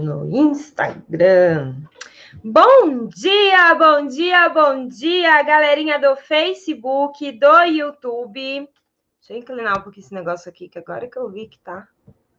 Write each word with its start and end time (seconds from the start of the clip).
no 0.00 0.28
Instagram. 0.30 1.74
Bom 2.42 3.06
dia, 3.08 3.74
bom 3.74 4.06
dia, 4.06 4.48
bom 4.48 4.88
dia, 4.88 5.42
galerinha 5.42 5.98
do 5.98 6.16
Facebook, 6.16 7.30
do 7.32 7.64
YouTube. 7.64 8.68
Deixa 9.20 9.34
eu 9.34 9.36
inclinar 9.36 9.78
um 9.78 9.82
pouquinho 9.82 10.04
esse 10.04 10.14
negócio 10.14 10.48
aqui, 10.48 10.68
que 10.68 10.78
agora 10.78 11.08
que 11.08 11.18
eu 11.18 11.28
vi 11.28 11.46
que 11.46 11.58
tá 11.58 11.86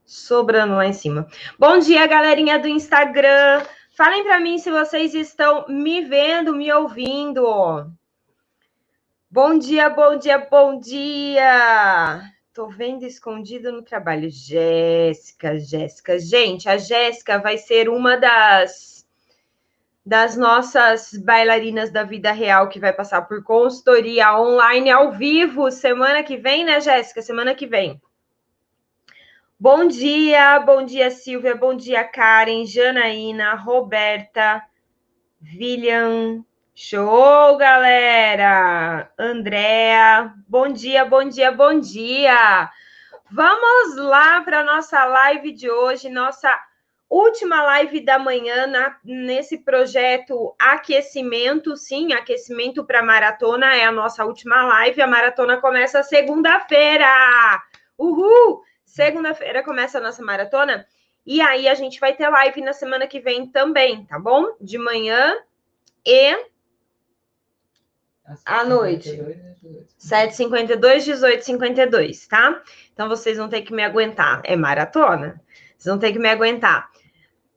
sobrando 0.06 0.76
lá 0.76 0.86
em 0.86 0.94
cima. 0.94 1.28
Bom 1.58 1.78
dia, 1.80 2.06
galerinha 2.08 2.60
do 2.60 2.68
Instagram. 2.68 3.64
Falem 3.96 4.24
para 4.24 4.40
mim 4.40 4.58
se 4.58 4.72
vocês 4.72 5.14
estão 5.14 5.66
me 5.70 6.02
vendo, 6.02 6.56
me 6.56 6.72
ouvindo. 6.74 7.92
Bom 9.30 9.58
dia, 9.58 9.90
bom 9.90 10.18
dia, 10.18 10.40
bom 10.40 10.80
dia. 10.80 12.33
Tô 12.54 12.68
vendo 12.68 13.04
escondido 13.04 13.72
no 13.72 13.82
trabalho. 13.82 14.30
Jéssica, 14.30 15.58
Jéssica. 15.58 16.20
Gente, 16.20 16.70
a 16.70 16.78
Jéssica 16.78 17.40
vai 17.40 17.58
ser 17.58 17.90
uma 17.90 18.16
das 18.16 18.94
das 20.06 20.36
nossas 20.36 21.14
bailarinas 21.14 21.90
da 21.90 22.04
vida 22.04 22.32
real 22.32 22.68
que 22.68 22.80
vai 22.80 22.92
passar 22.92 23.22
por 23.24 23.42
consultoria 23.42 24.38
online 24.38 24.92
ao 24.92 25.14
vivo 25.14 25.72
semana 25.72 26.22
que 26.22 26.38
vem, 26.38 26.64
né, 26.66 26.80
Jéssica? 26.80 27.22
Semana 27.22 27.56
que 27.56 27.66
vem. 27.66 28.00
Bom 29.60 29.88
dia, 29.88 30.60
bom 30.60 30.86
dia, 30.86 31.10
Silvia, 31.10 31.56
bom 31.56 31.74
dia, 31.74 32.04
Karen, 32.04 32.66
Janaína, 32.66 33.56
Roberta, 33.56 34.62
William. 35.42 36.46
Show, 36.76 37.56
galera! 37.56 39.08
Andréa, 39.16 40.34
bom 40.48 40.70
dia, 40.70 41.06
bom 41.06 41.24
dia, 41.24 41.52
bom 41.52 41.80
dia! 41.80 42.68
Vamos 43.32 43.96
lá 43.96 44.42
para 44.42 44.64
nossa 44.64 45.06
live 45.06 45.52
de 45.52 45.70
hoje, 45.70 46.10
nossa 46.10 46.60
última 47.08 47.62
live 47.62 48.00
da 48.00 48.18
manhã 48.18 48.66
na, 48.66 48.98
nesse 49.04 49.60
projeto 49.60 50.56
Aquecimento. 50.58 51.78
Sim, 51.78 52.12
aquecimento 52.12 52.84
para 52.84 53.04
maratona 53.04 53.76
é 53.76 53.86
a 53.86 53.92
nossa 53.92 54.26
última 54.26 54.66
live. 54.66 55.00
A 55.00 55.08
maratona 55.08 55.58
começa 55.62 56.02
segunda-feira. 56.02 57.06
Uhul! 57.96 58.64
Segunda-feira 58.84 59.62
começa 59.62 60.00
a 60.00 60.02
nossa 60.02 60.24
maratona. 60.24 60.88
E 61.24 61.40
aí 61.40 61.70
a 61.70 61.76
gente 61.76 62.00
vai 62.00 62.16
ter 62.16 62.28
live 62.28 62.62
na 62.62 62.74
semana 62.74 63.06
que 63.06 63.20
vem 63.20 63.46
também, 63.46 64.06
tá 64.06 64.18
bom? 64.18 64.56
De 64.60 64.80
manhã 64.80 65.38
e 66.04 66.52
à 68.46 68.64
noite. 68.64 69.10
7h52, 70.00 70.80
18h52, 70.80 72.28
tá? 72.28 72.62
Então 72.94 73.10
vocês 73.10 73.38
vão 73.38 73.50
ter 73.50 73.62
que 73.62 73.74
me 73.74 73.84
aguentar. 73.84 74.42
É 74.44 74.56
maratona. 74.56 75.42
Vocês 75.78 75.92
vão 75.92 76.00
ter 76.00 76.14
que 76.14 76.20
me 76.20 76.30
aguentar. 76.30 76.90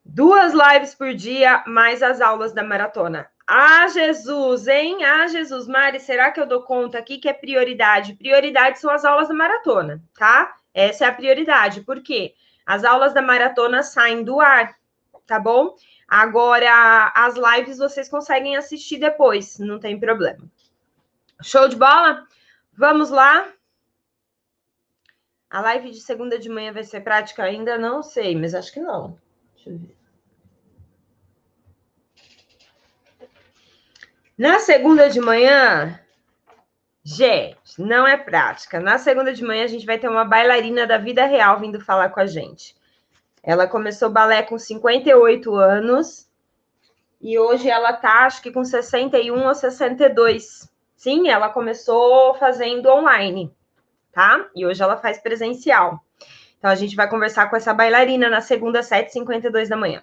Duas 0.05 0.53
lives 0.53 0.95
por 0.95 1.15
dia, 1.15 1.65
mais 1.67 2.03
as 2.03 2.21
aulas 2.21 2.53
da 2.53 2.63
maratona. 2.63 3.29
Ah, 3.47 3.87
Jesus, 3.89 4.67
hein? 4.67 5.05
Ah, 5.05 5.27
Jesus. 5.29 5.69
Mari, 5.69 6.01
será 6.01 6.31
que 6.31 6.41
eu 6.41 6.47
dou 6.47 6.63
conta 6.63 6.99
aqui 6.99 7.19
que 7.19 7.29
é 7.29 7.33
prioridade? 7.33 8.15
Prioridade 8.15 8.79
são 8.81 8.91
as 8.91 9.05
aulas 9.05 9.29
da 9.29 9.35
maratona, 9.35 10.03
tá? 10.19 10.57
Essa 10.75 11.05
é 11.05 11.09
a 11.09 11.13
prioridade. 11.13 11.83
Por 11.83 12.03
quê? 12.03 12.35
As 12.65 12.83
aulas 12.83 13.15
da 13.15 13.23
maratona 13.23 13.85
saem 13.85 14.25
do 14.25 14.41
ar, 14.41 14.75
tá 15.27 15.39
bom? 15.39 15.77
Agora, 16.09 17.13
as 17.15 17.35
lives 17.35 17.79
vocês 17.79 18.09
conseguem 18.09 18.57
assistir 18.57 18.99
depois, 18.99 19.59
não 19.59 19.81
tem 19.81 19.99
problema. 19.99 20.49
Show 21.43 21.69
de 21.69 21.77
bola? 21.77 22.27
Vamos 22.73 23.11
lá. 23.11 23.53
A 25.51 25.61
live 25.61 25.91
de 25.91 26.01
segunda 26.01 26.39
de 26.39 26.49
manhã 26.49 26.73
vai 26.73 26.85
ser 26.85 27.01
prática? 27.01 27.43
Ainda 27.43 27.79
não 27.79 28.03
sei, 28.03 28.37
mas 28.37 28.55
acho 28.55 28.73
que 28.73 28.81
não. 28.81 29.19
Deixa 29.55 29.71
eu 29.71 29.79
ver. 29.79 29.97
Na 34.39 34.59
segunda 34.59 35.09
de 35.09 35.19
manhã, 35.19 35.99
gente, 37.03 37.81
não 37.81 38.07
é 38.07 38.19
prática. 38.19 38.79
Na 38.79 38.99
segunda 38.99 39.33
de 39.33 39.43
manhã, 39.43 39.65
a 39.65 39.69
gente 39.69 39.87
vai 39.87 39.99
ter 39.99 40.09
uma 40.09 40.27
bailarina 40.27 40.87
da 40.87 40.99
vida 40.99 41.25
real 41.25 41.59
vindo 41.59 41.81
falar 41.81 42.11
com 42.11 42.21
a 42.21 42.27
gente. 42.27 42.77
Ela 43.47 43.69
começou 43.69 44.11
balé 44.11 44.43
com 44.43 44.59
58 44.59 45.55
anos 45.55 46.29
e 47.21 47.39
hoje 47.39 47.71
ela 47.71 47.93
tá, 47.93 48.27
acho 48.27 48.43
que 48.43 48.51
com 48.51 48.65
61 48.65 49.47
ou 49.47 49.55
62. 49.55 50.69
Sim, 50.97 51.29
ela 51.29 51.49
começou 51.49 52.35
fazendo 52.35 52.89
online, 52.89 53.55
tá? 54.11 54.51
E 54.53 54.67
hoje 54.67 54.83
ela 54.83 54.97
faz 54.97 55.19
presencial. 55.19 56.05
Então 56.59 56.69
a 56.69 56.75
gente 56.75 56.97
vai 56.97 57.09
conversar 57.09 57.49
com 57.49 57.55
essa 57.55 57.73
bailarina 57.73 58.29
na 58.29 58.41
segunda, 58.41 58.81
7h52 58.81 59.69
da 59.69 59.77
manhã. 59.77 60.03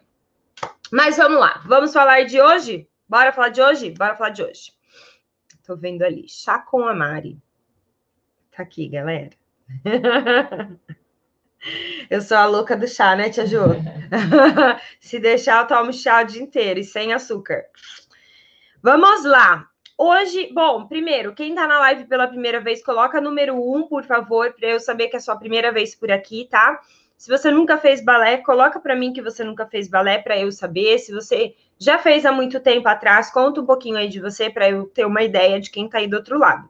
Mas 0.90 1.18
vamos 1.18 1.38
lá, 1.38 1.62
vamos 1.66 1.92
falar 1.92 2.24
de 2.24 2.42
hoje? 2.42 2.88
Bora 3.10 3.34
falar 3.34 3.50
de 3.50 3.62
hoje? 3.62 3.92
Bora 3.92 4.16
falar 4.16 4.30
de 4.30 4.42
hoje. 4.42 4.72
Tô 5.66 5.76
vendo 5.76 6.04
ali, 6.04 6.30
chá 6.30 6.60
com 6.60 6.88
a 6.88 6.96
Mari. 6.96 7.38
Tá 8.56 8.64
aqui, 8.64 8.88
galera. 8.88 9.32
Eu 12.10 12.22
sou 12.22 12.38
a 12.38 12.46
louca 12.46 12.76
do 12.76 12.88
chá, 12.88 13.16
né, 13.16 13.30
Tia 13.30 13.46
Ju? 13.46 13.60
Se 15.00 15.20
deixar, 15.20 15.62
eu 15.62 15.68
tomo 15.68 15.94
chá 15.94 16.22
o 16.22 16.26
dia 16.26 16.42
inteiro 16.42 16.80
e 16.80 16.84
sem 16.84 17.14
açúcar. 17.14 17.66
Vamos 18.82 19.24
lá. 19.24 19.68
Hoje, 19.98 20.52
bom, 20.54 20.88
primeiro, 20.88 21.34
quem 21.34 21.56
tá 21.56 21.68
na 21.68 21.80
live 21.80 22.06
pela 22.06 22.28
primeira 22.28 22.60
vez, 22.60 22.84
coloca 22.84 23.22
número 23.22 23.56
um, 23.56 23.88
por 23.88 24.04
favor, 24.04 24.54
para 24.54 24.70
eu 24.70 24.80
saber 24.80 25.08
que 25.08 25.16
é 25.16 25.20
a 25.20 25.22
sua 25.22 25.38
primeira 25.38 25.72
vez 25.72 25.96
por 25.96 26.12
aqui, 26.12 26.48
tá? 26.50 26.80
Se 27.16 27.30
você 27.30 27.50
nunca 27.52 27.78
fez 27.78 28.04
balé, 28.04 28.38
coloca 28.38 28.80
para 28.80 28.96
mim 28.96 29.14
que 29.14 29.22
você 29.22 29.44
nunca 29.44 29.66
fez 29.66 29.88
balé 29.88 30.18
para 30.18 30.38
eu 30.38 30.52
saber. 30.52 30.98
Se 31.00 31.14
você 31.14 31.56
já 31.80 31.98
fez 31.98 32.26
há 32.26 32.32
muito 32.32 32.60
tempo 32.60 32.88
atrás, 32.88 33.32
conta 33.32 33.62
um 33.62 33.66
pouquinho 33.66 33.98
aí 33.98 34.10
de 34.10 34.20
você 34.20 34.50
para 34.50 34.70
eu 34.70 34.88
ter 34.88 35.06
uma 35.06 35.24
ideia 35.24 35.62
de 35.62 35.70
quem 35.70 35.86
está 35.86 36.00
aí 36.00 36.08
do 36.08 36.18
outro 36.18 36.38
lado. 36.38 36.70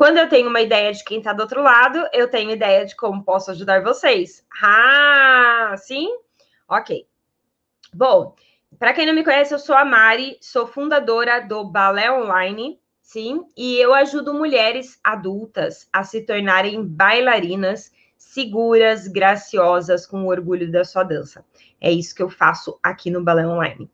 Quando 0.00 0.16
eu 0.16 0.30
tenho 0.30 0.48
uma 0.48 0.62
ideia 0.62 0.90
de 0.94 1.04
quem 1.04 1.18
está 1.18 1.34
do 1.34 1.42
outro 1.42 1.62
lado, 1.62 2.08
eu 2.14 2.26
tenho 2.26 2.50
ideia 2.50 2.86
de 2.86 2.96
como 2.96 3.22
posso 3.22 3.50
ajudar 3.50 3.82
vocês. 3.82 4.42
Ah, 4.62 5.74
sim? 5.76 6.08
Ok. 6.66 7.06
Bom, 7.92 8.34
para 8.78 8.94
quem 8.94 9.04
não 9.04 9.12
me 9.12 9.22
conhece, 9.22 9.52
eu 9.52 9.58
sou 9.58 9.76
a 9.76 9.84
Mari, 9.84 10.38
sou 10.40 10.66
fundadora 10.66 11.46
do 11.46 11.64
Balé 11.64 12.10
Online, 12.10 12.80
sim, 13.02 13.44
e 13.54 13.76
eu 13.76 13.92
ajudo 13.92 14.32
mulheres 14.32 14.98
adultas 15.04 15.86
a 15.92 16.02
se 16.02 16.22
tornarem 16.22 16.82
bailarinas 16.82 17.92
seguras, 18.16 19.06
graciosas, 19.06 20.06
com 20.06 20.26
orgulho 20.26 20.72
da 20.72 20.82
sua 20.82 21.02
dança. 21.02 21.44
É 21.78 21.92
isso 21.92 22.14
que 22.14 22.22
eu 22.22 22.30
faço 22.30 22.80
aqui 22.82 23.10
no 23.10 23.22
Balé 23.22 23.46
Online. 23.46 23.86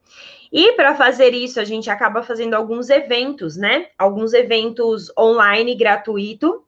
E 0.52 0.72
para 0.72 0.94
fazer 0.94 1.34
isso, 1.34 1.60
a 1.60 1.64
gente 1.64 1.90
acaba 1.90 2.22
fazendo 2.22 2.54
alguns 2.54 2.88
eventos, 2.90 3.56
né? 3.56 3.88
Alguns 3.98 4.32
eventos 4.32 5.10
online 5.18 5.74
gratuito. 5.74 6.64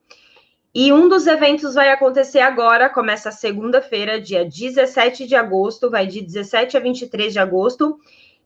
E 0.75 0.93
um 0.93 1.09
dos 1.09 1.27
eventos 1.27 1.75
vai 1.75 1.91
acontecer 1.91 2.41
agora, 2.41 2.89
começa 2.89 3.33
segunda-feira, 3.33 4.21
dia 4.21 4.45
17 4.45 5.27
de 5.27 5.35
agosto, 5.35 5.91
vai 5.91 6.07
de 6.07 6.21
17 6.21 6.77
a 6.77 6.81
23 6.81 7.33
de 7.33 7.39
agosto. 7.39 7.99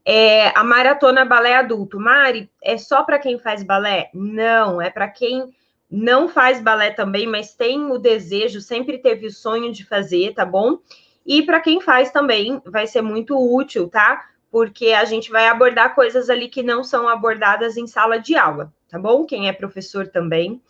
É 0.05 0.49
a 0.59 0.65
maratona 0.65 1.25
balé 1.25 1.55
adulto. 1.55 1.99
Mari, 2.01 2.51
é 2.63 2.77
só 2.79 3.03
para 3.03 3.19
quem 3.19 3.39
faz 3.39 3.63
balé? 3.63 4.11
Não, 4.15 4.81
é 4.81 4.91
para 4.91 5.09
quem 5.09 5.53
não 5.91 6.27
faz 6.27 6.61
balé 6.61 6.91
também, 6.91 7.27
mas 7.27 7.55
tem 7.55 7.85
o 7.91 7.99
desejo, 7.99 8.61
sempre 8.63 8.99
teve 8.99 9.27
o 9.27 9.31
sonho 9.31 9.71
de 9.71 9.85
fazer, 9.85 10.33
tá 10.33 10.45
bom? 10.45 10.79
E 11.25 11.43
para 11.43 11.61
quem 11.61 11.81
faz 11.81 12.11
também, 12.11 12.63
vai 12.65 12.87
ser 12.87 13.03
muito 13.03 13.37
útil, 13.37 13.89
tá? 13.89 14.25
Porque 14.53 14.93
a 14.93 15.05
gente 15.07 15.31
vai 15.31 15.49
abordar 15.49 15.95
coisas 15.95 16.31
ali 16.31 16.47
que 16.47 16.63
não 16.63 16.85
são 16.85 17.09
abordadas 17.09 17.77
em 17.79 17.87
sala 17.87 18.19
de 18.19 18.37
aula, 18.37 18.73
tá 18.89 18.99
bom? 18.99 19.25
Quem 19.25 19.49
é 19.49 19.53
professor 19.53 20.07
também. 20.07 20.63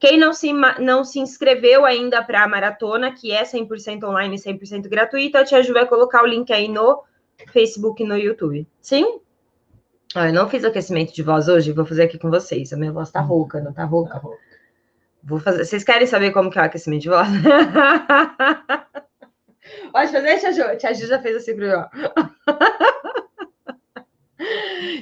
Quem 0.00 0.18
não 0.18 0.32
se, 0.32 0.50
não 0.80 1.04
se 1.04 1.20
inscreveu 1.20 1.84
ainda 1.84 2.22
para 2.24 2.42
a 2.42 2.48
maratona, 2.48 3.12
que 3.12 3.30
é 3.30 3.42
100% 3.42 4.02
online 4.04 4.34
e 4.34 4.38
100% 4.38 4.88
gratuita, 4.88 5.40
a 5.40 5.44
Tia 5.44 5.62
Ju 5.62 5.74
vai 5.74 5.86
colocar 5.86 6.22
o 6.22 6.26
link 6.26 6.50
aí 6.52 6.68
no 6.68 7.04
Facebook 7.52 8.02
e 8.02 8.06
no 8.06 8.16
YouTube. 8.16 8.66
Sim? 8.80 9.20
Ah, 10.14 10.28
eu 10.28 10.32
não 10.32 10.48
fiz 10.48 10.64
aquecimento 10.64 11.12
de 11.12 11.22
voz 11.22 11.48
hoje, 11.48 11.72
vou 11.72 11.84
fazer 11.84 12.04
aqui 12.04 12.16
com 12.16 12.30
vocês. 12.30 12.72
A 12.72 12.78
minha 12.78 12.92
voz 12.92 13.10
tá 13.10 13.20
rouca, 13.20 13.60
não 13.60 13.74
tá 13.74 13.84
rouca? 13.84 14.14
Tá 14.14 14.18
rouca. 14.18 14.38
Vou 15.22 15.38
fazer. 15.38 15.66
Vocês 15.66 15.84
querem 15.84 16.06
saber 16.06 16.30
como 16.30 16.50
que 16.50 16.58
é 16.58 16.62
o 16.62 16.64
aquecimento 16.64 17.02
de 17.02 17.10
voz? 17.10 17.28
Pode 19.92 20.12
fazer, 20.12 20.38
Tia 20.38 20.52
Ju? 20.52 20.76
Tia 20.78 20.94
Ju 20.94 21.06
já 21.06 21.18
fez 21.18 21.36
assim 21.36 21.54
pro 21.54 21.66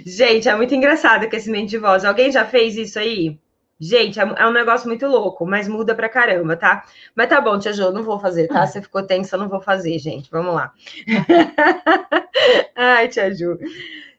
Gente, 0.05 0.49
é 0.49 0.56
muito 0.56 0.75
engraçado 0.75 1.23
o 1.23 1.26
aquecimento 1.26 1.69
de 1.69 1.79
voz. 1.79 2.05
Alguém 2.05 2.31
já 2.31 2.44
fez 2.44 2.76
isso 2.76 2.99
aí? 2.99 3.38
Gente, 3.79 4.19
é, 4.19 4.23
é 4.23 4.47
um 4.47 4.53
negócio 4.53 4.88
muito 4.88 5.06
louco, 5.06 5.47
mas 5.47 5.69
muda 5.69 5.94
pra 5.94 6.08
caramba, 6.08 6.56
tá? 6.56 6.85
Mas 7.14 7.29
tá 7.29 7.41
bom, 7.41 7.58
Tia 7.58 7.73
Ju, 7.73 7.93
não 7.93 8.03
vou 8.03 8.19
fazer, 8.19 8.49
tá? 8.49 8.67
Você 8.67 8.81
ficou 8.81 9.03
tensa, 9.03 9.37
eu 9.37 9.41
não 9.41 9.49
vou 9.49 9.61
fazer, 9.61 9.99
gente. 9.99 10.31
Vamos 10.31 10.55
lá. 10.55 10.73
Ai, 12.75 13.08
Tia 13.08 13.35
Ju. 13.35 13.58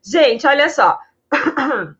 Gente, 0.03 0.45
olha 0.45 0.69
só. 0.69 0.99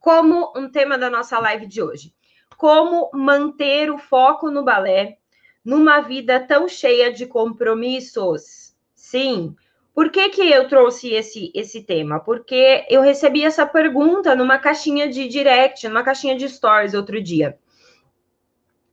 Como 0.00 0.52
um 0.56 0.70
tema 0.70 0.96
da 0.96 1.10
nossa 1.10 1.38
live 1.38 1.66
de 1.66 1.82
hoje. 1.82 2.14
Como 2.56 3.10
manter 3.12 3.90
o 3.90 3.98
foco 3.98 4.50
no 4.50 4.64
balé 4.64 5.18
numa 5.62 6.00
vida 6.00 6.40
tão 6.40 6.68
cheia 6.68 7.12
de 7.12 7.26
compromissos. 7.26 8.74
Sim, 8.94 9.54
Por 9.96 10.10
que, 10.10 10.28
que 10.28 10.42
eu 10.42 10.68
trouxe 10.68 11.14
esse, 11.14 11.50
esse 11.54 11.82
tema? 11.82 12.20
Porque 12.20 12.84
eu 12.90 13.00
recebi 13.00 13.42
essa 13.42 13.64
pergunta 13.64 14.36
numa 14.36 14.58
caixinha 14.58 15.08
de 15.08 15.26
direct, 15.26 15.88
numa 15.88 16.02
caixinha 16.02 16.36
de 16.36 16.46
stories 16.50 16.92
outro 16.92 17.18
dia. 17.18 17.58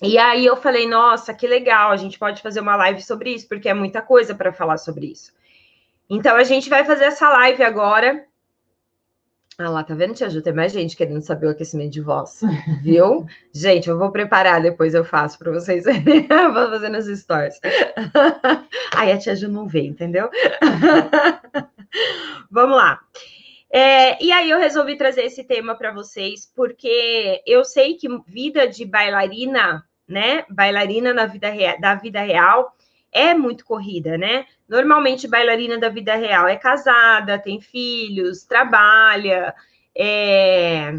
E 0.02 0.18
aí 0.18 0.46
eu 0.46 0.56
falei, 0.56 0.88
nossa, 0.88 1.34
que 1.34 1.46
legal, 1.46 1.92
a 1.92 1.98
gente 1.98 2.18
pode 2.18 2.42
fazer 2.42 2.62
uma 2.62 2.78
live 2.78 3.02
sobre 3.02 3.34
isso, 3.34 3.50
porque 3.50 3.68
é 3.68 3.74
muita 3.74 4.02
coisa 4.02 4.34
para 4.34 4.54
falar 4.54 4.78
sobre 4.78 5.08
isso. 5.08 5.34
Então 6.10 6.38
a 6.38 6.44
gente 6.46 6.70
vai 6.70 6.86
fazer 6.86 7.04
essa 7.04 7.28
live 7.28 7.62
agora. 7.64 8.26
Ah 9.58 9.70
lá, 9.70 9.84
tá 9.84 9.94
vendo, 9.94 10.16
Tia 10.16 10.30
Ju? 10.30 10.42
Tem 10.42 10.52
mais 10.52 10.72
gente 10.72 10.98
querendo 10.98 11.22
saber 11.22 11.46
o 11.46 11.50
aquecimento 11.52 11.92
de 11.92 12.02
voz, 12.02 12.42
viu? 12.82 13.26
gente, 13.54 13.88
eu 13.88 14.00
vou 14.00 14.12
preparar, 14.12 14.62
depois 14.62 14.96
eu 14.96 15.06
faço 15.06 15.38
para 15.38 15.52
vocês 15.52 15.84
verem. 15.86 16.28
vou 16.28 16.70
fazer 16.70 16.90
nas 16.90 17.06
stories. 17.06 17.60
Aí 18.96 19.12
a 19.12 19.18
Tia 19.18 19.36
Ju 19.36 19.48
não 19.48 19.68
vê, 19.68 19.82
entendeu? 19.82 20.30
Vamos 22.50 22.76
lá. 22.76 23.00
É, 23.72 24.24
e 24.24 24.32
aí 24.32 24.52
eu 24.52 24.60
resolvi 24.60 24.96
trazer 24.96 25.24
esse 25.24 25.44
tema 25.44 25.74
para 25.76 25.92
vocês, 25.92 26.46
porque 26.56 27.42
eu 27.44 27.66
sei 27.66 27.96
que 27.96 28.08
vida 28.28 28.68
de 28.68 28.86
bailarina, 28.86 29.84
né? 30.08 30.46
Bailarina 30.48 31.12
na 31.12 31.26
vida 31.26 31.52
da 31.82 31.96
vida 31.96 32.22
real 32.22 32.72
é 33.14 33.34
muito 33.34 33.66
corrida, 33.66 34.18
né? 34.18 34.46
Normalmente, 34.68 35.28
bailarina 35.28 35.78
da 35.78 35.90
vida 35.90 36.16
real 36.16 36.48
é 36.48 36.56
casada, 36.56 37.38
tem 37.38 37.62
filhos, 37.62 38.44
trabalha, 38.44 39.54
é... 39.96 40.94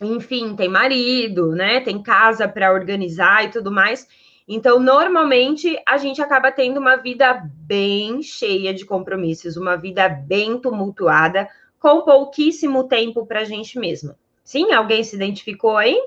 enfim, 0.00 0.54
tem 0.54 0.68
marido, 0.68 1.52
né? 1.52 1.80
Tem 1.80 2.02
casa 2.02 2.48
para 2.48 2.72
organizar 2.72 3.44
e 3.44 3.50
tudo 3.50 3.70
mais. 3.70 4.06
Então, 4.46 4.78
normalmente, 4.78 5.76
a 5.86 5.96
gente 5.96 6.20
acaba 6.20 6.52
tendo 6.52 6.78
uma 6.78 6.96
vida 6.96 7.42
bem 7.66 8.22
cheia 8.22 8.74
de 8.74 8.84
compromissos, 8.84 9.56
uma 9.56 9.76
vida 9.76 10.08
bem 10.08 10.58
tumultuada, 10.58 11.48
com 11.78 12.02
pouquíssimo 12.02 12.84
tempo 12.84 13.26
para 13.26 13.40
a 13.40 13.44
gente 13.44 13.78
mesma. 13.78 14.18
Sim, 14.42 14.72
alguém 14.72 15.02
se 15.02 15.16
identificou 15.16 15.76
aí? 15.76 15.98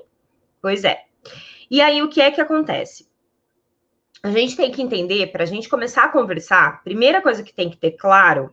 Pois 0.62 0.84
é. 0.84 1.04
E 1.68 1.80
aí, 1.80 2.00
o 2.00 2.08
que 2.08 2.20
é 2.20 2.30
que 2.30 2.40
acontece? 2.40 3.07
A 4.22 4.30
gente 4.30 4.56
tem 4.56 4.70
que 4.70 4.82
entender, 4.82 5.30
para 5.30 5.44
a 5.44 5.46
gente 5.46 5.68
começar 5.68 6.04
a 6.04 6.08
conversar, 6.08 6.82
primeira 6.82 7.22
coisa 7.22 7.42
que 7.42 7.54
tem 7.54 7.70
que 7.70 7.76
ter 7.76 7.92
claro 7.92 8.52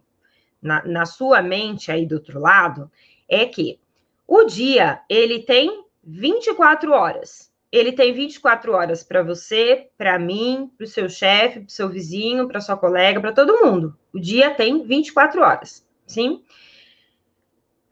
na, 0.62 0.85
na 0.85 1.06
sua 1.06 1.41
mente 1.41 1.91
aí 1.91 2.06
do 2.06 2.15
outro 2.15 2.39
lado 2.39 2.91
é 3.27 3.45
que 3.45 3.79
o 4.27 4.44
dia 4.44 5.01
ele 5.09 5.39
tem 5.39 5.85
24 6.03 6.91
horas. 6.91 7.53
Ele 7.71 7.91
tem 7.91 8.13
24 8.13 8.71
horas 8.71 9.03
para 9.03 9.21
você, 9.21 9.89
para 9.97 10.17
mim, 10.17 10.71
para 10.77 10.85
o 10.85 10.88
seu 10.88 11.09
chefe, 11.09 11.59
para 11.59 11.67
o 11.67 11.71
seu 11.71 11.89
vizinho, 11.89 12.47
para 12.47 12.62
sua 12.62 12.77
colega, 12.77 13.19
para 13.19 13.33
todo 13.33 13.65
mundo. 13.65 13.97
O 14.13 14.19
dia 14.19 14.51
tem 14.51 14.83
24 14.83 15.41
horas, 15.41 15.85
sim? 16.07 16.44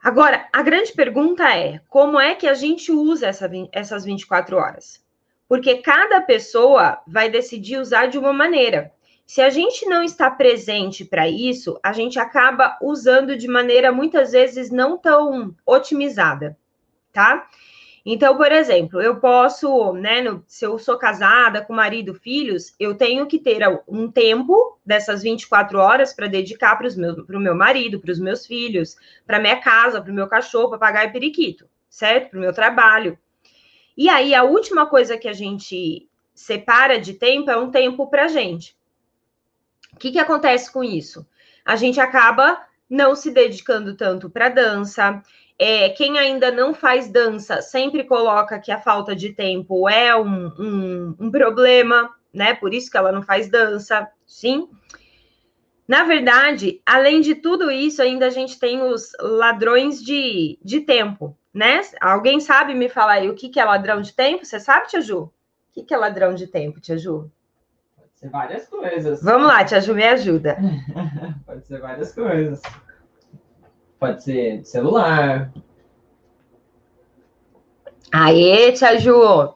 Agora, 0.01 0.47
a 0.53 0.61
grande 0.61 0.93
pergunta 0.93 1.43
é: 1.53 1.81
como 1.89 2.19
é 2.19 2.33
que 2.33 2.47
a 2.47 2.53
gente 2.53 2.91
usa 2.91 3.27
essa, 3.27 3.49
essas 3.71 4.05
24 4.05 4.55
horas? 4.55 5.02
Porque 5.53 5.83
cada 5.83 6.19
pessoa 6.19 6.99
vai 7.05 7.29
decidir 7.29 7.77
usar 7.77 8.07
de 8.07 8.17
uma 8.17 8.33
maneira. 8.33 8.91
Se 9.23 9.39
a 9.39 9.51
gente 9.51 9.85
não 9.85 10.03
está 10.03 10.31
presente 10.31 11.05
para 11.05 11.29
isso, 11.29 11.79
a 11.83 11.93
gente 11.93 12.17
acaba 12.17 12.75
usando 12.81 13.37
de 13.37 13.47
maneira 13.47 13.91
muitas 13.91 14.31
vezes 14.31 14.71
não 14.71 14.97
tão 14.97 15.55
otimizada, 15.63 16.57
tá? 17.11 17.47
Então, 18.03 18.35
por 18.35 18.51
exemplo, 18.51 18.99
eu 18.99 19.17
posso, 19.17 19.93
né, 19.93 20.23
no, 20.23 20.43
se 20.47 20.65
eu 20.65 20.79
sou 20.79 20.97
casada 20.97 21.61
com 21.61 21.71
marido, 21.71 22.15
filhos, 22.15 22.73
eu 22.79 22.95
tenho 22.95 23.27
que 23.27 23.37
ter 23.37 23.61
um 23.87 24.09
tempo 24.09 24.79
dessas 24.83 25.21
24 25.21 25.77
horas 25.77 26.13
para 26.13 26.25
dedicar 26.25 26.75
para 26.77 26.87
o 26.87 27.39
meu 27.39 27.53
marido, 27.53 27.99
para 27.99 28.11
os 28.11 28.19
meus 28.19 28.43
filhos, 28.43 28.97
para 29.23 29.39
minha 29.39 29.61
casa, 29.61 30.01
para 30.01 30.11
o 30.11 30.15
meu 30.15 30.27
cachorro, 30.27 30.71
papagaio 30.71 31.09
e 31.09 31.13
periquito, 31.13 31.69
certo? 31.87 32.31
Para 32.31 32.39
o 32.39 32.41
meu 32.41 32.53
trabalho. 32.53 33.19
E 33.95 34.09
aí, 34.09 34.33
a 34.33 34.43
última 34.43 34.85
coisa 34.85 35.17
que 35.17 35.27
a 35.27 35.33
gente 35.33 36.07
separa 36.33 36.99
de 36.99 37.13
tempo 37.13 37.51
é 37.51 37.57
um 37.57 37.69
tempo 37.69 38.07
para 38.07 38.25
a 38.25 38.27
gente. 38.27 38.75
O 39.93 39.97
que, 39.97 40.11
que 40.11 40.19
acontece 40.19 40.71
com 40.71 40.83
isso? 40.83 41.25
A 41.63 41.75
gente 41.75 41.99
acaba 41.99 42.59
não 42.89 43.15
se 43.15 43.31
dedicando 43.31 43.95
tanto 43.95 44.29
para 44.29 44.49
dança. 44.49 45.21
É, 45.57 45.89
quem 45.89 46.17
ainda 46.17 46.51
não 46.51 46.73
faz 46.73 47.07
dança 47.07 47.61
sempre 47.61 48.03
coloca 48.03 48.59
que 48.59 48.71
a 48.71 48.81
falta 48.81 49.15
de 49.15 49.31
tempo 49.33 49.87
é 49.87 50.15
um, 50.15 50.47
um, 50.59 51.15
um 51.19 51.31
problema, 51.31 52.09
né? 52.33 52.55
Por 52.55 52.73
isso 52.73 52.89
que 52.89 52.97
ela 52.97 53.11
não 53.11 53.21
faz 53.21 53.47
dança, 53.47 54.09
sim. 54.25 54.67
Na 55.87 56.03
verdade, 56.03 56.81
além 56.85 57.21
de 57.21 57.35
tudo 57.35 57.69
isso, 57.69 58.01
ainda 58.01 58.25
a 58.25 58.31
gente 58.31 58.59
tem 58.59 58.81
os 58.81 59.11
ladrões 59.19 60.03
de, 60.03 60.57
de 60.63 60.81
tempo 60.81 61.37
né? 61.53 61.81
Alguém 62.01 62.39
sabe 62.39 62.73
me 62.73 62.89
falar 62.89 63.13
aí 63.13 63.29
o 63.29 63.35
que, 63.35 63.49
que 63.49 63.59
é 63.59 63.65
ladrão 63.65 64.01
de 64.01 64.13
tempo? 64.13 64.45
Você 64.45 64.59
sabe, 64.59 64.87
Tia 64.87 65.01
Ju? 65.01 65.23
O 65.23 65.31
que, 65.73 65.83
que 65.83 65.93
é 65.93 65.97
ladrão 65.97 66.33
de 66.33 66.47
tempo, 66.47 66.81
Tia 66.81 66.97
Ju? 66.97 67.29
Pode 67.95 68.09
ser 68.15 68.29
várias 68.29 68.67
coisas. 68.67 69.21
Vamos 69.21 69.47
lá, 69.47 69.63
Tia 69.63 69.79
Ju, 69.79 69.93
me 69.93 70.03
ajuda. 70.03 70.57
Pode 71.45 71.65
ser 71.67 71.79
várias 71.79 72.13
coisas. 72.13 72.61
Pode 73.99 74.23
ser 74.23 74.65
celular. 74.65 75.53
Aê, 78.11 78.71
Tia 78.71 78.99
Ju! 78.99 79.55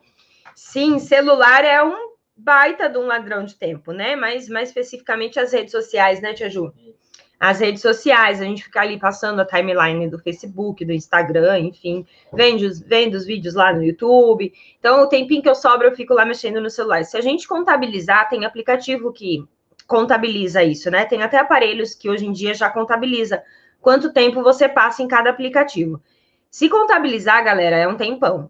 Sim, 0.55 0.99
celular 0.99 1.65
é 1.65 1.83
um 1.83 2.15
baita 2.35 2.87
de 2.87 2.97
um 2.97 3.07
ladrão 3.07 3.43
de 3.43 3.55
tempo, 3.55 3.91
né? 3.91 4.15
Mas 4.15 4.47
mais 4.47 4.69
especificamente 4.69 5.39
as 5.39 5.51
redes 5.51 5.71
sociais, 5.71 6.21
né, 6.21 6.33
Tia 6.33 6.49
Ju? 6.49 6.71
Isso 6.77 7.06
as 7.39 7.59
redes 7.59 7.81
sociais, 7.81 8.41
a 8.41 8.43
gente 8.43 8.63
fica 8.63 8.81
ali 8.81 8.97
passando 8.97 9.39
a 9.39 9.45
timeline 9.45 10.09
do 10.09 10.17
Facebook, 10.17 10.83
do 10.83 10.91
Instagram, 10.91 11.59
enfim, 11.59 12.05
vendo 12.33 12.61
os, 12.63 12.79
vendo 12.79 13.13
os 13.13 13.25
vídeos 13.25 13.53
lá 13.53 13.71
no 13.71 13.83
YouTube. 13.83 14.51
Então, 14.79 15.03
o 15.03 15.07
tempinho 15.07 15.43
que 15.43 15.49
eu 15.49 15.53
sobra, 15.53 15.87
eu 15.87 15.95
fico 15.95 16.15
lá 16.15 16.25
mexendo 16.25 16.59
no 16.59 16.69
celular. 16.69 17.03
Se 17.05 17.15
a 17.15 17.21
gente 17.21 17.47
contabilizar, 17.47 18.27
tem 18.27 18.43
aplicativo 18.43 19.13
que 19.13 19.47
contabiliza 19.85 20.63
isso, 20.63 20.89
né? 20.89 21.05
Tem 21.05 21.21
até 21.21 21.37
aparelhos 21.37 21.93
que 21.93 22.09
hoje 22.09 22.25
em 22.25 22.31
dia 22.31 22.55
já 22.55 22.69
contabiliza 22.69 23.43
quanto 23.79 24.11
tempo 24.11 24.41
você 24.41 24.67
passa 24.67 25.03
em 25.03 25.07
cada 25.07 25.29
aplicativo. 25.29 26.01
Se 26.49 26.67
contabilizar, 26.67 27.43
galera, 27.43 27.75
é 27.77 27.87
um 27.87 27.95
tempão. 27.95 28.49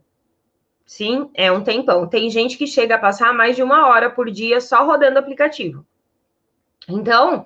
Sim, 0.86 1.30
é 1.34 1.52
um 1.52 1.62
tempão. 1.62 2.08
Tem 2.08 2.30
gente 2.30 2.58
que 2.58 2.66
chega 2.66 2.96
a 2.96 3.00
passar 3.00 3.34
mais 3.34 3.58
de 3.58 3.62
uma 3.62 3.88
hora 3.88 4.10
por 4.10 4.32
dia 4.32 4.62
só 4.62 4.86
rodando 4.86 5.20
aplicativo. 5.20 5.86
Então, 6.88 7.46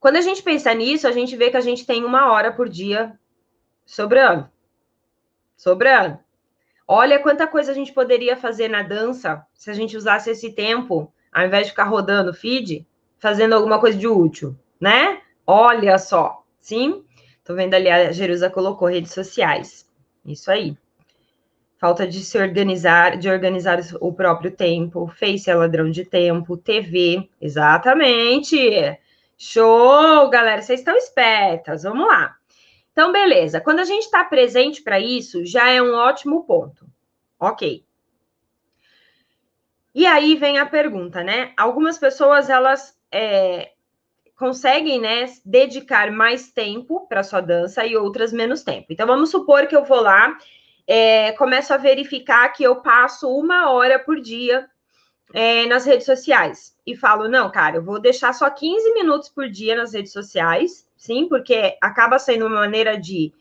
quando 0.00 0.16
a 0.16 0.20
gente 0.22 0.42
pensa 0.42 0.72
nisso, 0.72 1.06
a 1.06 1.12
gente 1.12 1.36
vê 1.36 1.50
que 1.50 1.58
a 1.58 1.60
gente 1.60 1.86
tem 1.86 2.02
uma 2.04 2.32
hora 2.32 2.50
por 2.50 2.68
dia 2.68 3.12
sobrando. 3.84 4.48
Sobrando. 5.54 6.18
Olha 6.88 7.20
quanta 7.20 7.46
coisa 7.46 7.70
a 7.70 7.74
gente 7.74 7.92
poderia 7.92 8.34
fazer 8.36 8.68
na 8.68 8.82
dança 8.82 9.46
se 9.52 9.70
a 9.70 9.74
gente 9.74 9.96
usasse 9.96 10.30
esse 10.30 10.52
tempo, 10.52 11.12
ao 11.30 11.44
invés 11.44 11.66
de 11.66 11.70
ficar 11.70 11.84
rodando 11.84 12.32
feed, 12.32 12.86
fazendo 13.18 13.54
alguma 13.54 13.78
coisa 13.78 13.96
de 13.96 14.08
útil, 14.08 14.56
né? 14.80 15.20
Olha 15.46 15.98
só, 15.98 16.44
sim? 16.58 17.04
Tô 17.44 17.54
vendo 17.54 17.74
ali, 17.74 17.90
a 17.90 18.10
Jerusa 18.10 18.48
colocou 18.48 18.88
redes 18.88 19.12
sociais. 19.12 19.86
Isso 20.24 20.50
aí. 20.50 20.76
Falta 21.78 22.06
de 22.06 22.20
se 22.20 22.38
organizar, 22.38 23.18
de 23.18 23.28
organizar 23.28 23.80
o 24.00 24.12
próprio 24.12 24.50
tempo. 24.50 25.06
Face 25.08 25.50
é 25.50 25.54
ladrão 25.54 25.90
de 25.90 26.04
tempo. 26.04 26.56
TV, 26.56 27.28
exatamente. 27.40 28.56
Show, 29.42 30.28
galera, 30.28 30.60
vocês 30.60 30.80
estão 30.80 30.94
espertas. 30.94 31.84
Vamos 31.84 32.06
lá. 32.06 32.36
Então, 32.92 33.10
beleza. 33.10 33.58
Quando 33.58 33.78
a 33.78 33.84
gente 33.84 34.02
está 34.02 34.22
presente 34.22 34.82
para 34.82 35.00
isso, 35.00 35.46
já 35.46 35.70
é 35.70 35.80
um 35.80 35.94
ótimo 35.94 36.44
ponto. 36.44 36.86
Ok. 37.38 37.82
E 39.94 40.04
aí 40.04 40.36
vem 40.36 40.58
a 40.58 40.66
pergunta, 40.66 41.24
né? 41.24 41.54
Algumas 41.56 41.96
pessoas 41.96 42.50
elas 42.50 42.94
é, 43.10 43.72
conseguem, 44.36 45.00
né, 45.00 45.24
dedicar 45.42 46.12
mais 46.12 46.52
tempo 46.52 47.06
para 47.08 47.22
sua 47.22 47.40
dança 47.40 47.86
e 47.86 47.96
outras 47.96 48.34
menos 48.34 48.62
tempo. 48.62 48.88
Então, 48.90 49.06
vamos 49.06 49.30
supor 49.30 49.66
que 49.66 49.74
eu 49.74 49.84
vou 49.86 50.02
lá, 50.02 50.36
é, 50.86 51.32
começo 51.32 51.72
a 51.72 51.78
verificar 51.78 52.50
que 52.50 52.62
eu 52.62 52.82
passo 52.82 53.34
uma 53.34 53.70
hora 53.70 53.98
por 53.98 54.20
dia 54.20 54.68
é, 55.32 55.66
nas 55.66 55.84
redes 55.84 56.06
sociais 56.06 56.76
e 56.86 56.96
falo, 56.96 57.28
não, 57.28 57.50
cara, 57.50 57.76
eu 57.76 57.84
vou 57.84 58.00
deixar 58.00 58.32
só 58.32 58.48
15 58.50 58.92
minutos 58.94 59.28
por 59.28 59.48
dia 59.48 59.76
nas 59.76 59.92
redes 59.92 60.12
sociais, 60.12 60.88
sim, 60.96 61.28
porque 61.28 61.76
acaba 61.80 62.18
sendo 62.18 62.46
uma 62.46 62.60
maneira 62.60 62.98
de 62.98 63.32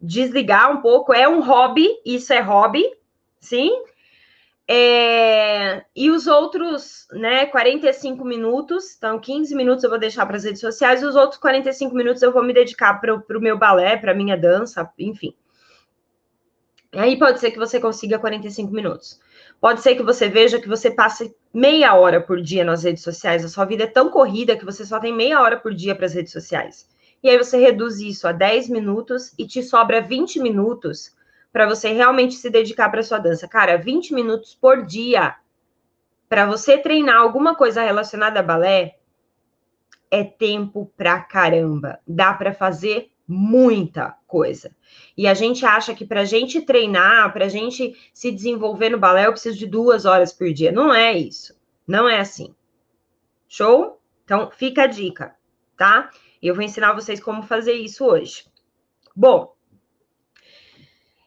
desligar 0.00 0.70
um 0.70 0.80
pouco, 0.80 1.12
é 1.12 1.28
um 1.28 1.40
hobby, 1.40 1.88
isso 2.04 2.32
é 2.32 2.40
hobby, 2.40 2.84
sim. 3.40 3.70
É, 4.70 5.82
e 5.96 6.10
os 6.10 6.26
outros, 6.26 7.08
né, 7.10 7.46
45 7.46 8.22
minutos, 8.22 8.94
então 8.96 9.18
15 9.18 9.54
minutos 9.54 9.82
eu 9.82 9.88
vou 9.88 9.98
deixar 9.98 10.26
para 10.26 10.36
as 10.36 10.44
redes 10.44 10.60
sociais, 10.60 11.00
e 11.00 11.06
os 11.06 11.16
outros 11.16 11.40
45 11.40 11.94
minutos 11.94 12.20
eu 12.22 12.30
vou 12.30 12.44
me 12.44 12.52
dedicar 12.52 13.00
para 13.00 13.14
o 13.14 13.40
meu 13.40 13.56
balé, 13.56 13.96
para 13.96 14.12
a 14.12 14.14
minha 14.14 14.36
dança, 14.36 14.88
enfim. 14.98 15.34
Aí 16.92 17.18
pode 17.18 17.40
ser 17.40 17.50
que 17.50 17.58
você 17.58 17.80
consiga 17.80 18.18
45 18.18 18.72
minutos. 18.72 19.18
Pode 19.60 19.80
ser 19.80 19.96
que 19.96 20.02
você 20.02 20.28
veja 20.28 20.60
que 20.60 20.68
você 20.68 20.90
passe 20.90 21.34
meia 21.52 21.94
hora 21.94 22.20
por 22.20 22.40
dia 22.40 22.64
nas 22.64 22.84
redes 22.84 23.02
sociais. 23.02 23.44
A 23.44 23.48
sua 23.48 23.64
vida 23.64 23.84
é 23.84 23.88
tão 23.88 24.10
corrida 24.10 24.56
que 24.56 24.64
você 24.64 24.84
só 24.84 25.00
tem 25.00 25.12
meia 25.12 25.40
hora 25.40 25.56
por 25.56 25.74
dia 25.74 25.94
para 25.94 26.06
as 26.06 26.14
redes 26.14 26.32
sociais. 26.32 26.88
E 27.22 27.28
aí 27.28 27.36
você 27.36 27.58
reduz 27.58 27.98
isso 27.98 28.28
a 28.28 28.32
10 28.32 28.68
minutos 28.68 29.34
e 29.36 29.46
te 29.46 29.62
sobra 29.62 30.00
20 30.00 30.38
minutos 30.40 31.16
para 31.52 31.66
você 31.66 31.92
realmente 31.92 32.34
se 32.34 32.48
dedicar 32.48 32.88
para 32.88 33.02
sua 33.02 33.18
dança. 33.18 33.48
Cara, 33.48 33.76
20 33.76 34.14
minutos 34.14 34.54
por 34.54 34.86
dia 34.86 35.34
para 36.28 36.46
você 36.46 36.78
treinar 36.78 37.16
alguma 37.16 37.56
coisa 37.56 37.82
relacionada 37.82 38.38
a 38.38 38.42
balé 38.42 38.98
é 40.10 40.22
tempo 40.22 40.92
pra 40.96 41.20
caramba. 41.20 41.98
Dá 42.06 42.32
para 42.32 42.52
fazer 42.52 43.10
muita 43.28 44.16
coisa. 44.26 44.74
E 45.14 45.28
a 45.28 45.34
gente 45.34 45.66
acha 45.66 45.94
que 45.94 46.06
para 46.06 46.22
a 46.22 46.24
gente 46.24 46.62
treinar, 46.62 47.30
para 47.32 47.44
a 47.44 47.48
gente 47.48 47.94
se 48.14 48.32
desenvolver 48.32 48.88
no 48.88 48.98
balé, 48.98 49.26
eu 49.26 49.32
preciso 49.32 49.58
de 49.58 49.66
duas 49.66 50.06
horas 50.06 50.32
por 50.32 50.50
dia. 50.50 50.72
Não 50.72 50.94
é 50.94 51.12
isso. 51.12 51.54
Não 51.86 52.08
é 52.08 52.20
assim. 52.20 52.54
Show? 53.46 54.00
Então, 54.24 54.50
fica 54.50 54.84
a 54.84 54.86
dica, 54.86 55.34
tá? 55.76 56.10
Eu 56.42 56.54
vou 56.54 56.64
ensinar 56.64 56.92
vocês 56.92 57.20
como 57.20 57.42
fazer 57.42 57.72
isso 57.72 58.04
hoje. 58.04 58.44
Bom, 59.14 59.54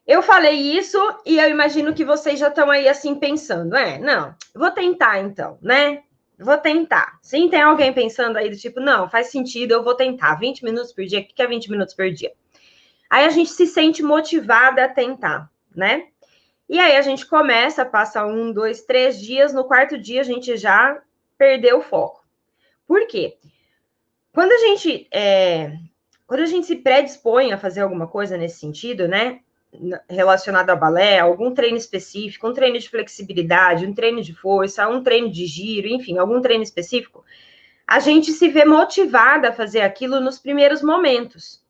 eu 0.07 0.21
falei 0.21 0.77
isso 0.77 0.97
e 1.25 1.37
eu 1.37 1.49
imagino 1.49 1.93
que 1.93 2.05
vocês 2.05 2.39
já 2.39 2.47
estão 2.47 2.69
aí 2.69 2.87
assim 2.87 3.15
pensando, 3.15 3.75
é, 3.75 3.99
não, 3.99 4.35
vou 4.53 4.71
tentar 4.71 5.19
então, 5.19 5.57
né? 5.61 6.03
Vou 6.41 6.57
tentar. 6.57 7.19
Sim, 7.21 7.49
tem 7.49 7.61
alguém 7.61 7.93
pensando 7.93 8.37
aí 8.37 8.49
do 8.49 8.57
tipo, 8.57 8.79
não, 8.79 9.09
faz 9.09 9.27
sentido, 9.27 9.73
eu 9.73 9.83
vou 9.83 9.95
tentar. 9.95 10.35
20 10.35 10.63
minutos 10.63 10.91
por 10.91 11.05
dia, 11.05 11.19
o 11.19 11.23
que 11.23 11.41
é 11.41 11.47
20 11.47 11.69
minutos 11.69 11.93
por 11.93 12.09
dia? 12.11 12.31
Aí 13.09 13.25
a 13.25 13.29
gente 13.29 13.51
se 13.51 13.67
sente 13.67 14.01
motivada 14.01 14.85
a 14.85 14.89
tentar, 14.89 15.51
né? 15.75 16.07
E 16.67 16.79
aí 16.79 16.95
a 16.95 17.01
gente 17.01 17.25
começa, 17.25 17.85
passa 17.85 18.25
um, 18.25 18.51
dois, 18.51 18.81
três 18.81 19.19
dias, 19.19 19.53
no 19.53 19.65
quarto 19.65 19.97
dia 19.97 20.21
a 20.21 20.23
gente 20.23 20.55
já 20.55 21.01
perdeu 21.37 21.79
o 21.79 21.81
foco. 21.81 22.25
Por 22.87 23.05
quê? 23.07 23.37
Quando 24.33 24.51
a 24.53 24.57
gente 24.57 25.07
é, 25.11 25.73
quando 26.25 26.39
a 26.39 26.45
gente 26.45 26.65
se 26.65 26.77
predispõe 26.77 27.51
a 27.51 27.57
fazer 27.57 27.81
alguma 27.81 28.07
coisa 28.07 28.37
nesse 28.37 28.59
sentido, 28.59 29.05
né? 29.05 29.41
Relacionado 30.09 30.69
a 30.69 30.75
balé, 30.75 31.19
algum 31.19 31.53
treino 31.53 31.77
específico, 31.77 32.47
um 32.47 32.53
treino 32.53 32.77
de 32.77 32.89
flexibilidade, 32.89 33.85
um 33.85 33.93
treino 33.93 34.21
de 34.21 34.33
força, 34.33 34.87
um 34.87 35.01
treino 35.01 35.31
de 35.31 35.45
giro, 35.45 35.87
enfim, 35.87 36.17
algum 36.17 36.41
treino 36.41 36.63
específico, 36.63 37.23
a 37.87 37.99
gente 37.99 38.31
se 38.31 38.49
vê 38.49 38.65
motivada 38.65 39.49
a 39.49 39.53
fazer 39.53 39.81
aquilo 39.81 40.19
nos 40.19 40.39
primeiros 40.39 40.81
momentos. 40.81 41.61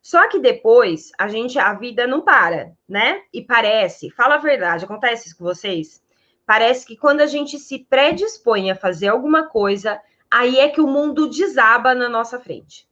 Só 0.00 0.28
que 0.28 0.38
depois 0.38 1.12
a 1.18 1.28
gente 1.28 1.58
a 1.58 1.72
vida 1.74 2.06
não 2.06 2.22
para, 2.22 2.72
né? 2.88 3.22
E 3.32 3.40
parece, 3.40 4.10
fala 4.10 4.34
a 4.34 4.38
verdade, 4.38 4.84
acontece 4.84 5.28
isso 5.28 5.38
com 5.38 5.44
vocês? 5.44 6.02
Parece 6.44 6.84
que 6.84 6.96
quando 6.96 7.20
a 7.20 7.26
gente 7.26 7.58
se 7.58 7.78
predispõe 7.78 8.70
a 8.70 8.76
fazer 8.76 9.08
alguma 9.08 9.46
coisa, 9.46 10.00
aí 10.30 10.58
é 10.58 10.68
que 10.68 10.80
o 10.80 10.88
mundo 10.88 11.28
desaba 11.28 11.94
na 11.94 12.08
nossa 12.08 12.40
frente. 12.40 12.88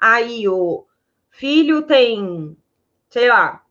Aí 0.00 0.48
o 0.48 0.86
filho 1.30 1.82
tem, 1.82 2.56
sei 3.10 3.28
lá, 3.28 3.62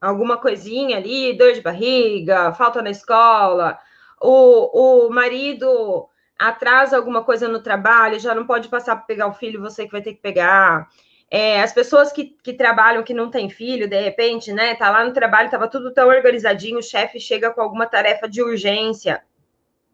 alguma 0.00 0.36
coisinha 0.38 0.96
ali, 0.96 1.36
dor 1.36 1.52
de 1.52 1.60
barriga, 1.60 2.52
falta 2.54 2.80
na 2.80 2.90
escola, 2.90 3.78
o, 4.20 5.06
o 5.06 5.10
marido 5.10 6.08
atrasa 6.38 6.96
alguma 6.96 7.22
coisa 7.22 7.46
no 7.48 7.62
trabalho, 7.62 8.18
já 8.18 8.34
não 8.34 8.46
pode 8.46 8.68
passar 8.68 8.96
para 8.96 9.04
pegar 9.04 9.26
o 9.26 9.34
filho, 9.34 9.60
você 9.60 9.84
que 9.84 9.92
vai 9.92 10.02
ter 10.02 10.14
que 10.14 10.22
pegar. 10.22 10.88
É, 11.30 11.62
as 11.62 11.72
pessoas 11.72 12.10
que, 12.10 12.36
que 12.42 12.54
trabalham, 12.54 13.04
que 13.04 13.14
não 13.14 13.30
têm 13.30 13.48
filho, 13.48 13.88
de 13.88 14.00
repente, 14.00 14.52
né, 14.52 14.74
tá 14.74 14.90
lá 14.90 15.04
no 15.04 15.12
trabalho, 15.12 15.50
tava 15.50 15.68
tudo 15.68 15.92
tão 15.92 16.08
organizadinho, 16.08 16.78
o 16.78 16.82
chefe 16.82 17.20
chega 17.20 17.50
com 17.50 17.60
alguma 17.60 17.86
tarefa 17.86 18.28
de 18.28 18.42
urgência. 18.42 19.22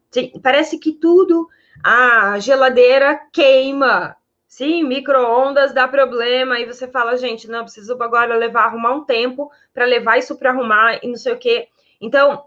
Sim, 0.09 0.31
parece 0.41 0.79
que 0.79 0.93
tudo, 0.93 1.47
a 1.83 2.39
geladeira 2.39 3.19
queima, 3.31 4.15
Sim, 4.47 4.83
micro-ondas 4.83 5.73
dá 5.73 5.87
problema, 5.87 6.57
e 6.57 6.65
você 6.65 6.87
fala, 6.87 7.17
gente, 7.17 7.49
não, 7.49 7.63
preciso 7.63 8.01
agora 8.01 8.33
levar, 8.35 8.63
arrumar 8.63 8.93
um 8.93 9.03
tempo 9.03 9.51
para 9.73 9.85
levar 9.85 10.17
isso 10.17 10.37
para 10.37 10.51
arrumar 10.51 10.99
e 11.03 11.07
não 11.07 11.17
sei 11.17 11.33
o 11.33 11.37
quê. 11.37 11.67
Então, 11.99 12.45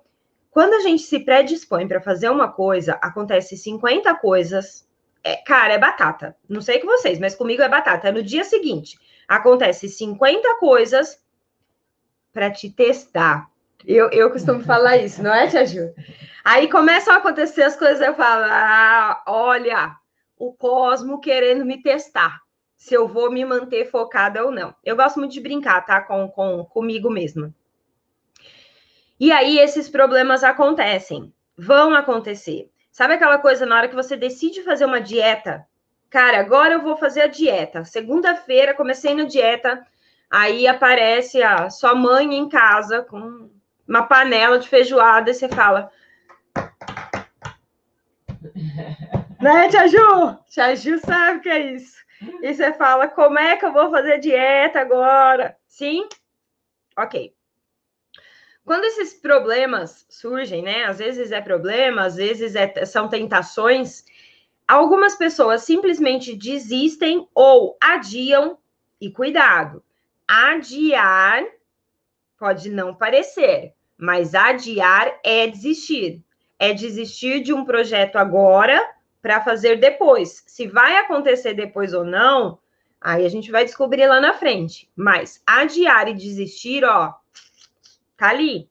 quando 0.50 0.74
a 0.74 0.80
gente 0.80 1.02
se 1.02 1.20
predispõe 1.20 1.86
para 1.86 2.00
fazer 2.00 2.30
uma 2.30 2.50
coisa, 2.50 2.94
acontece 3.02 3.56
50 3.56 4.14
coisas. 4.14 4.88
É, 5.22 5.36
cara, 5.36 5.74
é 5.74 5.78
batata. 5.78 6.34
Não 6.48 6.62
sei 6.62 6.80
com 6.80 6.86
vocês, 6.86 7.18
mas 7.18 7.34
comigo 7.34 7.62
é 7.62 7.68
batata. 7.68 8.10
No 8.10 8.22
dia 8.22 8.44
seguinte, 8.44 8.98
acontece 9.28 9.86
50 9.88 10.58
coisas 10.58 11.22
para 12.32 12.50
te 12.50 12.70
testar. 12.70 13.50
Eu, 13.86 14.10
eu 14.10 14.30
costumo 14.30 14.60
falar 14.64 14.96
isso, 14.96 15.22
não 15.22 15.34
é, 15.34 15.46
Tia 15.46 15.66
Ju? 15.66 15.92
Aí 16.44 16.68
começam 16.68 17.12
a 17.12 17.18
acontecer 17.18 17.62
as 17.62 17.76
coisas, 17.76 18.00
eu 18.00 18.14
falo, 18.14 18.44
ah, 18.48 19.22
olha, 19.26 19.96
o 20.40 20.54
cosmo 20.54 21.20
querendo 21.20 21.66
me 21.66 21.82
testar 21.82 22.40
se 22.74 22.94
eu 22.94 23.06
vou 23.06 23.30
me 23.30 23.44
manter 23.44 23.90
focada 23.90 24.42
ou 24.42 24.50
não. 24.50 24.74
Eu 24.82 24.96
gosto 24.96 25.18
muito 25.18 25.32
de 25.32 25.40
brincar, 25.40 25.84
tá? 25.84 26.00
Com, 26.00 26.26
com 26.28 26.64
comigo 26.64 27.10
mesma. 27.10 27.54
E 29.20 29.30
aí 29.30 29.58
esses 29.58 29.86
problemas 29.86 30.42
acontecem, 30.42 31.30
vão 31.58 31.94
acontecer. 31.94 32.70
Sabe 32.90 33.14
aquela 33.14 33.36
coisa 33.36 33.66
na 33.66 33.76
hora 33.76 33.88
que 33.88 33.94
você 33.94 34.16
decide 34.16 34.62
fazer 34.62 34.86
uma 34.86 34.98
dieta? 34.98 35.66
Cara, 36.08 36.40
agora 36.40 36.72
eu 36.72 36.80
vou 36.80 36.96
fazer 36.96 37.20
a 37.20 37.26
dieta. 37.26 37.84
Segunda-feira 37.84 38.72
comecei 38.72 39.14
na 39.14 39.24
dieta, 39.24 39.86
aí 40.30 40.66
aparece 40.66 41.42
a 41.42 41.68
sua 41.68 41.94
mãe 41.94 42.34
em 42.34 42.48
casa 42.48 43.02
com 43.02 43.50
uma 43.86 44.04
panela 44.04 44.58
de 44.58 44.66
feijoada 44.66 45.30
e 45.30 45.34
você 45.34 45.50
fala: 45.50 45.92
Né, 49.40 49.68
Tia 49.70 49.88
Ju? 49.88 50.36
Tia 50.50 50.76
Ju 50.76 50.98
sabe 50.98 51.38
o 51.38 51.40
que 51.40 51.48
é 51.48 51.72
isso. 51.72 51.96
E 52.42 52.52
você 52.52 52.74
fala, 52.74 53.08
como 53.08 53.38
é 53.38 53.56
que 53.56 53.64
eu 53.64 53.72
vou 53.72 53.90
fazer 53.90 54.18
dieta 54.18 54.80
agora? 54.80 55.56
Sim? 55.66 56.06
Ok. 56.98 57.34
Quando 58.62 58.84
esses 58.84 59.14
problemas 59.14 60.04
surgem, 60.10 60.62
né? 60.62 60.84
Às 60.84 60.98
vezes 60.98 61.32
é 61.32 61.40
problema, 61.40 62.02
às 62.02 62.16
vezes 62.16 62.54
é, 62.54 62.84
são 62.84 63.08
tentações. 63.08 64.04
Algumas 64.68 65.16
pessoas 65.16 65.62
simplesmente 65.62 66.36
desistem 66.36 67.26
ou 67.34 67.78
adiam, 67.82 68.58
e 69.00 69.10
cuidado, 69.10 69.82
adiar 70.28 71.42
pode 72.38 72.68
não 72.68 72.94
parecer, 72.94 73.72
mas 73.96 74.34
adiar 74.34 75.18
é 75.24 75.46
desistir. 75.46 76.22
É 76.58 76.74
desistir 76.74 77.40
de 77.40 77.54
um 77.54 77.64
projeto 77.64 78.16
agora 78.16 78.86
para 79.22 79.40
fazer 79.40 79.76
depois. 79.76 80.42
Se 80.46 80.66
vai 80.66 80.96
acontecer 80.96 81.54
depois 81.54 81.92
ou 81.92 82.04
não, 82.04 82.58
aí 83.00 83.24
a 83.24 83.28
gente 83.28 83.50
vai 83.50 83.64
descobrir 83.64 84.06
lá 84.06 84.20
na 84.20 84.34
frente. 84.34 84.90
Mas 84.96 85.42
adiar 85.46 86.08
e 86.08 86.14
desistir, 86.14 86.84
ó, 86.84 87.14
tá 88.16 88.28
ali. 88.28 88.68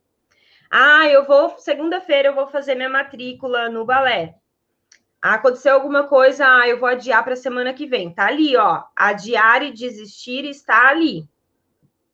Ah, 0.69 1.07
eu 1.07 1.25
vou, 1.25 1.57
segunda-feira 1.57 2.29
eu 2.29 2.35
vou 2.35 2.47
fazer 2.47 2.75
minha 2.75 2.89
matrícula 2.89 3.69
no 3.69 3.85
balé. 3.85 4.35
Aconteceu 5.21 5.73
alguma 5.73 6.03
coisa, 6.03 6.45
ah, 6.47 6.67
eu 6.67 6.79
vou 6.79 6.87
adiar 6.87 7.23
para 7.23 7.35
semana 7.35 7.73
que 7.73 7.85
vem. 7.85 8.13
Tá 8.13 8.27
ali, 8.27 8.55
ó. 8.55 8.83
Adiar 8.95 9.63
e 9.63 9.73
desistir 9.73 10.45
está 10.45 10.89
ali. 10.89 11.27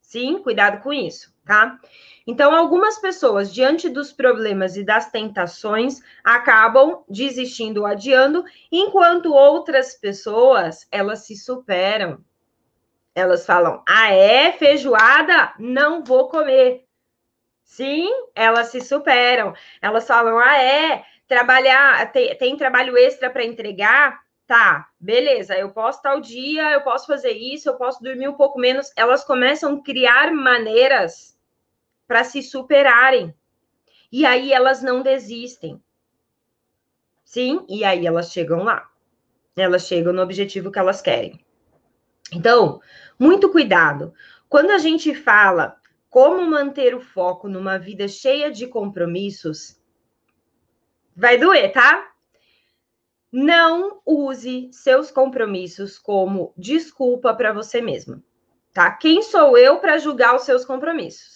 Sim, 0.01 0.41
cuidado 0.41 0.81
com 0.81 0.93
isso, 0.93 1.34
tá? 1.45 1.79
Então, 2.27 2.53
algumas 2.55 2.99
pessoas, 2.99 3.53
diante 3.53 3.87
dos 3.87 4.11
problemas 4.11 4.75
e 4.75 4.83
das 4.83 5.11
tentações, 5.11 6.01
acabam 6.23 7.03
desistindo 7.07 7.81
ou 7.81 7.85
adiando, 7.85 8.43
enquanto 8.71 9.31
outras 9.33 9.93
pessoas, 9.93 10.87
elas 10.91 11.19
se 11.25 11.35
superam. 11.37 12.23
Elas 13.15 13.45
falam: 13.45 13.83
"Ah, 13.87 14.11
é 14.11 14.51
feijoada? 14.53 15.53
Não 15.59 16.03
vou 16.03 16.29
comer". 16.29 16.85
Sim, 17.63 18.09
elas 18.35 18.69
se 18.69 18.81
superam. 18.81 19.53
Elas 19.81 20.07
falam: 20.07 20.37
"Ah, 20.39 20.57
é 20.61 21.05
trabalhar, 21.27 22.11
tem, 22.11 22.37
tem 22.37 22.57
trabalho 22.57 22.97
extra 22.97 23.29
para 23.29 23.45
entregar?" 23.45 24.19
Tá, 24.47 24.87
beleza, 24.99 25.57
eu 25.57 25.71
posso 25.71 26.01
tal 26.03 26.21
dia, 26.21 26.71
eu 26.71 26.81
posso 26.81 27.07
fazer 27.07 27.31
isso, 27.31 27.67
eu 27.69 27.77
posso 27.77 28.03
dormir 28.03 28.27
um 28.29 28.35
pouco 28.35 28.59
menos. 28.59 28.91
Elas 28.95 29.23
começam 29.23 29.75
a 29.75 29.83
criar 29.83 30.31
maneiras 30.31 31.34
para 32.07 32.23
se 32.23 32.41
superarem. 32.41 33.33
E 34.11 34.25
aí 34.25 34.53
elas 34.53 34.81
não 34.81 35.01
desistem. 35.01 35.81
Sim, 37.23 37.65
e 37.67 37.83
aí 37.83 38.05
elas 38.05 38.31
chegam 38.31 38.63
lá. 38.63 38.89
Elas 39.55 39.87
chegam 39.87 40.13
no 40.13 40.21
objetivo 40.21 40.71
que 40.71 40.79
elas 40.79 41.01
querem. 41.01 41.43
Então, 42.31 42.81
muito 43.19 43.51
cuidado. 43.51 44.13
Quando 44.47 44.71
a 44.71 44.77
gente 44.77 45.13
fala 45.13 45.77
como 46.09 46.49
manter 46.49 46.95
o 46.95 47.01
foco 47.01 47.49
numa 47.49 47.77
vida 47.77 48.07
cheia 48.07 48.51
de 48.51 48.67
compromissos, 48.67 49.77
vai 51.15 51.37
doer, 51.37 51.71
tá? 51.71 52.11
Não 53.31 54.01
use 54.05 54.69
seus 54.71 55.11
compromissos 55.11 55.99
como 55.99 56.53
desculpa 56.55 57.33
para 57.33 57.51
você 57.51 57.81
mesma, 57.81 58.23
tá? 58.73 58.91
Quem 58.91 59.21
sou 59.21 59.57
eu 59.57 59.79
para 59.79 59.97
julgar 59.97 60.35
os 60.35 60.43
seus 60.43 60.63
compromissos? 60.63 61.34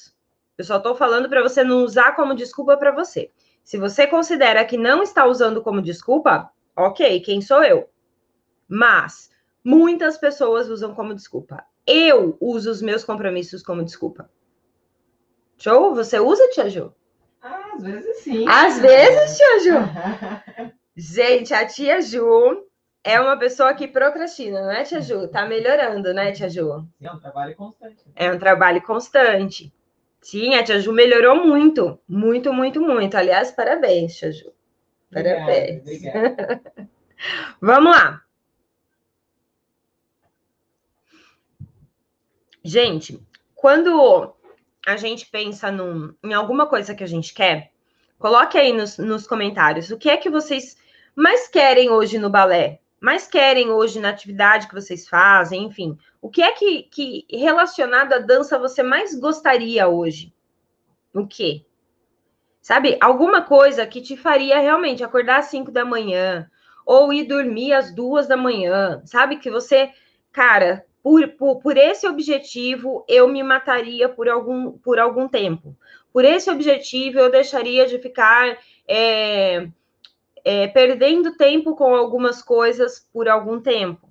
Eu 0.60 0.66
só 0.66 0.76
estou 0.76 0.94
falando 0.94 1.30
para 1.30 1.42
você 1.42 1.64
não 1.64 1.86
usar 1.86 2.18
como 2.18 2.36
desculpa 2.36 2.76
para 2.76 2.92
você. 2.92 3.32
Se 3.64 3.78
você 3.78 4.06
considera 4.06 4.66
que 4.66 4.78
não 4.78 5.02
está 5.02 5.26
usando 5.26 5.62
como 5.62 5.82
desculpa, 5.82 6.52
ok, 6.76 7.22
quem 7.22 7.40
sou 7.40 7.64
eu? 7.64 7.90
Mas 8.68 9.32
muitas 9.64 10.18
pessoas 10.18 10.68
usam 10.68 10.94
como 10.94 11.16
desculpa. 11.16 11.64
Eu 11.88 12.36
uso 12.42 12.70
os 12.70 12.82
meus 12.82 13.06
compromissos 13.06 13.64
como 13.64 13.86
desculpa. 13.86 14.30
Show? 15.58 15.96
Você 15.96 16.20
usa, 16.20 16.50
Tia 16.50 16.70
Ju? 16.70 16.94
Ah, 17.42 17.76
às 17.76 17.84
vezes 17.84 18.18
sim. 18.18 18.46
Às 18.46 18.80
vezes, 18.80 19.38
Tia 19.38 19.60
Ju. 19.60 20.74
Gente, 20.94 21.54
a 21.54 21.66
Tia 21.66 22.02
Ju 22.02 22.68
é 23.02 23.18
uma 23.18 23.40
pessoa 23.40 23.74
que 23.74 23.88
procrastina, 23.88 24.62
não 24.62 24.72
é, 24.72 24.84
Tia 24.84 25.00
Ju? 25.00 25.30
Tá 25.30 25.46
melhorando, 25.46 26.14
né, 26.14 26.34
Tia 26.34 26.50
Ju? 26.50 26.86
É 27.02 27.10
um 27.10 27.18
trabalho 27.18 27.56
constante. 27.56 28.04
É 28.14 28.30
um 28.30 28.38
trabalho 28.38 28.82
constante. 28.82 29.74
Sim, 30.22 30.56
a 30.56 30.64
Tia 30.64 30.80
Ju 30.80 30.92
melhorou 30.92 31.46
muito. 31.46 32.00
Muito, 32.08 32.54
muito, 32.54 32.82
muito. 32.82 33.16
Aliás, 33.16 33.52
parabéns, 33.52 34.16
Tia 34.16 34.32
Ju. 34.32 34.52
Parabéns. 35.12 35.82
Obrigado. 35.82 36.62
Vamos 37.62 37.92
lá. 37.92 38.24
Gente, 42.64 43.20
quando 43.56 44.36
a 44.86 44.98
gente 44.98 45.26
pensa 45.26 45.72
num, 45.72 46.14
em 46.24 46.34
alguma 46.34 46.68
coisa 46.68 46.94
que 46.94 47.04
a 47.04 47.08
gente 47.08 47.34
quer, 47.34 47.72
coloque 48.18 48.58
aí 48.58 48.74
nos, 48.74 48.98
nos 48.98 49.26
comentários 49.26 49.92
o 49.92 49.98
que 49.98 50.10
é 50.10 50.18
que 50.18 50.30
vocês 50.30 50.78
mais 51.16 51.48
querem 51.48 51.90
hoje 51.90 52.18
no 52.18 52.30
balé, 52.30 52.80
mais 53.00 53.28
querem 53.28 53.70
hoje 53.70 54.00
na 54.00 54.10
atividade 54.10 54.68
que 54.68 54.74
vocês 54.74 55.08
fazem, 55.08 55.64
enfim. 55.64 55.98
O 56.22 56.30
que 56.30 56.42
é 56.42 56.52
que, 56.52 56.84
que 56.84 57.26
relacionado 57.32 58.14
à 58.14 58.20
dança 58.20 58.60
você 58.60 58.84
mais 58.84 59.18
gostaria 59.18 59.88
hoje? 59.88 60.34
O 61.14 61.26
quê? 61.26 61.66
Sabe, 62.62 62.98
alguma 63.00 63.42
coisa 63.42 63.88
que 63.88 64.02
te 64.02 64.18
faria 64.18 64.60
realmente 64.60 65.04
acordar 65.04 65.40
às 65.40 65.46
5 65.46 65.72
da 65.72 65.86
manhã 65.86 66.50
ou 66.86 67.14
ir 67.14 67.24
dormir 67.26 67.74
às 67.74 67.94
duas 67.94 68.28
da 68.28 68.36
manhã, 68.36 69.02
sabe? 69.06 69.38
Que 69.38 69.50
você, 69.50 69.92
cara, 70.32 70.86
por, 71.02 71.28
por, 71.30 71.62
por 71.62 71.78
esse 71.78 72.08
objetivo 72.08 73.06
eu 73.08 73.28
me 73.28 73.42
mataria 73.42 74.10
por 74.10 74.28
algum, 74.28 74.72
por 74.72 75.00
algum 75.00 75.28
tempo. 75.28 75.76
Por 76.12 76.26
esse 76.26 76.50
objetivo 76.50 77.20
eu 77.20 77.32
deixaria 77.32 77.88
de 77.88 77.98
ficar 78.00 78.58
é, 78.88 79.70
é, 80.44 80.68
perdendo 80.68 81.38
tempo 81.38 81.76
com 81.76 81.96
algumas 81.96 82.42
coisas 82.42 83.08
por 83.14 83.30
algum 83.30 83.62
tempo. 83.62 84.09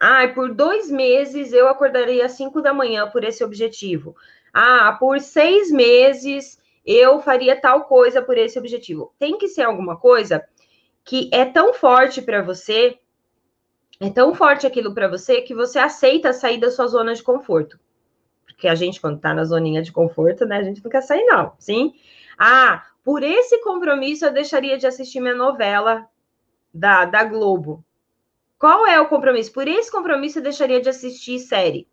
Ah, 0.00 0.28
por 0.28 0.54
dois 0.54 0.90
meses 0.90 1.52
eu 1.52 1.68
acordaria 1.68 2.24
às 2.24 2.32
5 2.32 2.62
da 2.62 2.72
manhã 2.72 3.08
por 3.10 3.24
esse 3.24 3.42
objetivo. 3.42 4.14
Ah, 4.52 4.96
por 4.98 5.20
seis 5.20 5.70
meses 5.70 6.58
eu 6.84 7.20
faria 7.20 7.60
tal 7.60 7.84
coisa 7.84 8.22
por 8.22 8.38
esse 8.38 8.58
objetivo. 8.58 9.12
Tem 9.18 9.36
que 9.36 9.48
ser 9.48 9.62
alguma 9.62 9.96
coisa 9.96 10.44
que 11.04 11.28
é 11.32 11.44
tão 11.44 11.74
forte 11.74 12.22
para 12.22 12.42
você, 12.42 12.98
é 14.00 14.10
tão 14.10 14.34
forte 14.34 14.66
aquilo 14.66 14.94
para 14.94 15.08
você 15.08 15.42
que 15.42 15.54
você 15.54 15.78
aceita 15.78 16.32
sair 16.32 16.58
da 16.58 16.70
sua 16.70 16.86
zona 16.86 17.14
de 17.14 17.22
conforto. 17.22 17.78
Porque 18.46 18.68
a 18.68 18.74
gente, 18.74 19.00
quando 19.00 19.20
tá 19.20 19.34
na 19.34 19.44
zoninha 19.44 19.82
de 19.82 19.92
conforto, 19.92 20.46
né, 20.46 20.58
a 20.58 20.62
gente 20.62 20.82
não 20.82 20.90
quer 20.90 21.02
sair, 21.02 21.24
não. 21.24 21.52
Sim? 21.58 21.94
Ah, 22.38 22.84
por 23.04 23.22
esse 23.22 23.60
compromisso 23.62 24.24
eu 24.24 24.32
deixaria 24.32 24.78
de 24.78 24.86
assistir 24.86 25.20
minha 25.20 25.34
novela 25.34 26.08
da, 26.72 27.04
da 27.04 27.24
Globo. 27.24 27.84
Qual 28.58 28.86
é 28.86 29.00
o 29.00 29.08
compromisso? 29.08 29.52
Por 29.52 29.68
esse 29.68 29.90
compromisso 29.90 30.38
eu 30.38 30.42
deixaria 30.42 30.80
de 30.80 30.88
assistir 30.88 31.38
série. 31.38 31.86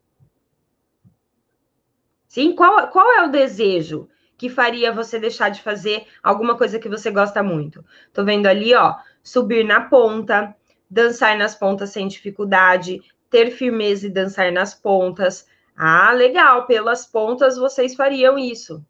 Sim, 2.28 2.56
qual, 2.56 2.90
qual 2.90 3.12
é 3.14 3.24
o 3.24 3.32
desejo 3.32 4.10
que 4.38 4.50
faria 4.50 4.92
você 4.92 5.20
deixar 5.20 5.50
de 5.50 5.62
fazer 5.62 6.06
alguma 6.22 6.58
coisa 6.58 6.80
que 6.80 6.90
você 6.90 7.12
gosta 7.12 7.44
muito? 7.44 7.86
Tô 8.12 8.26
vendo 8.26 8.48
ali, 8.48 8.74
ó, 8.74 8.96
subir 9.24 9.64
na 9.64 9.82
ponta, 9.82 10.56
dançar 10.90 11.38
nas 11.38 11.56
pontas 11.56 11.92
sem 11.92 12.08
dificuldade, 12.08 13.00
ter 13.30 13.52
firmeza 13.52 14.08
e 14.08 14.10
dançar 14.10 14.52
nas 14.52 14.74
pontas. 14.74 15.48
Ah, 15.78 16.12
legal, 16.14 16.66
pelas 16.66 17.06
pontas 17.06 17.58
vocês 17.58 17.96
fariam 17.96 18.38
isso. 18.40 18.84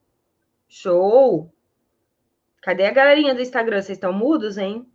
Show! 0.68 1.52
Cadê 2.62 2.86
a 2.86 2.92
galerinha 2.92 3.36
do 3.36 3.42
Instagram? 3.42 3.82
Vocês 3.82 3.98
estão 3.98 4.14
mudos, 4.14 4.58
hein? 4.58 4.88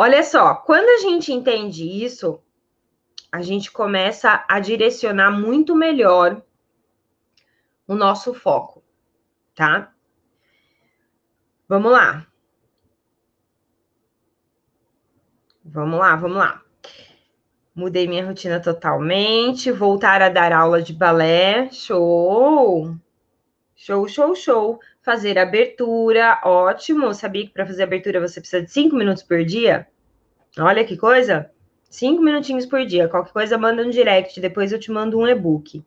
Olha 0.00 0.22
só, 0.22 0.54
quando 0.54 0.88
a 0.88 0.98
gente 0.98 1.32
entende 1.32 1.84
isso, 1.84 2.40
a 3.32 3.42
gente 3.42 3.72
começa 3.72 4.44
a 4.48 4.60
direcionar 4.60 5.32
muito 5.32 5.74
melhor 5.74 6.40
o 7.84 7.96
nosso 7.96 8.32
foco, 8.32 8.80
tá? 9.56 9.92
Vamos 11.68 11.90
lá. 11.90 12.24
Vamos 15.64 15.98
lá, 15.98 16.14
vamos 16.14 16.36
lá. 16.36 16.62
Mudei 17.74 18.06
minha 18.06 18.24
rotina 18.24 18.60
totalmente, 18.60 19.72
voltar 19.72 20.22
a 20.22 20.28
dar 20.28 20.52
aula 20.52 20.80
de 20.80 20.92
balé, 20.92 21.72
show! 21.72 22.96
Show, 23.80 24.08
show, 24.08 24.34
show. 24.34 24.80
Fazer 25.02 25.38
abertura, 25.38 26.40
ótimo. 26.44 27.14
Sabia 27.14 27.46
que 27.46 27.52
para 27.52 27.64
fazer 27.64 27.84
abertura 27.84 28.20
você 28.20 28.40
precisa 28.40 28.60
de 28.60 28.72
cinco 28.72 28.96
minutos 28.96 29.22
por 29.22 29.44
dia? 29.44 29.86
Olha 30.58 30.84
que 30.84 30.96
coisa! 30.96 31.48
Cinco 31.88 32.20
minutinhos 32.20 32.66
por 32.66 32.84
dia. 32.84 33.08
Qualquer 33.08 33.32
coisa, 33.32 33.56
manda 33.56 33.84
um 33.84 33.88
direct. 33.88 34.40
Depois 34.40 34.72
eu 34.72 34.80
te 34.80 34.90
mando 34.90 35.16
um 35.16 35.28
e-book. 35.28 35.84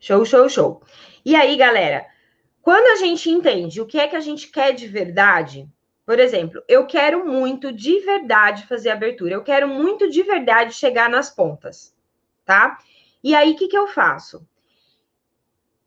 Show, 0.00 0.24
show, 0.24 0.48
show. 0.48 0.82
E 1.24 1.36
aí, 1.36 1.56
galera, 1.56 2.04
quando 2.60 2.88
a 2.88 2.96
gente 2.96 3.30
entende 3.30 3.80
o 3.80 3.86
que 3.86 4.00
é 4.00 4.08
que 4.08 4.16
a 4.16 4.20
gente 4.20 4.50
quer 4.50 4.72
de 4.72 4.88
verdade, 4.88 5.68
por 6.04 6.18
exemplo, 6.18 6.60
eu 6.66 6.88
quero 6.88 7.24
muito 7.24 7.72
de 7.72 8.00
verdade 8.00 8.66
fazer 8.66 8.90
abertura, 8.90 9.34
eu 9.34 9.44
quero 9.44 9.68
muito 9.68 10.10
de 10.10 10.24
verdade 10.24 10.74
chegar 10.74 11.08
nas 11.08 11.30
pontas, 11.30 11.94
tá? 12.44 12.78
E 13.22 13.32
aí, 13.32 13.52
o 13.52 13.56
que, 13.56 13.68
que 13.68 13.78
eu 13.78 13.86
faço? 13.86 14.44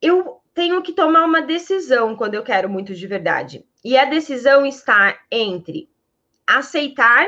Eu 0.06 0.40
tenho 0.54 0.84
que 0.84 0.94
tomar 0.94 1.26
uma 1.26 1.42
decisão 1.42 2.16
quando 2.16 2.36
eu 2.36 2.44
quero 2.44 2.70
muito 2.70 2.94
de 2.94 3.08
verdade. 3.08 3.66
E 3.84 3.98
a 3.98 4.06
decisão 4.06 4.64
está 4.64 5.20
entre 5.32 5.90
aceitar 6.46 7.28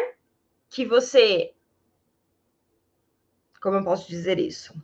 que 0.70 0.86
você. 0.86 1.56
Como 3.60 3.78
eu 3.78 3.84
posso 3.84 4.08
dizer 4.08 4.38
isso? 4.38 4.80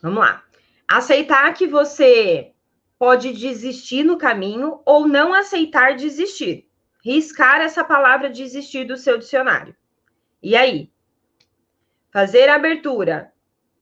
Vamos 0.00 0.20
lá. 0.20 0.42
Aceitar 0.88 1.52
que 1.52 1.66
você 1.66 2.54
pode 2.98 3.34
desistir 3.34 4.02
no 4.02 4.16
caminho 4.16 4.80
ou 4.86 5.06
não 5.06 5.34
aceitar 5.34 5.94
desistir. 5.94 6.70
Riscar 7.04 7.60
essa 7.60 7.84
palavra 7.84 8.30
desistir 8.30 8.86
do 8.86 8.96
seu 8.96 9.18
dicionário. 9.18 9.76
E 10.42 10.56
aí? 10.56 10.90
Fazer 12.10 12.48
abertura. 12.48 13.31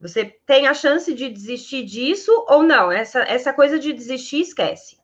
Você 0.00 0.24
tem 0.46 0.66
a 0.66 0.72
chance 0.72 1.12
de 1.12 1.28
desistir 1.28 1.84
disso 1.84 2.32
ou 2.48 2.62
não? 2.62 2.90
Essa, 2.90 3.20
essa 3.20 3.52
coisa 3.52 3.78
de 3.78 3.92
desistir, 3.92 4.40
esquece. 4.40 4.98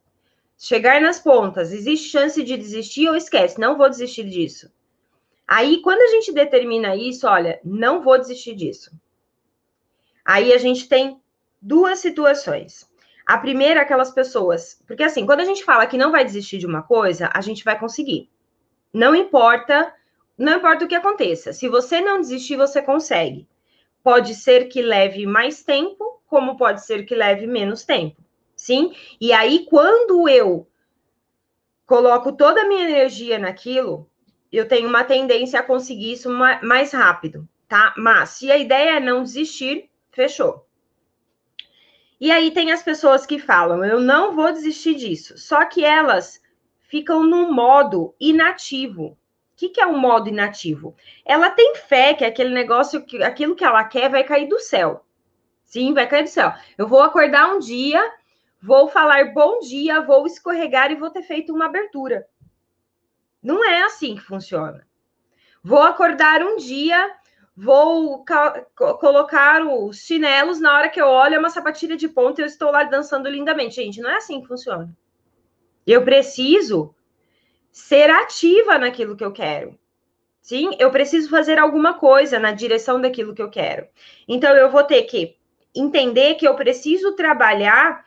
Chegar 0.58 1.02
nas 1.02 1.20
pontas, 1.20 1.70
existe 1.70 2.08
chance 2.08 2.42
de 2.42 2.56
desistir 2.56 3.06
ou 3.06 3.14
esquece? 3.14 3.60
Não 3.60 3.76
vou 3.76 3.90
desistir 3.90 4.24
disso. 4.24 4.72
Aí, 5.46 5.82
quando 5.82 6.00
a 6.00 6.06
gente 6.08 6.32
determina 6.32 6.96
isso, 6.96 7.26
olha, 7.26 7.60
não 7.62 8.02
vou 8.02 8.18
desistir 8.18 8.54
disso. 8.54 8.90
Aí 10.24 10.52
a 10.52 10.58
gente 10.58 10.88
tem 10.88 11.20
duas 11.60 11.98
situações. 11.98 12.88
A 13.26 13.36
primeira, 13.36 13.82
aquelas 13.82 14.10
pessoas. 14.10 14.82
Porque 14.86 15.02
assim, 15.02 15.26
quando 15.26 15.40
a 15.40 15.44
gente 15.44 15.62
fala 15.62 15.86
que 15.86 15.98
não 15.98 16.10
vai 16.10 16.24
desistir 16.24 16.56
de 16.56 16.66
uma 16.66 16.82
coisa, 16.82 17.28
a 17.34 17.40
gente 17.42 17.62
vai 17.64 17.78
conseguir. 17.78 18.30
Não 18.92 19.14
importa, 19.14 19.92
não 20.38 20.56
importa 20.56 20.84
o 20.86 20.88
que 20.88 20.94
aconteça. 20.94 21.52
Se 21.52 21.68
você 21.68 22.00
não 22.00 22.20
desistir, 22.20 22.56
você 22.56 22.80
consegue. 22.80 23.46
Pode 24.06 24.36
ser 24.36 24.68
que 24.68 24.80
leve 24.80 25.26
mais 25.26 25.64
tempo, 25.64 26.22
como 26.28 26.56
pode 26.56 26.86
ser 26.86 27.04
que 27.04 27.12
leve 27.12 27.44
menos 27.44 27.84
tempo. 27.84 28.22
Sim? 28.54 28.94
E 29.20 29.32
aí, 29.32 29.66
quando 29.68 30.28
eu 30.28 30.68
coloco 31.84 32.30
toda 32.30 32.62
a 32.62 32.68
minha 32.68 32.88
energia 32.88 33.36
naquilo, 33.36 34.08
eu 34.52 34.68
tenho 34.68 34.88
uma 34.88 35.02
tendência 35.02 35.58
a 35.58 35.62
conseguir 35.64 36.12
isso 36.12 36.30
mais 36.62 36.92
rápido, 36.92 37.48
tá? 37.66 37.92
Mas 37.96 38.30
se 38.30 38.48
a 38.48 38.56
ideia 38.56 38.98
é 38.98 39.00
não 39.00 39.24
desistir, 39.24 39.90
Fechou. 40.12 40.64
E 42.20 42.30
aí 42.30 42.52
tem 42.52 42.70
as 42.70 42.84
pessoas 42.84 43.26
que 43.26 43.40
falam, 43.40 43.84
eu 43.84 43.98
não 43.98 44.36
vou 44.36 44.52
desistir 44.52 44.94
disso. 44.94 45.36
Só 45.36 45.64
que 45.64 45.84
elas 45.84 46.40
ficam 46.78 47.24
no 47.24 47.52
modo 47.52 48.14
inativo. 48.20 49.18
Que, 49.56 49.70
que 49.70 49.80
é 49.80 49.86
um 49.86 49.98
modo 49.98 50.28
inativo? 50.28 50.94
Ela 51.24 51.50
tem 51.50 51.74
fé 51.76 52.12
que 52.12 52.24
aquele 52.24 52.50
negócio, 52.50 53.02
que 53.02 53.22
aquilo 53.22 53.56
que 53.56 53.64
ela 53.64 53.82
quer 53.84 54.10
vai 54.10 54.22
cair 54.22 54.46
do 54.46 54.60
céu. 54.60 55.04
Sim, 55.64 55.94
vai 55.94 56.06
cair 56.06 56.24
do 56.24 56.28
céu. 56.28 56.52
Eu 56.76 56.86
vou 56.86 57.00
acordar 57.00 57.54
um 57.54 57.58
dia, 57.58 58.12
vou 58.62 58.86
falar 58.88 59.32
bom 59.32 59.58
dia, 59.60 60.02
vou 60.02 60.26
escorregar 60.26 60.92
e 60.92 60.96
vou 60.96 61.10
ter 61.10 61.22
feito 61.22 61.54
uma 61.54 61.66
abertura. 61.66 62.28
Não 63.42 63.64
é 63.64 63.82
assim 63.82 64.14
que 64.14 64.22
funciona. 64.22 64.86
Vou 65.62 65.82
acordar 65.82 66.42
um 66.42 66.56
dia, 66.56 67.14
vou 67.56 68.24
colocar 69.00 69.64
os 69.64 69.98
chinelos 69.98 70.60
na 70.60 70.74
hora 70.74 70.90
que 70.90 71.00
eu 71.00 71.06
olho 71.06 71.36
é 71.36 71.38
uma 71.38 71.50
sapatilha 71.50 71.96
de 71.96 72.08
ponta 72.08 72.40
e 72.40 72.44
eu 72.44 72.46
estou 72.46 72.70
lá 72.70 72.84
dançando 72.84 73.28
lindamente. 73.28 73.76
Gente, 73.76 74.00
não 74.00 74.10
é 74.10 74.16
assim 74.16 74.42
que 74.42 74.48
funciona. 74.48 74.94
Eu 75.86 76.04
preciso 76.04 76.94
ser 77.76 78.08
ativa 78.08 78.78
naquilo 78.78 79.14
que 79.14 79.22
eu 79.22 79.30
quero. 79.30 79.78
Sim, 80.40 80.70
eu 80.78 80.90
preciso 80.90 81.28
fazer 81.28 81.58
alguma 81.58 81.92
coisa 81.92 82.38
na 82.38 82.50
direção 82.50 82.98
daquilo 82.98 83.34
que 83.34 83.42
eu 83.42 83.50
quero. 83.50 83.86
Então, 84.26 84.56
eu 84.56 84.70
vou 84.70 84.82
ter 84.82 85.02
que 85.02 85.36
entender 85.74 86.36
que 86.36 86.48
eu 86.48 86.54
preciso 86.54 87.12
trabalhar 87.12 88.06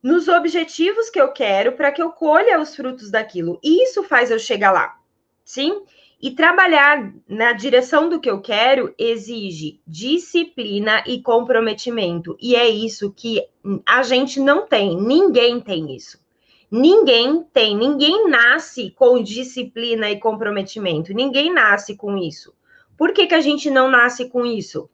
nos 0.00 0.28
objetivos 0.28 1.10
que 1.10 1.20
eu 1.20 1.32
quero 1.32 1.72
para 1.72 1.90
que 1.90 2.00
eu 2.00 2.12
colha 2.12 2.60
os 2.60 2.76
frutos 2.76 3.10
daquilo. 3.10 3.58
Isso 3.60 4.04
faz 4.04 4.30
eu 4.30 4.38
chegar 4.38 4.70
lá. 4.70 5.00
Sim? 5.44 5.82
E 6.22 6.30
trabalhar 6.30 7.12
na 7.28 7.52
direção 7.54 8.08
do 8.08 8.20
que 8.20 8.30
eu 8.30 8.40
quero 8.40 8.94
exige 8.96 9.80
disciplina 9.84 11.02
e 11.08 11.20
comprometimento. 11.20 12.36
E 12.40 12.54
é 12.54 12.68
isso 12.68 13.12
que 13.12 13.44
a 13.84 14.04
gente 14.04 14.38
não 14.38 14.64
tem, 14.64 14.96
ninguém 14.96 15.60
tem 15.60 15.96
isso. 15.96 16.23
Ninguém 16.70 17.42
tem, 17.52 17.76
ninguém 17.76 18.28
nasce 18.28 18.90
com 18.90 19.22
disciplina 19.22 20.10
e 20.10 20.18
comprometimento, 20.18 21.14
ninguém 21.14 21.52
nasce 21.52 21.96
com 21.96 22.16
isso. 22.16 22.54
Por 22.96 23.12
que, 23.12 23.26
que 23.26 23.34
a 23.34 23.40
gente 23.40 23.70
não 23.70 23.88
nasce 23.88 24.28
com 24.28 24.44
isso? 24.44 24.88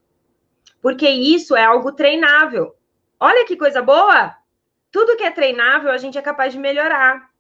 Porque 0.80 1.08
isso 1.08 1.54
é 1.54 1.64
algo 1.64 1.92
treinável. 1.92 2.74
Olha 3.18 3.46
que 3.46 3.56
coisa 3.56 3.82
boa! 3.82 4.34
Tudo 4.90 5.16
que 5.16 5.22
é 5.22 5.30
treinável 5.30 5.90
a 5.90 5.98
gente 5.98 6.18
é 6.18 6.22
capaz 6.22 6.52
de 6.52 6.58
melhorar. 6.58 7.30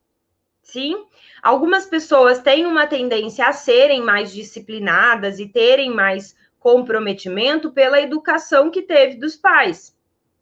Sim, 0.62 1.06
algumas 1.42 1.86
pessoas 1.86 2.40
têm 2.40 2.66
uma 2.66 2.86
tendência 2.86 3.46
a 3.46 3.52
serem 3.52 4.02
mais 4.02 4.30
disciplinadas 4.30 5.40
e 5.40 5.48
terem 5.48 5.90
mais 5.90 6.36
comprometimento 6.58 7.72
pela 7.72 8.00
educação 8.00 8.70
que 8.70 8.82
teve 8.82 9.16
dos 9.16 9.36
pais. 9.36 9.96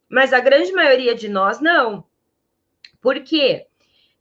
Mas 0.09 0.33
a 0.33 0.39
grande 0.39 0.71
maioria 0.73 1.15
de 1.15 1.29
nós 1.29 1.61
não. 1.61 2.03
Por 3.01 3.21
quê? 3.21 3.68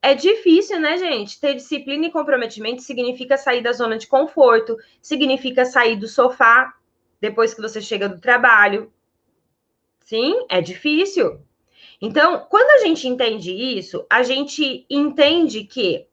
É 0.00 0.14
difícil, 0.14 0.78
né, 0.78 0.96
gente? 0.96 1.40
Ter 1.40 1.54
disciplina 1.54 2.06
e 2.06 2.12
comprometimento 2.12 2.82
significa 2.82 3.36
sair 3.36 3.62
da 3.62 3.72
zona 3.72 3.98
de 3.98 4.06
conforto, 4.06 4.76
significa 5.02 5.64
sair 5.64 5.96
do 5.96 6.06
sofá 6.06 6.74
depois 7.20 7.52
que 7.52 7.60
você 7.60 7.80
chega 7.80 8.08
do 8.08 8.20
trabalho. 8.20 8.92
Sim, 10.00 10.46
é 10.48 10.60
difícil. 10.60 11.40
Então, 12.00 12.46
quando 12.48 12.70
a 12.80 12.86
gente 12.86 13.08
entende 13.08 13.52
isso, 13.52 14.06
a 14.08 14.22
gente 14.22 14.86
entende 14.88 15.64
que, 15.64 16.06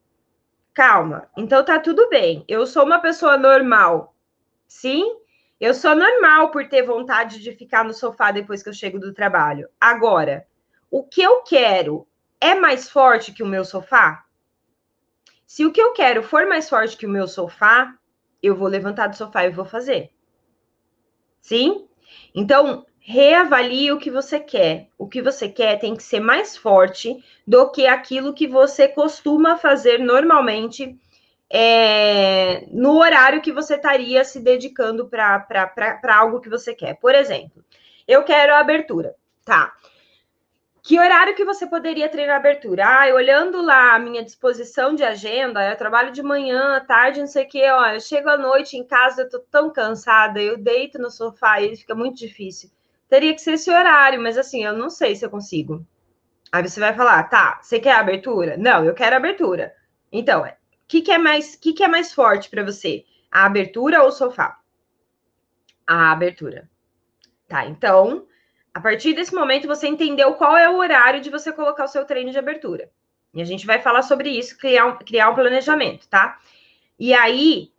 calma, 0.73 1.29
então 1.37 1.63
tá 1.63 1.79
tudo 1.79 2.09
bem, 2.09 2.43
eu 2.47 2.65
sou 2.65 2.83
uma 2.83 2.99
pessoa 2.99 3.37
normal. 3.37 4.15
Sim, 4.67 5.15
eu 5.59 5.75
sou 5.75 5.95
normal 5.95 6.49
por 6.49 6.67
ter 6.67 6.81
vontade 6.81 7.39
de 7.39 7.51
ficar 7.51 7.85
no 7.85 7.93
sofá 7.93 8.31
depois 8.31 8.63
que 8.63 8.69
eu 8.69 8.73
chego 8.73 8.99
do 8.99 9.13
trabalho. 9.13 9.69
Agora, 9.79 10.47
o 10.89 11.03
que 11.03 11.21
eu 11.21 11.43
quero 11.43 12.07
é 12.45 12.53
mais 12.53 12.89
forte 12.89 13.33
que 13.33 13.41
o 13.41 13.47
meu 13.47 13.65
sofá? 13.65 14.23
Se 15.47 15.65
o 15.65 15.71
que 15.71 15.81
eu 15.81 15.93
quero 15.93 16.21
for 16.21 16.45
mais 16.45 16.69
forte 16.69 16.95
que 16.95 17.05
o 17.05 17.09
meu 17.09 17.27
sofá, 17.27 17.95
eu 18.41 18.55
vou 18.55 18.67
levantar 18.67 19.07
do 19.07 19.15
sofá 19.15 19.45
e 19.45 19.49
vou 19.49 19.65
fazer. 19.65 20.11
Sim? 21.41 21.87
Então, 22.33 22.85
reavalie 22.99 23.91
o 23.91 23.97
que 23.97 24.11
você 24.11 24.39
quer. 24.39 24.89
O 24.97 25.07
que 25.07 25.21
você 25.21 25.49
quer 25.49 25.79
tem 25.79 25.95
que 25.95 26.03
ser 26.03 26.19
mais 26.19 26.55
forte 26.55 27.23
do 27.47 27.71
que 27.71 27.87
aquilo 27.87 28.33
que 28.33 28.47
você 28.47 28.87
costuma 28.87 29.57
fazer 29.57 29.99
normalmente 29.99 30.95
é, 31.49 32.65
no 32.71 32.99
horário 32.99 33.41
que 33.41 33.51
você 33.51 33.75
estaria 33.75 34.23
se 34.23 34.39
dedicando 34.39 35.07
para 35.07 35.99
algo 36.09 36.41
que 36.41 36.49
você 36.49 36.75
quer. 36.75 36.95
Por 36.95 37.15
exemplo, 37.15 37.63
eu 38.07 38.23
quero 38.23 38.53
a 38.53 38.59
abertura, 38.59 39.15
tá? 39.43 39.73
Que 40.85 40.99
horário 40.99 41.35
que 41.35 41.43
você 41.43 41.65
poderia 41.65 42.07
treinar 42.07 42.35
abertura? 42.35 42.85
Ah, 42.85 43.13
olhando 43.13 43.61
lá 43.61 43.95
a 43.95 43.99
minha 43.99 44.23
disposição 44.23 44.93
de 44.93 45.03
agenda, 45.03 45.67
eu 45.67 45.75
trabalho 45.75 46.11
de 46.11 46.21
manhã, 46.21 46.79
tarde, 46.85 47.21
não 47.21 47.27
sei 47.27 47.45
o 47.45 47.49
quê, 47.49 47.63
ó, 47.71 47.87
eu 47.87 47.99
chego 47.99 48.29
à 48.29 48.37
noite 48.37 48.77
em 48.77 48.83
casa, 48.85 49.23
eu 49.23 49.29
tô 49.29 49.39
tão 49.39 49.71
cansada, 49.71 50.39
eu 50.41 50.57
deito 50.57 50.99
no 50.99 51.09
sofá 51.09 51.59
e 51.59 51.75
fica 51.75 51.95
muito 51.95 52.17
difícil 52.17 52.69
teria 53.09 53.33
que 53.33 53.41
ser 53.41 53.53
esse 53.53 53.69
horário, 53.71 54.21
mas 54.21 54.37
assim, 54.37 54.63
eu 54.63 54.75
não 54.75 54.89
sei 54.89 55.15
se 55.15 55.25
eu 55.25 55.29
consigo. 55.29 55.85
Aí 56.51 56.61
você 56.61 56.79
vai 56.79 56.93
falar, 56.93 57.23
tá, 57.23 57.59
você 57.61 57.79
quer 57.79 57.95
abertura? 57.95 58.57
Não, 58.57 58.83
eu 58.83 58.93
quero 58.93 59.15
abertura. 59.15 59.73
Então, 60.11 60.43
o 60.43 60.51
que, 60.87 61.01
que, 61.01 61.11
é 61.11 61.17
mais, 61.17 61.55
que, 61.55 61.73
que 61.73 61.83
é 61.83 61.87
mais 61.87 62.13
forte 62.13 62.49
para 62.49 62.63
você? 62.63 63.05
A 63.31 63.45
abertura 63.45 64.01
ou 64.01 64.09
o 64.09 64.11
sofá? 64.11 64.59
A 65.85 66.11
abertura. 66.11 66.69
Tá, 67.47 67.65
então, 67.65 68.25
a 68.75 68.81
partir 68.81 69.13
desse 69.13 69.33
momento, 69.33 69.69
você 69.69 69.87
entendeu 69.87 70.33
qual 70.33 70.57
é 70.57 70.69
o 70.69 70.75
horário 70.75 71.21
de 71.21 71.29
você 71.29 71.53
colocar 71.53 71.85
o 71.85 71.87
seu 71.87 72.03
treino 72.03 72.29
de 72.29 72.37
abertura. 72.37 72.91
E 73.33 73.41
a 73.41 73.45
gente 73.45 73.65
vai 73.65 73.81
falar 73.81 74.01
sobre 74.01 74.29
isso, 74.29 74.57
criar 74.57 74.85
um, 74.85 74.97
criar 74.97 75.29
um 75.29 75.33
planejamento, 75.33 76.05
tá? 76.09 76.37
E 76.99 77.13
aí, 77.13 77.71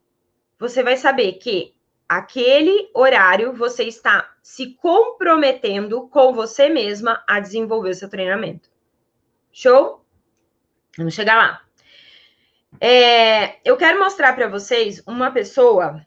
você 0.58 0.82
vai 0.82 0.96
saber 0.96 1.34
que 1.34 1.76
aquele 2.08 2.88
horário 2.94 3.52
você 3.52 3.84
está 3.84 4.34
se 4.42 4.74
comprometendo 4.76 6.08
com 6.08 6.32
você 6.32 6.70
mesma 6.70 7.22
a 7.28 7.40
desenvolver 7.40 7.92
seu 7.92 8.08
treinamento. 8.08 8.70
Show? 9.52 10.02
Vamos 10.96 11.12
chegar 11.12 11.36
lá. 11.36 11.62
É, 12.80 13.60
eu 13.68 13.76
quero 13.76 13.98
mostrar 13.98 14.32
para 14.32 14.48
vocês 14.48 15.02
uma 15.06 15.30
pessoa. 15.30 16.06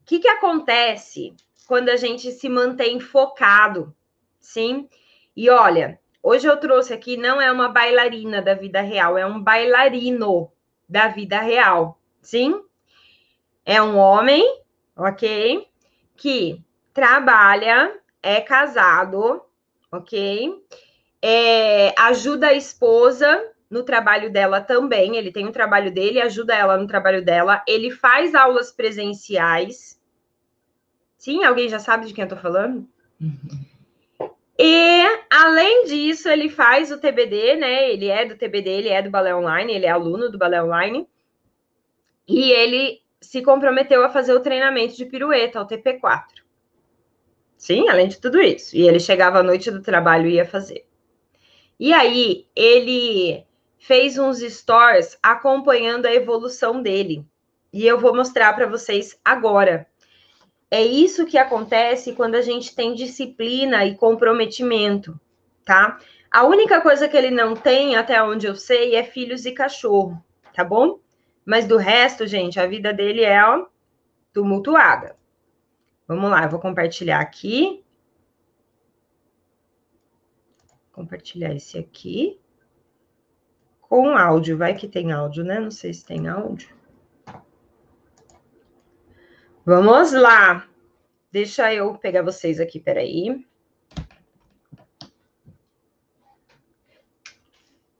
O 0.00 0.04
que, 0.04 0.20
que 0.20 0.28
acontece 0.28 1.34
quando 1.66 1.88
a 1.88 1.96
gente 1.96 2.30
se 2.30 2.48
mantém 2.48 3.00
focado, 3.00 3.94
sim? 4.38 4.88
E 5.36 5.50
olha, 5.50 6.00
hoje 6.22 6.46
eu 6.46 6.56
trouxe 6.56 6.92
aqui 6.94 7.16
não 7.16 7.40
é 7.40 7.50
uma 7.50 7.68
bailarina 7.68 8.40
da 8.40 8.54
vida 8.54 8.80
real, 8.80 9.18
é 9.18 9.26
um 9.26 9.42
bailarino 9.42 10.50
da 10.88 11.08
vida 11.08 11.40
real, 11.40 12.00
sim? 12.22 12.62
É 13.64 13.82
um 13.82 13.96
homem, 13.96 14.44
ok? 14.96 15.66
Que 16.16 16.64
trabalha, 16.94 18.00
é 18.22 18.40
casado, 18.40 19.42
ok? 19.90 20.54
É, 21.20 21.92
ajuda 22.00 22.48
a 22.48 22.54
esposa 22.54 23.52
no 23.68 23.82
trabalho 23.82 24.32
dela 24.32 24.60
também. 24.60 25.16
Ele 25.16 25.32
tem 25.32 25.46
um 25.46 25.52
trabalho 25.52 25.92
dele, 25.92 26.20
ajuda 26.20 26.54
ela 26.54 26.76
no 26.76 26.86
trabalho 26.86 27.24
dela. 27.24 27.62
Ele 27.66 27.90
faz 27.90 28.34
aulas 28.34 28.70
presenciais. 28.70 29.95
Sim, 31.26 31.42
alguém 31.42 31.68
já 31.68 31.80
sabe 31.80 32.06
de 32.06 32.14
quem 32.14 32.22
eu 32.22 32.28
tô 32.28 32.36
falando? 32.36 32.88
Uhum. 33.20 34.28
E, 34.56 35.02
além 35.28 35.86
disso, 35.86 36.28
ele 36.28 36.48
faz 36.48 36.92
o 36.92 37.00
TBD, 37.00 37.56
né? 37.56 37.90
Ele 37.90 38.06
é 38.06 38.24
do 38.24 38.36
TBD, 38.36 38.70
ele 38.70 38.88
é 38.90 39.02
do 39.02 39.10
Balé 39.10 39.34
Online, 39.34 39.72
ele 39.72 39.86
é 39.86 39.90
aluno 39.90 40.30
do 40.30 40.38
Balé 40.38 40.62
Online. 40.62 41.04
E 42.28 42.52
ele 42.52 43.00
se 43.20 43.42
comprometeu 43.42 44.04
a 44.04 44.08
fazer 44.08 44.34
o 44.34 44.40
treinamento 44.40 44.96
de 44.96 45.04
pirueta, 45.04 45.60
o 45.60 45.66
TP4. 45.66 46.22
Sim, 47.58 47.88
além 47.88 48.06
de 48.06 48.20
tudo 48.20 48.40
isso. 48.40 48.76
E 48.76 48.86
ele 48.86 49.00
chegava 49.00 49.40
à 49.40 49.42
noite 49.42 49.68
do 49.68 49.82
trabalho 49.82 50.28
e 50.28 50.34
ia 50.34 50.44
fazer. 50.44 50.86
E 51.80 51.92
aí, 51.92 52.46
ele 52.54 53.44
fez 53.80 54.16
uns 54.16 54.38
stories 54.38 55.18
acompanhando 55.20 56.06
a 56.06 56.14
evolução 56.14 56.80
dele. 56.80 57.26
E 57.72 57.84
eu 57.84 57.98
vou 57.98 58.14
mostrar 58.14 58.52
para 58.52 58.68
vocês 58.68 59.18
agora. 59.24 59.88
É 60.70 60.82
isso 60.82 61.26
que 61.26 61.38
acontece 61.38 62.12
quando 62.14 62.34
a 62.34 62.42
gente 62.42 62.74
tem 62.74 62.94
disciplina 62.94 63.84
e 63.84 63.94
comprometimento, 63.94 65.18
tá? 65.64 65.98
A 66.30 66.44
única 66.44 66.80
coisa 66.80 67.08
que 67.08 67.16
ele 67.16 67.30
não 67.30 67.54
tem, 67.54 67.94
até 67.94 68.20
onde 68.22 68.46
eu 68.46 68.54
sei, 68.56 68.96
é 68.96 69.04
filhos 69.04 69.46
e 69.46 69.52
cachorro, 69.52 70.22
tá 70.52 70.64
bom? 70.64 70.98
Mas 71.44 71.66
do 71.66 71.76
resto, 71.76 72.26
gente, 72.26 72.58
a 72.58 72.66
vida 72.66 72.92
dele 72.92 73.22
é 73.22 73.42
ó, 73.44 73.66
tumultuada. 74.32 75.16
Vamos 76.08 76.30
lá, 76.30 76.42
eu 76.42 76.50
vou 76.50 76.60
compartilhar 76.60 77.20
aqui. 77.20 77.84
Compartilhar 80.92 81.54
esse 81.54 81.78
aqui. 81.78 82.40
Com 83.80 84.16
áudio, 84.16 84.58
vai 84.58 84.74
que 84.74 84.88
tem 84.88 85.12
áudio, 85.12 85.44
né? 85.44 85.60
Não 85.60 85.70
sei 85.70 85.94
se 85.94 86.04
tem 86.04 86.26
áudio. 86.26 86.75
Vamos 89.66 90.12
lá. 90.12 90.64
Deixa 91.32 91.74
eu 91.74 91.98
pegar 91.98 92.22
vocês 92.22 92.60
aqui, 92.60 92.78
peraí. 92.78 93.44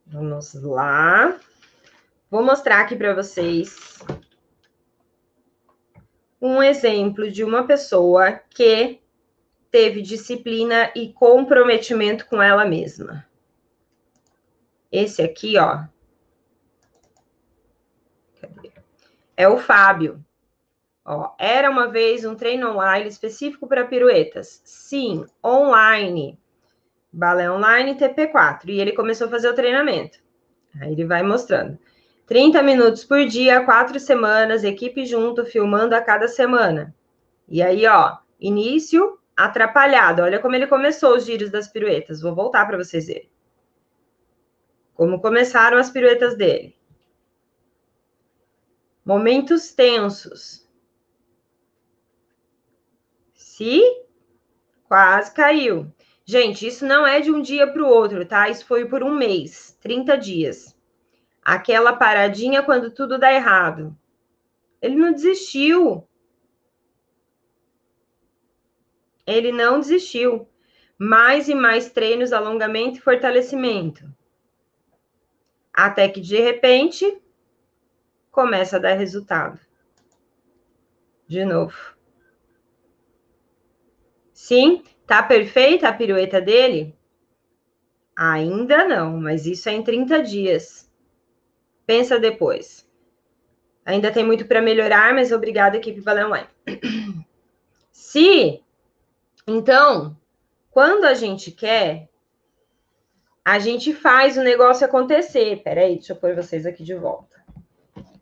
Vamos 0.06 0.54
lá. 0.54 1.36
Vou 2.30 2.44
mostrar 2.44 2.82
aqui 2.82 2.94
para 2.94 3.16
vocês 3.16 3.98
um 6.40 6.62
exemplo 6.62 7.28
de 7.32 7.42
uma 7.42 7.66
pessoa 7.66 8.34
que 8.48 9.00
teve 9.68 10.02
disciplina 10.02 10.92
e 10.94 11.12
comprometimento 11.12 12.26
com 12.26 12.40
ela 12.40 12.64
mesma. 12.64 13.26
Esse 14.92 15.20
aqui, 15.20 15.58
ó. 15.58 15.84
Cadê? 18.40 18.70
É 19.36 19.48
o 19.48 19.58
Fábio. 19.58 20.24
Ó, 21.08 21.30
era 21.38 21.70
uma 21.70 21.86
vez 21.86 22.24
um 22.24 22.34
treino 22.34 22.68
online 22.70 23.08
específico 23.08 23.68
para 23.68 23.86
piruetas. 23.86 24.60
Sim, 24.64 25.24
online. 25.44 26.36
balé 27.12 27.48
online 27.48 27.94
TP4. 27.94 28.68
E 28.68 28.80
ele 28.80 28.92
começou 28.92 29.28
a 29.28 29.30
fazer 29.30 29.48
o 29.48 29.54
treinamento. 29.54 30.18
Aí 30.80 30.92
ele 30.92 31.04
vai 31.04 31.22
mostrando. 31.22 31.78
30 32.26 32.60
minutos 32.60 33.04
por 33.04 33.24
dia, 33.24 33.64
quatro 33.64 34.00
semanas, 34.00 34.64
equipe 34.64 35.06
junto, 35.06 35.46
filmando 35.46 35.94
a 35.94 36.00
cada 36.00 36.26
semana. 36.26 36.92
E 37.48 37.62
aí, 37.62 37.86
ó, 37.86 38.18
início 38.40 39.16
atrapalhado. 39.36 40.22
Olha 40.22 40.40
como 40.40 40.56
ele 40.56 40.66
começou 40.66 41.16
os 41.16 41.24
giros 41.24 41.50
das 41.50 41.68
piruetas. 41.68 42.20
Vou 42.20 42.34
voltar 42.34 42.66
para 42.66 42.78
vocês 42.78 43.06
verem. 43.06 43.30
Como 44.92 45.20
começaram 45.20 45.78
as 45.78 45.88
piruetas 45.88 46.36
dele. 46.36 46.74
Momentos 49.04 49.72
tensos. 49.72 50.65
Se 53.56 53.80
quase 54.84 55.32
caiu. 55.32 55.90
Gente, 56.26 56.66
isso 56.66 56.84
não 56.84 57.06
é 57.06 57.22
de 57.22 57.32
um 57.32 57.40
dia 57.40 57.66
para 57.66 57.82
o 57.82 57.88
outro, 57.88 58.26
tá? 58.26 58.50
Isso 58.50 58.66
foi 58.66 58.86
por 58.86 59.02
um 59.02 59.14
mês, 59.14 59.78
30 59.80 60.18
dias. 60.18 60.78
Aquela 61.42 61.96
paradinha 61.96 62.62
quando 62.62 62.90
tudo 62.90 63.18
dá 63.18 63.32
errado. 63.32 63.96
Ele 64.82 64.96
não 64.96 65.10
desistiu. 65.10 66.06
Ele 69.26 69.50
não 69.50 69.80
desistiu. 69.80 70.46
Mais 70.98 71.48
e 71.48 71.54
mais 71.54 71.90
treinos, 71.90 72.34
alongamento 72.34 72.98
e 72.98 73.02
fortalecimento. 73.02 74.04
Até 75.72 76.10
que 76.10 76.20
de 76.20 76.38
repente 76.38 77.22
começa 78.30 78.76
a 78.76 78.80
dar 78.80 78.92
resultado. 78.98 79.58
De 81.26 81.42
novo. 81.42 81.95
Sim, 84.46 84.84
tá 85.04 85.24
perfeita 85.24 85.88
a 85.88 85.92
pirueta 85.92 86.40
dele? 86.40 86.96
Ainda 88.16 88.86
não, 88.86 89.20
mas 89.20 89.44
isso 89.44 89.68
é 89.68 89.72
em 89.72 89.82
30 89.82 90.22
dias. 90.22 90.88
Pensa 91.84 92.16
depois. 92.20 92.88
Ainda 93.84 94.12
tem 94.12 94.24
muito 94.24 94.46
para 94.46 94.62
melhorar, 94.62 95.12
mas 95.12 95.32
obrigada, 95.32 95.78
equipe 95.78 95.98
Valeu 95.98 96.28
Online. 96.28 96.46
Se, 97.90 98.62
então, 99.48 100.16
quando 100.70 101.06
a 101.06 101.14
gente 101.14 101.50
quer, 101.50 102.08
a 103.44 103.58
gente 103.58 103.92
faz 103.92 104.36
o 104.36 104.44
negócio 104.44 104.86
acontecer. 104.86 105.60
Peraí, 105.64 105.96
deixa 105.96 106.12
eu 106.12 106.16
pôr 106.16 106.36
vocês 106.36 106.64
aqui 106.64 106.84
de 106.84 106.94
volta. 106.94 107.44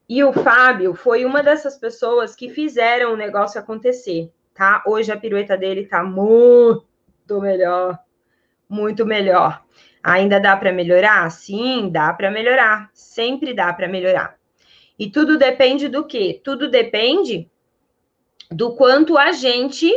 E 0.08 0.24
o 0.24 0.32
Fábio 0.32 0.94
foi 0.94 1.26
uma 1.26 1.42
dessas 1.42 1.76
pessoas 1.76 2.34
que 2.34 2.48
fizeram 2.48 3.12
o 3.12 3.16
negócio 3.16 3.60
acontecer, 3.60 4.32
tá? 4.55 4.83
Hoje 4.87 5.11
a 5.11 5.17
pirueta 5.17 5.57
dele 5.57 5.85
tá 5.85 6.03
muito 6.03 7.40
melhor, 7.40 7.99
muito 8.69 9.05
melhor. 9.05 9.62
Ainda 10.03 10.38
dá 10.38 10.57
para 10.57 10.73
melhorar? 10.73 11.31
Sim, 11.31 11.88
dá 11.90 12.12
para 12.12 12.31
melhorar. 12.31 12.90
Sempre 12.93 13.53
dá 13.53 13.73
para 13.73 13.88
melhorar. 13.88 14.37
E 14.99 15.11
tudo 15.11 15.37
depende 15.37 15.88
do 15.88 16.07
quê? 16.07 16.40
Tudo 16.45 16.71
depende 16.71 17.51
do 18.51 18.77
quanto 18.77 19.19
a 19.19 19.33
gente, 19.33 19.90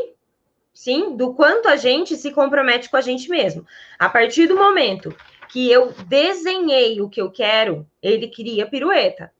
sim, 0.73 1.15
do 1.15 1.33
quanto 1.33 1.67
a 1.67 1.75
gente 1.75 2.15
se 2.15 2.31
compromete 2.31 2.89
com 2.89 2.97
a 2.97 3.01
gente 3.01 3.29
mesmo. 3.29 3.65
A 3.99 4.09
partir 4.09 4.47
do 4.47 4.55
momento 4.55 5.15
que 5.49 5.69
eu 5.71 5.93
desenhei 6.07 6.99
o 7.01 7.09
que 7.09 7.21
eu 7.21 7.29
quero, 7.29 7.85
ele 8.01 8.27
queria 8.27 8.65
pirueta. 8.65 9.31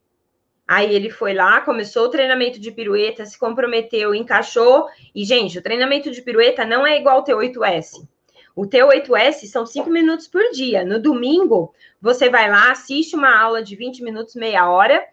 Aí 0.68 0.94
ele 0.94 1.10
foi 1.10 1.34
lá, 1.34 1.62
começou 1.62 2.06
o 2.06 2.10
treinamento 2.10 2.60
de 2.60 2.72
pirueta, 2.72 3.26
se 3.26 3.40
comprometeu, 3.40 4.14
encaixou. 4.14 4.88
E, 5.16 5.24
gente, 5.24 5.58
o 5.58 5.62
treinamento 5.62 6.12
de 6.12 6.22
pirueta 6.22 6.66
não 6.66 6.86
é 6.86 6.98
igual 6.98 7.18
ao 7.18 7.24
T8S. 7.24 8.06
O 8.54 8.64
T8S 8.64 9.46
são 9.46 9.66
cinco 9.66 9.90
minutos 9.90 10.28
por 10.28 10.42
dia. 10.52 10.84
No 10.84 11.00
domingo, 11.02 11.74
você 12.02 12.30
vai 12.30 12.50
lá, 12.52 12.72
assiste 12.72 13.16
uma 13.16 13.40
aula 13.40 13.64
de 13.64 13.76
20 13.76 14.04
minutos, 14.04 14.36
meia 14.36 14.70
hora, 14.70 15.08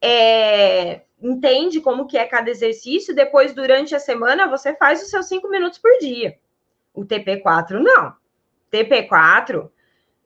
é, 0.00 1.00
entende 1.20 1.80
como 1.80 2.06
que 2.06 2.18
é 2.18 2.24
cada 2.24 2.50
exercício, 2.50 3.14
depois, 3.14 3.54
durante 3.54 3.94
a 3.94 3.98
semana, 3.98 4.46
você 4.46 4.74
faz 4.74 5.02
os 5.02 5.10
seus 5.10 5.26
cinco 5.26 5.48
minutos 5.48 5.78
por 5.78 5.90
dia. 5.98 6.36
O 6.94 7.04
TP4, 7.04 7.80
não. 7.80 8.14
TP4, 8.70 9.68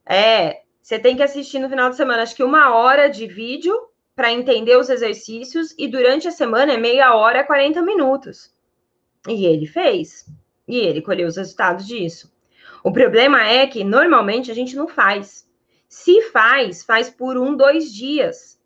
é, 0.05 0.63
você 0.83 0.99
tem 0.99 1.17
que 1.17 1.23
assistir 1.23 1.59
no 1.59 1.69
final 1.69 1.89
de 1.89 1.97
semana, 1.97 2.23
acho 2.23 2.37
que 2.37 2.45
uma 2.45 2.75
hora 2.75 3.09
de 3.09 3.27
vídeo 3.27 3.75
para 4.17 4.33
entender 4.33 4.79
os 4.79 4.89
exercícios 4.89 5.75
e 5.79 5.87
durante 5.87 6.27
a 6.27 6.31
semana 6.31 6.73
é 6.73 6.79
meia 6.79 7.15
hora, 7.15 7.45
40 7.45 7.83
minutos. 7.83 8.51
E 9.29 9.45
ele 9.45 9.67
fez. 9.67 10.27
E 10.67 10.79
ele 10.79 11.03
colheu 11.03 11.29
os 11.29 11.37
resultados 11.37 11.87
disso. 11.87 12.35
O 12.83 12.91
problema 12.91 13.47
é 13.47 13.67
que 13.67 13.85
normalmente 13.85 14.51
a 14.51 14.55
gente 14.55 14.75
não 14.75 14.89
faz. 14.89 15.47
Se 15.87 16.23
faz, 16.23 16.83
faz 16.83 17.11
por 17.11 17.37
um, 17.37 17.55
dois 17.55 17.93
dias. 17.93 18.59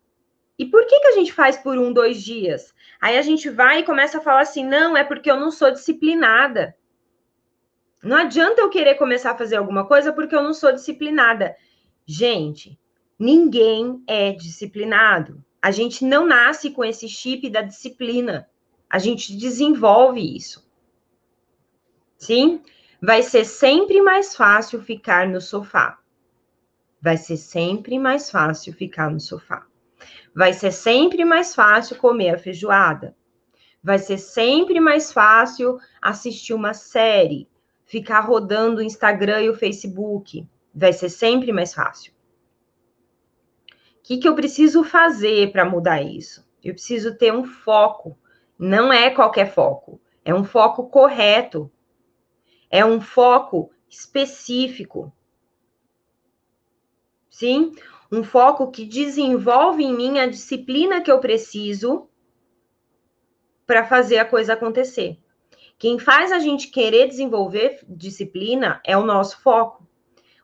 E 0.57 0.65
por 0.65 0.85
que, 0.87 0.99
que 0.99 1.07
a 1.07 1.11
gente 1.13 1.33
faz 1.33 1.57
por 1.57 1.77
um, 1.77 1.91
dois 1.91 2.23
dias? 2.23 2.73
Aí 3.01 3.17
a 3.17 3.21
gente 3.21 3.49
vai 3.49 3.79
e 3.79 3.85
começa 3.85 4.19
a 4.19 4.21
falar 4.21 4.41
assim: 4.41 4.65
não, 4.65 4.95
é 4.95 5.03
porque 5.03 5.29
eu 5.29 5.39
não 5.39 5.51
sou 5.51 5.71
disciplinada. 5.71 6.75
Não 8.01 8.15
adianta 8.15 8.61
eu 8.61 8.69
querer 8.69 8.95
começar 8.95 9.31
a 9.31 9.37
fazer 9.37 9.57
alguma 9.57 9.85
coisa 9.85 10.13
porque 10.13 10.35
eu 10.35 10.41
não 10.41 10.53
sou 10.53 10.71
disciplinada. 10.71 11.55
Gente, 12.05 12.79
Ninguém 13.23 14.03
é 14.07 14.31
disciplinado. 14.31 15.45
A 15.61 15.69
gente 15.69 16.03
não 16.03 16.25
nasce 16.25 16.71
com 16.71 16.83
esse 16.83 17.07
chip 17.07 17.47
da 17.51 17.61
disciplina. 17.61 18.49
A 18.89 18.97
gente 18.97 19.37
desenvolve 19.37 20.35
isso. 20.35 20.67
Sim? 22.17 22.63
Vai 22.99 23.21
ser 23.21 23.45
sempre 23.45 24.01
mais 24.01 24.35
fácil 24.35 24.81
ficar 24.81 25.27
no 25.27 25.39
sofá. 25.39 25.99
Vai 26.99 27.15
ser 27.15 27.37
sempre 27.37 27.99
mais 27.99 28.31
fácil 28.31 28.73
ficar 28.73 29.11
no 29.11 29.19
sofá. 29.19 29.67
Vai 30.33 30.51
ser 30.53 30.71
sempre 30.71 31.23
mais 31.23 31.53
fácil 31.53 31.97
comer 31.97 32.33
a 32.33 32.39
feijoada. 32.39 33.15
Vai 33.83 33.99
ser 33.99 34.17
sempre 34.17 34.79
mais 34.79 35.13
fácil 35.13 35.77
assistir 36.01 36.55
uma 36.55 36.73
série, 36.73 37.47
ficar 37.85 38.21
rodando 38.21 38.79
o 38.79 38.83
Instagram 38.83 39.43
e 39.43 39.49
o 39.51 39.55
Facebook. 39.55 40.43
Vai 40.73 40.91
ser 40.91 41.09
sempre 41.09 41.51
mais 41.51 41.71
fácil. 41.71 42.19
Que, 44.11 44.17
que 44.17 44.27
eu 44.27 44.35
preciso 44.35 44.83
fazer 44.83 45.53
para 45.53 45.63
mudar 45.63 46.01
isso? 46.01 46.45
Eu 46.61 46.73
preciso 46.73 47.15
ter 47.17 47.31
um 47.31 47.45
foco. 47.45 48.19
Não 48.59 48.91
é 48.91 49.09
qualquer 49.09 49.53
foco. 49.53 50.01
É 50.25 50.35
um 50.35 50.43
foco 50.43 50.89
correto. 50.89 51.71
É 52.69 52.83
um 52.83 52.99
foco 52.99 53.71
específico. 53.89 55.13
Sim? 57.29 57.71
Um 58.11 58.21
foco 58.21 58.69
que 58.69 58.83
desenvolve 58.83 59.81
em 59.81 59.95
mim 59.95 60.19
a 60.19 60.27
disciplina 60.27 60.99
que 60.99 61.09
eu 61.09 61.19
preciso 61.19 62.09
para 63.65 63.85
fazer 63.85 64.17
a 64.17 64.25
coisa 64.25 64.55
acontecer. 64.55 65.17
Quem 65.79 65.97
faz 65.97 66.33
a 66.33 66.39
gente 66.39 66.67
querer 66.67 67.07
desenvolver 67.07 67.79
disciplina 67.87 68.81
é 68.85 68.97
o 68.97 69.05
nosso 69.05 69.39
foco. 69.39 69.87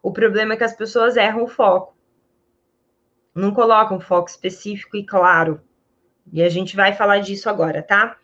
O 0.02 0.14
problema 0.14 0.54
é 0.54 0.58
que 0.58 0.64
as 0.64 0.74
pessoas 0.74 1.18
erram 1.18 1.44
o 1.44 1.50
foco 1.50 1.97
não 3.38 3.54
coloca 3.54 3.94
um 3.94 4.00
foco 4.00 4.30
específico 4.30 4.98
e 4.98 5.06
claro. 5.06 5.62
E 6.32 6.42
a 6.42 6.50
gente 6.50 6.76
vai 6.76 6.94
falar 6.94 7.20
disso 7.20 7.50
agora, 7.50 7.82
tá? 7.82 8.18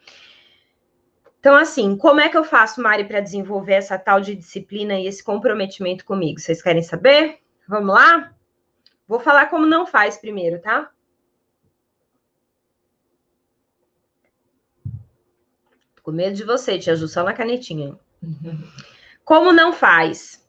Então, 1.40 1.56
assim, 1.56 1.98
como 1.98 2.22
é 2.22 2.30
que 2.30 2.38
eu 2.38 2.44
faço, 2.44 2.82
Mari, 2.82 3.04
para 3.04 3.20
desenvolver 3.20 3.74
essa 3.74 3.98
tal 3.98 4.22
de 4.22 4.34
disciplina 4.34 4.98
e 4.98 5.08
esse 5.08 5.24
comprometimento 5.24 6.06
comigo? 6.06 6.40
Vocês 6.40 6.62
querem 6.62 6.82
saber? 6.82 7.40
Vamos 7.68 7.94
lá? 7.94 8.34
Vou 9.08 9.20
falar 9.20 9.48
como 9.48 9.66
não 9.66 9.86
faz 9.86 10.18
primeiro, 10.18 10.62
tá? 10.62 10.90
Tô 15.96 16.02
com 16.02 16.12
medo 16.12 16.36
de 16.36 16.44
você, 16.44 16.80
Tia 16.80 16.96
Ju, 16.96 17.08
só 17.08 17.24
na 17.24 17.34
canetinha. 17.34 17.98
Como 19.24 19.54
não 19.54 19.72
faz? 19.72 20.43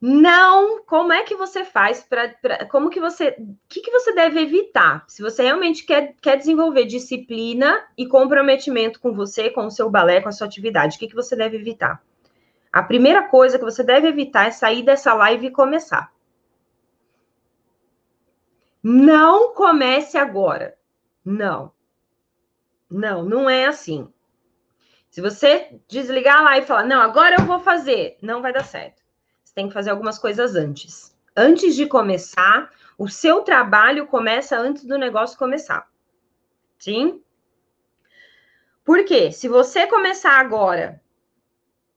Não, 0.00 0.84
como 0.84 1.12
é 1.12 1.24
que 1.24 1.34
você 1.34 1.64
faz 1.64 2.04
para 2.04 2.28
como 2.66 2.88
que 2.88 3.00
você, 3.00 3.36
que, 3.68 3.80
que 3.80 3.90
você 3.90 4.14
deve 4.14 4.40
evitar? 4.40 5.04
Se 5.08 5.20
você 5.20 5.42
realmente 5.42 5.84
quer, 5.84 6.14
quer 6.22 6.36
desenvolver 6.36 6.84
disciplina 6.84 7.84
e 7.96 8.06
comprometimento 8.06 9.00
com 9.00 9.12
você, 9.12 9.50
com 9.50 9.66
o 9.66 9.70
seu 9.72 9.90
balé, 9.90 10.20
com 10.20 10.28
a 10.28 10.32
sua 10.32 10.46
atividade, 10.46 10.96
o 10.96 11.00
que, 11.00 11.08
que 11.08 11.16
você 11.16 11.34
deve 11.34 11.56
evitar? 11.56 12.00
A 12.72 12.80
primeira 12.80 13.28
coisa 13.28 13.58
que 13.58 13.64
você 13.64 13.82
deve 13.82 14.06
evitar 14.06 14.46
é 14.46 14.52
sair 14.52 14.84
dessa 14.84 15.12
live 15.14 15.48
e 15.48 15.50
começar. 15.50 16.12
Não 18.80 19.52
comece 19.52 20.16
agora. 20.16 20.78
Não. 21.24 21.72
Não, 22.88 23.24
não 23.24 23.50
é 23.50 23.66
assim. 23.66 24.08
Se 25.10 25.20
você 25.20 25.80
desligar 25.88 26.38
a 26.38 26.42
live 26.42 26.64
e 26.64 26.68
falar, 26.68 26.84
não, 26.84 27.00
agora 27.00 27.34
eu 27.36 27.44
vou 27.44 27.58
fazer, 27.58 28.16
não 28.22 28.40
vai 28.40 28.52
dar 28.52 28.64
certo 28.64 29.07
tem 29.58 29.66
que 29.66 29.74
fazer 29.74 29.90
algumas 29.90 30.20
coisas 30.20 30.54
antes. 30.54 31.12
Antes 31.36 31.74
de 31.74 31.84
começar, 31.84 32.70
o 32.96 33.08
seu 33.08 33.42
trabalho 33.42 34.06
começa 34.06 34.56
antes 34.56 34.84
do 34.84 34.96
negócio 34.96 35.36
começar. 35.36 35.88
Sim? 36.78 37.20
Porque 38.84 39.32
se 39.32 39.48
você 39.48 39.84
começar 39.88 40.38
agora 40.38 41.02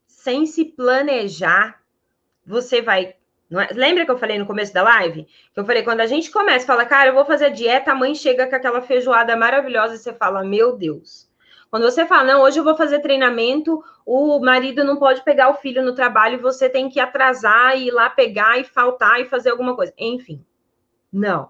sem 0.08 0.47
se 0.47 0.65
planejar, 0.65 1.80
você 2.43 2.82
vai. 2.82 3.15
É? 3.52 3.74
Lembra 3.76 4.06
que 4.06 4.12
eu 4.12 4.17
falei 4.17 4.39
no 4.39 4.47
começo 4.47 4.74
da 4.74 4.82
live? 4.82 5.28
Que 5.54 5.60
eu 5.60 5.65
falei, 5.65 5.84
quando 5.84 6.00
a 6.00 6.08
gente 6.08 6.32
começa, 6.32 6.65
fala, 6.65 6.84
cara, 6.84 7.12
eu 7.12 7.13
vou 7.13 7.26
fazer 7.26 7.52
dieta, 7.52 7.91
a 7.91 7.95
mãe 7.95 8.15
chega 8.15 8.47
com 8.47 8.56
aquela 8.56 8.82
feijoada 8.82 9.38
maravilhosa 9.38 9.93
e 9.93 9.97
você 10.00 10.12
fala, 10.13 10.43
meu 10.43 10.76
Deus. 10.76 11.31
Quando 11.72 11.84
você 11.84 12.06
fala, 12.06 12.26
não, 12.26 12.42
hoje 12.42 12.60
eu 12.60 12.66
vou 12.66 12.76
fazer 12.76 13.00
treinamento, 13.00 13.82
o 14.06 14.38
marido 14.42 14.84
não 14.84 14.98
pode 14.98 15.24
pegar 15.24 15.50
o 15.50 15.54
filho 15.54 15.82
no 15.82 15.96
trabalho 15.96 16.42
você 16.42 16.70
tem 16.70 16.90
que 16.90 17.00
atrasar 17.00 17.78
e 17.78 17.88
ir 17.88 17.92
lá 17.92 18.10
pegar 18.10 18.60
e 18.60 18.66
faltar 18.66 19.22
e 19.22 19.26
fazer 19.26 19.52
alguma 19.52 19.74
coisa. 19.74 19.94
Enfim, 19.98 20.46
não. 21.12 21.50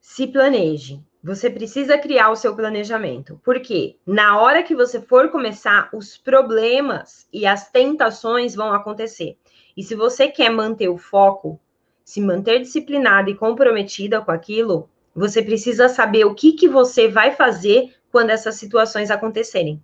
Se 0.00 0.26
planeje. 0.26 1.04
Você 1.22 1.48
precisa 1.48 1.96
criar 1.98 2.30
o 2.30 2.36
seu 2.36 2.56
planejamento. 2.56 3.40
Porque 3.44 3.96
na 4.04 4.40
hora 4.40 4.62
que 4.62 4.74
você 4.74 5.00
for 5.00 5.30
começar, 5.30 5.88
os 5.92 6.16
problemas 6.16 7.28
e 7.32 7.46
as 7.46 7.70
tentações 7.70 8.56
vão 8.56 8.72
acontecer. 8.72 9.36
E 9.76 9.84
se 9.84 9.94
você 9.94 10.26
quer 10.26 10.50
manter 10.50 10.88
o 10.88 10.98
foco, 10.98 11.60
se 12.02 12.20
manter 12.20 12.58
disciplinada 12.58 13.30
e 13.30 13.36
comprometida 13.36 14.20
com 14.20 14.32
aquilo, 14.32 14.88
você 15.14 15.42
precisa 15.42 15.88
saber 15.88 16.24
o 16.24 16.34
que, 16.34 16.54
que 16.54 16.66
você 16.66 17.06
vai 17.06 17.30
fazer 17.30 17.94
quando 18.12 18.30
essas 18.30 18.56
situações 18.56 19.10
acontecerem. 19.10 19.82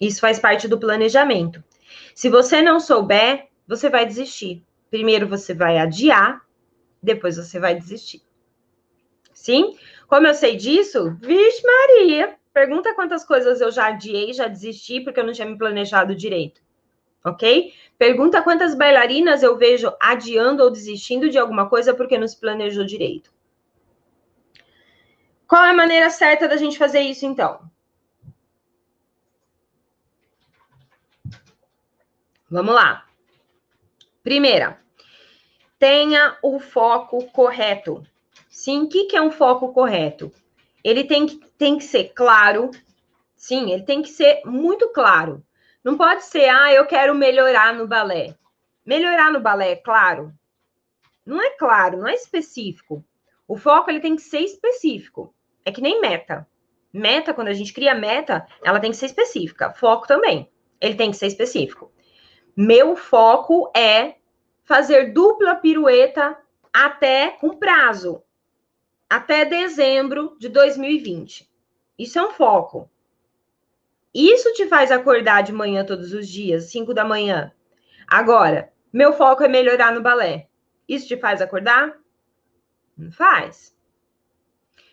Isso 0.00 0.20
faz 0.20 0.38
parte 0.40 0.66
do 0.66 0.78
planejamento. 0.78 1.62
Se 2.14 2.28
você 2.28 2.60
não 2.60 2.80
souber, 2.80 3.46
você 3.66 3.88
vai 3.88 4.04
desistir. 4.04 4.62
Primeiro 4.90 5.28
você 5.28 5.54
vai 5.54 5.78
adiar, 5.78 6.42
depois 7.02 7.36
você 7.36 7.58
vai 7.60 7.74
desistir. 7.74 8.20
Sim? 9.32 9.76
Como 10.08 10.26
eu 10.26 10.34
sei 10.34 10.56
disso? 10.56 11.16
Vixe, 11.20 11.62
Maria! 11.64 12.36
Pergunta 12.52 12.94
quantas 12.94 13.24
coisas 13.24 13.60
eu 13.60 13.70
já 13.70 13.86
adiei, 13.86 14.32
já 14.32 14.46
desisti, 14.46 15.00
porque 15.00 15.20
eu 15.20 15.24
não 15.24 15.32
tinha 15.32 15.48
me 15.48 15.56
planejado 15.56 16.14
direito. 16.14 16.60
Ok? 17.24 17.72
Pergunta 17.96 18.42
quantas 18.42 18.74
bailarinas 18.74 19.42
eu 19.42 19.56
vejo 19.56 19.92
adiando 20.00 20.62
ou 20.62 20.70
desistindo 20.70 21.30
de 21.30 21.38
alguma 21.38 21.68
coisa 21.68 21.94
porque 21.94 22.18
não 22.18 22.26
se 22.26 22.38
planejou 22.38 22.84
direito. 22.84 23.32
Qual 25.52 25.66
é 25.66 25.68
a 25.68 25.74
maneira 25.74 26.08
certa 26.08 26.48
da 26.48 26.56
gente 26.56 26.78
fazer 26.78 27.00
isso, 27.00 27.26
então? 27.26 27.60
Vamos 32.50 32.74
lá. 32.74 33.06
Primeira, 34.22 34.80
tenha 35.78 36.38
o 36.42 36.58
foco 36.58 37.30
correto. 37.32 38.02
Sim, 38.48 38.84
o 38.84 38.88
que, 38.88 39.14
é 39.14 39.20
um 39.20 39.30
foco 39.30 39.74
correto? 39.74 40.32
Ele 40.82 41.04
tem 41.04 41.26
que, 41.26 41.36
tem 41.58 41.76
que 41.76 41.84
ser 41.84 42.14
claro. 42.14 42.70
Sim, 43.36 43.72
ele 43.72 43.82
tem 43.82 44.00
que 44.00 44.08
ser 44.08 44.40
muito 44.46 44.88
claro. 44.88 45.44
Não 45.84 45.98
pode 45.98 46.24
ser, 46.24 46.48
ah, 46.48 46.72
eu 46.72 46.86
quero 46.86 47.14
melhorar 47.14 47.74
no 47.74 47.86
balé. 47.86 48.34
Melhorar 48.86 49.30
no 49.30 49.38
balé, 49.38 49.72
é 49.72 49.76
claro. 49.76 50.32
Não 51.26 51.42
é 51.42 51.50
claro, 51.50 51.98
não 51.98 52.08
é 52.08 52.14
específico. 52.14 53.04
O 53.46 53.58
foco 53.58 53.90
ele 53.90 54.00
tem 54.00 54.16
que 54.16 54.22
ser 54.22 54.40
específico. 54.40 55.34
É 55.64 55.72
que 55.72 55.80
nem 55.80 56.00
meta. 56.00 56.46
Meta, 56.92 57.32
quando 57.32 57.48
a 57.48 57.54
gente 57.54 57.72
cria 57.72 57.94
meta, 57.94 58.46
ela 58.62 58.80
tem 58.80 58.90
que 58.90 58.96
ser 58.96 59.06
específica. 59.06 59.72
Foco 59.72 60.06
também. 60.06 60.50
Ele 60.80 60.94
tem 60.94 61.10
que 61.10 61.16
ser 61.16 61.26
específico. 61.26 61.90
Meu 62.56 62.96
foco 62.96 63.70
é 63.74 64.16
fazer 64.64 65.12
dupla 65.12 65.54
pirueta 65.54 66.36
até 66.72 67.30
com 67.30 67.56
prazo. 67.56 68.22
Até 69.08 69.44
dezembro 69.44 70.36
de 70.38 70.48
2020. 70.48 71.50
Isso 71.98 72.18
é 72.18 72.22
um 72.26 72.30
foco. 72.32 72.90
Isso 74.14 74.52
te 74.52 74.66
faz 74.66 74.90
acordar 74.90 75.42
de 75.42 75.52
manhã 75.52 75.84
todos 75.84 76.12
os 76.12 76.28
dias, 76.28 76.64
5 76.64 76.92
da 76.92 77.04
manhã. 77.04 77.52
Agora, 78.06 78.72
meu 78.92 79.14
foco 79.14 79.42
é 79.42 79.48
melhorar 79.48 79.92
no 79.92 80.02
balé. 80.02 80.48
Isso 80.86 81.08
te 81.08 81.16
faz 81.16 81.40
acordar? 81.40 81.96
Não 82.96 83.10
faz. 83.10 83.74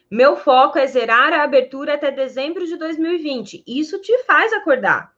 Meu 0.10 0.36
foco 0.36 0.80
é 0.80 0.88
zerar 0.88 1.32
a 1.34 1.44
abertura 1.44 1.94
até 1.94 2.10
dezembro 2.10 2.66
de 2.66 2.76
2020. 2.78 3.64
Isso 3.68 4.00
te 4.02 4.18
faz 4.24 4.52
acordar. 4.54 5.14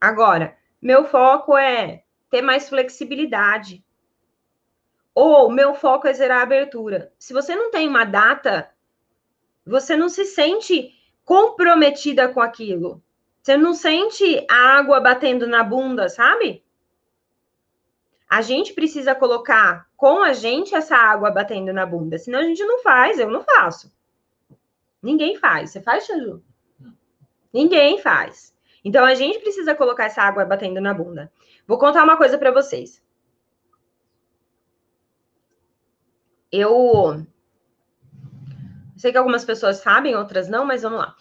Agora, 0.00 0.56
meu 0.80 1.04
foco 1.04 1.56
é 1.56 2.04
ter 2.30 2.40
mais 2.40 2.68
flexibilidade. 2.68 3.84
Ou 5.12 5.50
meu 5.50 5.74
foco 5.74 6.06
é 6.06 6.12
zerar 6.12 6.40
a 6.40 6.42
abertura. 6.42 7.12
Se 7.18 7.32
você 7.32 7.56
não 7.56 7.70
tem 7.70 7.88
uma 7.88 8.04
data, 8.04 8.70
você 9.66 9.96
não 9.96 10.08
se 10.08 10.24
sente 10.24 10.92
comprometida 11.24 12.28
com 12.28 12.40
aquilo. 12.40 13.02
Você 13.42 13.56
não 13.56 13.74
sente 13.74 14.46
a 14.48 14.78
água 14.78 15.00
batendo 15.00 15.46
na 15.46 15.64
bunda, 15.64 16.08
sabe? 16.08 16.64
A 18.28 18.40
gente 18.40 18.72
precisa 18.72 19.14
colocar 19.14 19.88
com 20.04 20.22
a 20.22 20.34
gente 20.34 20.74
essa 20.74 20.94
água 20.94 21.30
batendo 21.30 21.72
na 21.72 21.86
bunda, 21.86 22.18
senão 22.18 22.40
a 22.40 22.42
gente 22.42 22.62
não 22.62 22.82
faz, 22.82 23.18
eu 23.18 23.30
não 23.30 23.42
faço. 23.42 23.90
Ninguém 25.02 25.38
faz. 25.38 25.70
Você 25.70 25.80
faz, 25.80 26.04
Xanju? 26.04 26.44
Ninguém 27.50 27.98
faz. 27.98 28.54
Então 28.84 29.02
a 29.02 29.14
gente 29.14 29.38
precisa 29.38 29.74
colocar 29.74 30.04
essa 30.04 30.20
água 30.20 30.44
batendo 30.44 30.78
na 30.78 30.92
bunda. 30.92 31.32
Vou 31.66 31.78
contar 31.78 32.04
uma 32.04 32.18
coisa 32.18 32.36
para 32.36 32.50
vocês. 32.50 33.02
Eu 36.52 37.26
sei 38.98 39.10
que 39.10 39.16
algumas 39.16 39.46
pessoas 39.46 39.78
sabem, 39.78 40.14
outras 40.14 40.50
não, 40.50 40.66
mas 40.66 40.82
vamos 40.82 40.98
lá. 40.98 41.16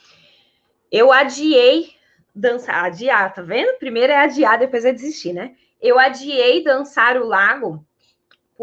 Eu 0.92 1.10
adiei 1.10 1.96
dançar, 2.36 2.84
adiar, 2.84 3.34
tá 3.34 3.42
vendo? 3.42 3.80
Primeiro 3.80 4.12
é 4.12 4.18
adiar, 4.18 4.60
depois 4.60 4.84
é 4.84 4.92
desistir, 4.92 5.32
né? 5.32 5.56
eu 5.84 6.00
adiei 6.00 6.64
dançar 6.64 7.18
o 7.18 7.28
lago 7.28 7.86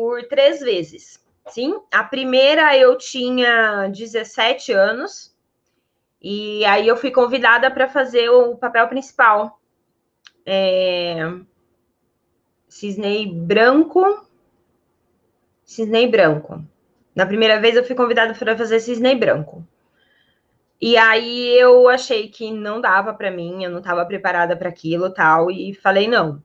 por 0.01 0.23
três 0.29 0.61
vezes. 0.61 1.23
Sim, 1.49 1.79
a 1.93 2.03
primeira 2.03 2.75
eu 2.75 2.97
tinha 2.97 3.87
17 3.89 4.73
anos 4.73 5.37
e 6.23 6.65
aí 6.65 6.89
eu 6.89 6.97
fui 6.97 7.11
convidada 7.11 7.71
para 7.71 7.87
fazer 7.87 8.31
o 8.31 8.57
papel 8.57 8.89
principal. 8.89 9.61
É... 10.47 11.19
Cisnei 12.67 13.31
branco. 13.31 14.27
Cisnei 15.67 16.09
branco. 16.09 16.65
Na 17.15 17.27
primeira 17.27 17.61
vez 17.61 17.77
eu 17.77 17.85
fui 17.85 17.95
convidada 17.95 18.33
para 18.33 18.57
fazer 18.57 18.81
cisnei 18.81 19.15
branco. 19.15 19.63
E 20.81 20.97
aí 20.97 21.59
eu 21.59 21.91
achei 21.91 22.27
que 22.31 22.51
não 22.51 22.81
dava 22.81 23.13
para 23.13 23.31
mim, 23.31 23.65
eu 23.65 23.71
não 23.71 23.81
estava 23.81 24.07
preparada 24.07 24.57
para 24.57 24.71
aquilo, 24.71 25.13
tal, 25.13 25.51
e 25.51 25.75
falei 25.75 26.09
não. 26.09 26.43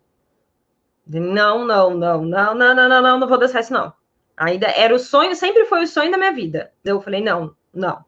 Não, 1.07 1.65
não, 1.65 1.93
não, 1.93 2.25
não, 2.25 2.55
não, 2.55 2.55
não, 2.55 2.75
não, 2.75 3.01
não, 3.01 3.19
não 3.19 3.27
vou 3.27 3.37
dançar 3.37 3.61
isso, 3.61 3.73
não. 3.73 3.93
Ainda 4.35 4.67
era 4.67 4.93
o 4.93 4.99
sonho, 4.99 5.35
sempre 5.35 5.65
foi 5.65 5.83
o 5.83 5.87
sonho 5.87 6.11
da 6.11 6.17
minha 6.17 6.33
vida. 6.33 6.73
Eu 6.83 6.99
falei, 6.99 7.21
não, 7.21 7.55
não. 7.73 8.03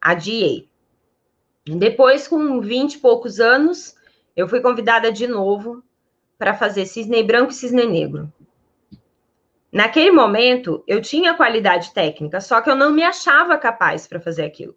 Adiei. 0.00 0.68
Depois, 1.66 2.26
com 2.26 2.60
20 2.60 2.94
e 2.94 2.98
poucos 2.98 3.40
anos, 3.40 3.94
eu 4.36 4.48
fui 4.48 4.60
convidada 4.60 5.12
de 5.12 5.26
novo 5.26 5.82
para 6.38 6.54
fazer 6.54 6.86
cisne 6.86 7.22
branco 7.22 7.50
e 7.50 7.54
cisne 7.54 7.84
negro. 7.84 8.32
Naquele 9.70 10.10
momento, 10.10 10.82
eu 10.86 11.02
tinha 11.02 11.34
qualidade 11.34 11.92
técnica, 11.92 12.40
só 12.40 12.60
que 12.60 12.70
eu 12.70 12.74
não 12.74 12.92
me 12.92 13.02
achava 13.02 13.58
capaz 13.58 14.06
para 14.06 14.20
fazer 14.20 14.44
aquilo. 14.44 14.74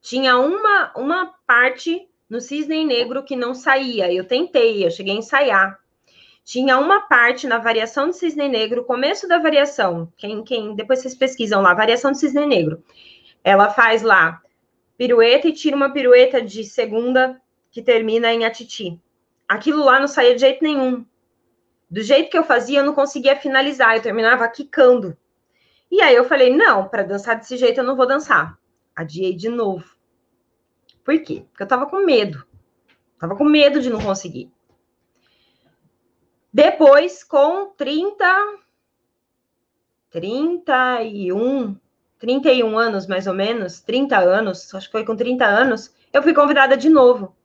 Tinha 0.00 0.38
uma, 0.38 0.92
uma 0.94 1.34
parte 1.46 2.08
no 2.30 2.40
cisne 2.40 2.84
negro 2.84 3.24
que 3.24 3.34
não 3.34 3.54
saía. 3.54 4.12
Eu 4.12 4.24
tentei, 4.24 4.84
eu 4.84 4.90
cheguei 4.90 5.14
a 5.14 5.18
ensaiar 5.18 5.78
tinha 6.48 6.78
uma 6.78 7.02
parte 7.02 7.46
na 7.46 7.58
variação 7.58 8.06
do 8.06 8.14
cisne 8.14 8.48
negro, 8.48 8.82
começo 8.82 9.28
da 9.28 9.36
variação, 9.36 10.10
quem, 10.16 10.42
quem 10.42 10.74
depois 10.74 11.00
vocês 11.00 11.14
pesquisam 11.14 11.60
lá, 11.60 11.74
variação 11.74 12.10
do 12.10 12.16
cisne 12.16 12.46
negro. 12.46 12.82
Ela 13.44 13.68
faz 13.68 14.00
lá 14.00 14.40
pirueta 14.96 15.46
e 15.46 15.52
tira 15.52 15.76
uma 15.76 15.92
pirueta 15.92 16.40
de 16.40 16.64
segunda 16.64 17.38
que 17.70 17.82
termina 17.82 18.32
em 18.32 18.46
atiti. 18.46 18.98
Aquilo 19.46 19.84
lá 19.84 20.00
não 20.00 20.08
saía 20.08 20.34
de 20.34 20.40
jeito 20.40 20.64
nenhum. 20.64 21.04
Do 21.90 22.00
jeito 22.00 22.30
que 22.30 22.38
eu 22.38 22.44
fazia, 22.44 22.78
eu 22.78 22.86
não 22.86 22.94
conseguia 22.94 23.36
finalizar, 23.36 23.96
eu 23.96 24.02
terminava 24.02 24.48
quicando. 24.48 25.14
E 25.90 26.00
aí 26.00 26.14
eu 26.14 26.24
falei: 26.24 26.56
não, 26.56 26.88
para 26.88 27.02
dançar 27.02 27.36
desse 27.36 27.58
jeito 27.58 27.80
eu 27.80 27.84
não 27.84 27.94
vou 27.94 28.06
dançar. 28.06 28.58
Adiei 28.96 29.34
de 29.34 29.50
novo. 29.50 29.84
Por 31.04 31.20
quê? 31.20 31.44
Porque 31.50 31.62
eu 31.62 31.68
tava 31.68 31.84
com 31.84 32.06
medo. 32.06 32.42
Tava 33.18 33.36
com 33.36 33.44
medo 33.44 33.82
de 33.82 33.90
não 33.90 34.00
conseguir. 34.00 34.50
Depois, 36.52 37.22
com 37.22 37.70
30, 37.76 38.24
31, 40.10 41.76
31 42.18 42.78
anos 42.78 43.06
mais 43.06 43.26
ou 43.26 43.34
menos, 43.34 43.80
30 43.80 44.18
anos, 44.18 44.74
acho 44.74 44.86
que 44.86 44.92
foi 44.92 45.04
com 45.04 45.14
30 45.14 45.44
anos, 45.44 45.94
eu 46.12 46.22
fui 46.22 46.32
convidada 46.32 46.76
de 46.76 46.88
novo. 46.88 47.36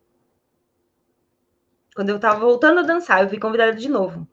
Quando 1.94 2.08
eu 2.08 2.18
tava 2.18 2.40
voltando 2.40 2.80
a 2.80 2.82
dançar, 2.82 3.22
eu 3.22 3.28
fui 3.28 3.38
convidada 3.38 3.74
de 3.74 3.88
novo. 3.88 4.26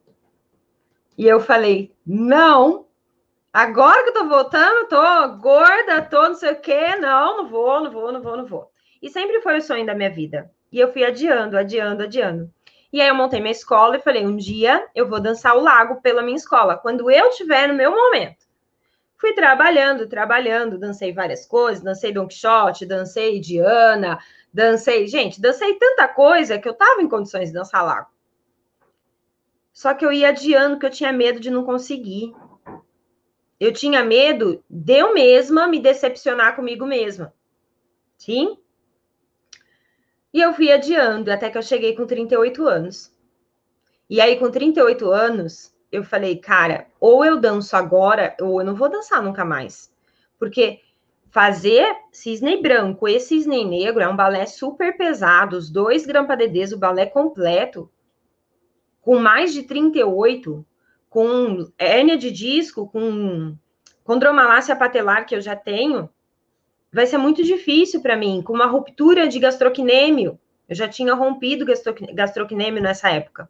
E 1.18 1.28
eu 1.28 1.40
falei: 1.40 1.94
não, 2.06 2.88
agora 3.54 4.04
que 4.04 4.10
eu 4.10 4.14
tô 4.14 4.28
voltando, 4.28 4.88
tô 4.88 5.38
gorda, 5.38 6.02
tô 6.02 6.24
não 6.24 6.34
sei 6.34 6.54
o 6.54 6.60
quê, 6.60 6.96
não, 6.96 7.38
não 7.38 7.50
vou, 7.50 7.84
não 7.84 7.92
vou, 7.92 8.12
não 8.12 8.22
vou, 8.22 8.38
não 8.38 8.46
vou. 8.46 8.72
E 9.02 9.10
sempre 9.10 9.42
foi 9.42 9.58
o 9.58 9.62
sonho 9.62 9.86
da 9.86 9.94
minha 9.94 10.10
vida. 10.10 10.52
E 10.72 10.80
eu 10.80 10.92
fui 10.92 11.04
adiando, 11.04 11.58
adiando, 11.58 12.04
adiando. 12.04 12.52
E 12.92 13.00
aí 13.00 13.08
eu 13.08 13.16
montei 13.16 13.40
minha 13.40 13.52
escola 13.52 13.98
e 13.98 14.02
falei: 14.02 14.26
um 14.26 14.36
dia 14.36 14.88
eu 14.94 15.08
vou 15.08 15.20
dançar 15.20 15.56
o 15.56 15.62
lago 15.62 16.02
pela 16.02 16.22
minha 16.22 16.36
escola, 16.36 16.78
quando 16.78 17.10
eu 17.10 17.30
tiver 17.32 17.68
no 17.68 17.74
meu 17.74 17.92
momento. 17.92 18.46
Fui 19.18 19.34
trabalhando, 19.34 20.08
trabalhando, 20.08 20.80
dancei 20.80 21.14
várias 21.14 21.46
coisas, 21.46 21.84
dancei 21.84 22.12
Don 22.12 22.28
Quixote, 22.28 22.88
dancei 22.88 23.40
Diana, 23.40 24.20
dancei. 24.52 25.08
Gente, 25.08 25.40
dancei 25.40 25.76
tanta 25.76 26.08
coisa 26.08 26.58
que 26.58 26.68
eu 26.68 26.74
tava 26.74 27.02
em 27.02 27.08
condições 27.08 27.50
de 27.50 27.54
dançar 27.54 27.86
lago. 27.86 28.10
Só 29.72 29.94
que 29.94 30.06
eu 30.06 30.12
ia 30.12 30.30
adiando, 30.30 30.78
que 30.78 30.86
eu 30.86 30.90
tinha 30.90 31.14
medo 31.14 31.40
de 31.40 31.50
não 31.50 31.64
conseguir. 31.64 32.34
Eu 33.60 33.72
tinha 33.72 34.04
medo 34.04 34.64
de 34.70 34.98
eu 34.98 35.14
mesma 35.14 35.68
me 35.68 35.80
decepcionar 35.80 36.56
comigo 36.56 36.86
mesma. 36.86 37.34
Sim? 38.18 38.61
E 40.34 40.40
eu 40.40 40.54
fui 40.54 40.72
adiando 40.72 41.32
até 41.32 41.50
que 41.50 41.58
eu 41.58 41.64
cheguei 41.64 41.96
com 41.96 42.06
38 42.06 42.66
anos. 42.66 43.12
E 44.10 44.22
aí, 44.22 44.38
com 44.38 44.50
38 44.50 45.10
anos, 45.10 45.74
eu 45.92 46.04
falei, 46.04 46.38
cara, 46.38 46.88
ou 47.00 47.24
eu 47.26 47.40
danço 47.40 47.76
agora, 47.76 48.36
ou 48.40 48.62
eu 48.62 48.66
não 48.66 48.76
vou 48.76 48.90
dançar 48.90 49.22
nunca 49.22 49.44
mais. 49.44 49.92
Porque 50.40 50.80
fazer 51.30 51.96
cisne 52.12 52.62
branco 52.62 53.08
e 53.08 53.20
cisne 53.20 53.64
negro 53.64 54.02
é 54.02 54.08
um 54.08 54.16
balé 54.16 54.46
super 54.46 54.96
pesado, 54.98 55.58
os 55.58 55.70
dois 55.70 56.06
grampadedês, 56.06 56.72
o 56.72 56.78
balé 56.78 57.06
completo, 57.06 57.90
com 59.02 59.18
mais 59.18 59.54
de 59.54 59.64
38, 59.64 60.66
com 61.10 61.70
hérnia 61.78 62.18
de 62.18 62.32
disco, 62.32 62.88
com 62.88 63.56
condromalácia 64.04 64.76
patelar 64.76 65.26
que 65.26 65.36
eu 65.36 65.42
já 65.42 65.56
tenho, 65.56 66.10
vai 66.92 67.06
ser 67.06 67.18
muito 67.18 67.44
difícil 67.44 68.02
para 68.02 68.18
mim, 68.18 68.42
com 68.42 68.54
uma 68.54 68.66
ruptura 68.66 69.28
de 69.28 69.40
gastrocnêmio. 69.40 70.40
Eu 70.68 70.76
já 70.76 70.88
tinha 70.88 71.14
rompido 71.14 71.66
gastrocnêmio 72.14 72.82
nessa 72.82 73.10
época. 73.10 73.50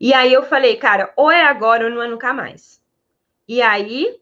E 0.00 0.12
aí 0.12 0.32
eu 0.32 0.42
falei, 0.42 0.76
cara, 0.76 1.12
ou 1.16 1.30
é 1.30 1.42
agora 1.44 1.84
ou 1.84 1.90
não 1.90 2.02
é 2.02 2.08
nunca 2.08 2.32
mais. 2.32 2.82
E 3.46 3.62
aí, 3.62 4.20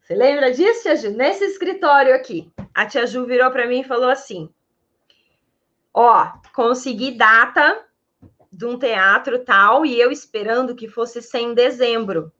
você 0.00 0.14
lembra 0.14 0.52
disso, 0.52 0.82
Tia 0.82 0.96
Ju? 0.96 1.10
Nesse 1.10 1.44
escritório 1.44 2.14
aqui, 2.14 2.50
a 2.74 2.86
Tia 2.86 3.06
Ju 3.06 3.24
virou 3.26 3.50
para 3.50 3.66
mim 3.66 3.80
e 3.80 3.84
falou 3.84 4.10
assim: 4.10 4.48
Ó, 5.94 6.26
consegui 6.54 7.12
data 7.12 7.84
de 8.52 8.66
um 8.66 8.78
teatro 8.78 9.38
tal, 9.44 9.86
e 9.86 10.00
eu 10.00 10.10
esperando 10.10 10.74
que 10.74 10.88
fosse 10.88 11.22
ser 11.22 11.38
em 11.38 11.54
dezembro. 11.54 12.32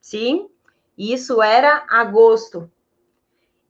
Sim, 0.00 0.48
isso 0.96 1.42
era 1.42 1.84
agosto. 1.88 2.70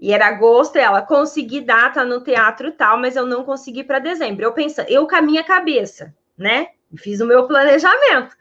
E 0.00 0.14
era 0.14 0.28
agosto, 0.28 0.76
ela 0.76 1.02
consegui 1.02 1.60
data 1.60 2.02
no 2.04 2.22
teatro 2.24 2.72
tal, 2.72 2.98
mas 2.98 3.16
eu 3.16 3.26
não 3.26 3.44
consegui 3.44 3.84
para 3.84 3.98
dezembro. 3.98 4.42
Eu 4.42 4.52
penso, 4.54 4.80
eu 4.82 5.06
com 5.06 5.14
a 5.14 5.20
minha 5.20 5.44
cabeça, 5.44 6.14
né? 6.38 6.68
Fiz 6.96 7.20
o 7.20 7.26
meu 7.26 7.46
planejamento. 7.46 8.34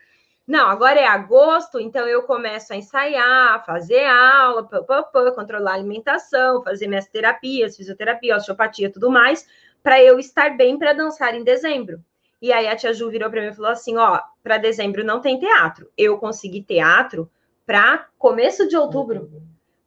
Não, 0.48 0.68
agora 0.70 1.00
é 1.00 1.06
agosto, 1.06 1.80
então 1.80 2.08
eu 2.08 2.24
começo 2.24 2.72
a 2.72 2.78
ensaiar, 2.78 3.64
fazer 3.66 4.06
aula, 4.06 4.64
pá, 4.64 4.82
pá, 4.82 5.04
pá, 5.04 5.32
controlar 5.32 5.72
a 5.72 5.76
alimentação, 5.76 6.64
fazer 6.64 6.88
minhas 6.88 7.08
terapias, 7.08 7.76
fisioterapia, 7.76 8.38
osteopatia, 8.38 8.92
tudo 8.92 9.12
mais, 9.12 9.46
para 9.84 10.02
eu 10.02 10.18
estar 10.18 10.56
bem 10.56 10.80
para 10.80 10.94
dançar 10.94 11.36
em 11.36 11.44
dezembro. 11.44 12.04
E 12.42 12.54
aí 12.54 12.68
a 12.68 12.76
tia 12.76 12.94
Ju 12.94 13.10
virou 13.10 13.30
para 13.30 13.42
mim 13.42 13.48
e 13.50 13.54
falou 13.54 13.70
assim: 13.72 13.98
ó, 13.98 14.22
para 14.42 14.58
dezembro 14.58 15.04
não 15.04 15.20
tem 15.20 15.38
teatro. 15.38 15.92
Eu 15.98 16.18
consegui 16.18 16.64
teatro 16.64 17.30
para 17.66 18.08
começo 18.18 18.68
de 18.68 18.78
outubro. 18.78 19.30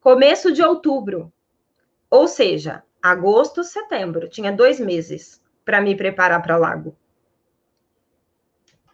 Começo 0.00 0.52
de 0.52 0.62
outubro. 0.62 1.32
Ou 2.12 2.28
seja, 2.28 2.82
agosto, 3.02 3.64
setembro. 3.64 4.28
Tinha 4.28 4.52
dois 4.52 4.78
meses 4.78 5.42
para 5.64 5.80
me 5.80 5.96
preparar 5.96 6.42
para 6.42 6.58
lago. 6.58 6.94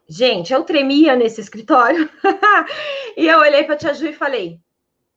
Gente, 0.09 0.53
eu 0.53 0.63
tremia 0.63 1.17
nesse 1.17 1.41
escritório. 1.41 2.09
e 3.17 3.27
eu 3.27 3.41
olhei 3.41 3.65
para 3.65 3.75
a 3.75 3.77
tia 3.77 3.93
Ju 3.93 4.07
e 4.07 4.13
falei: 4.13 4.61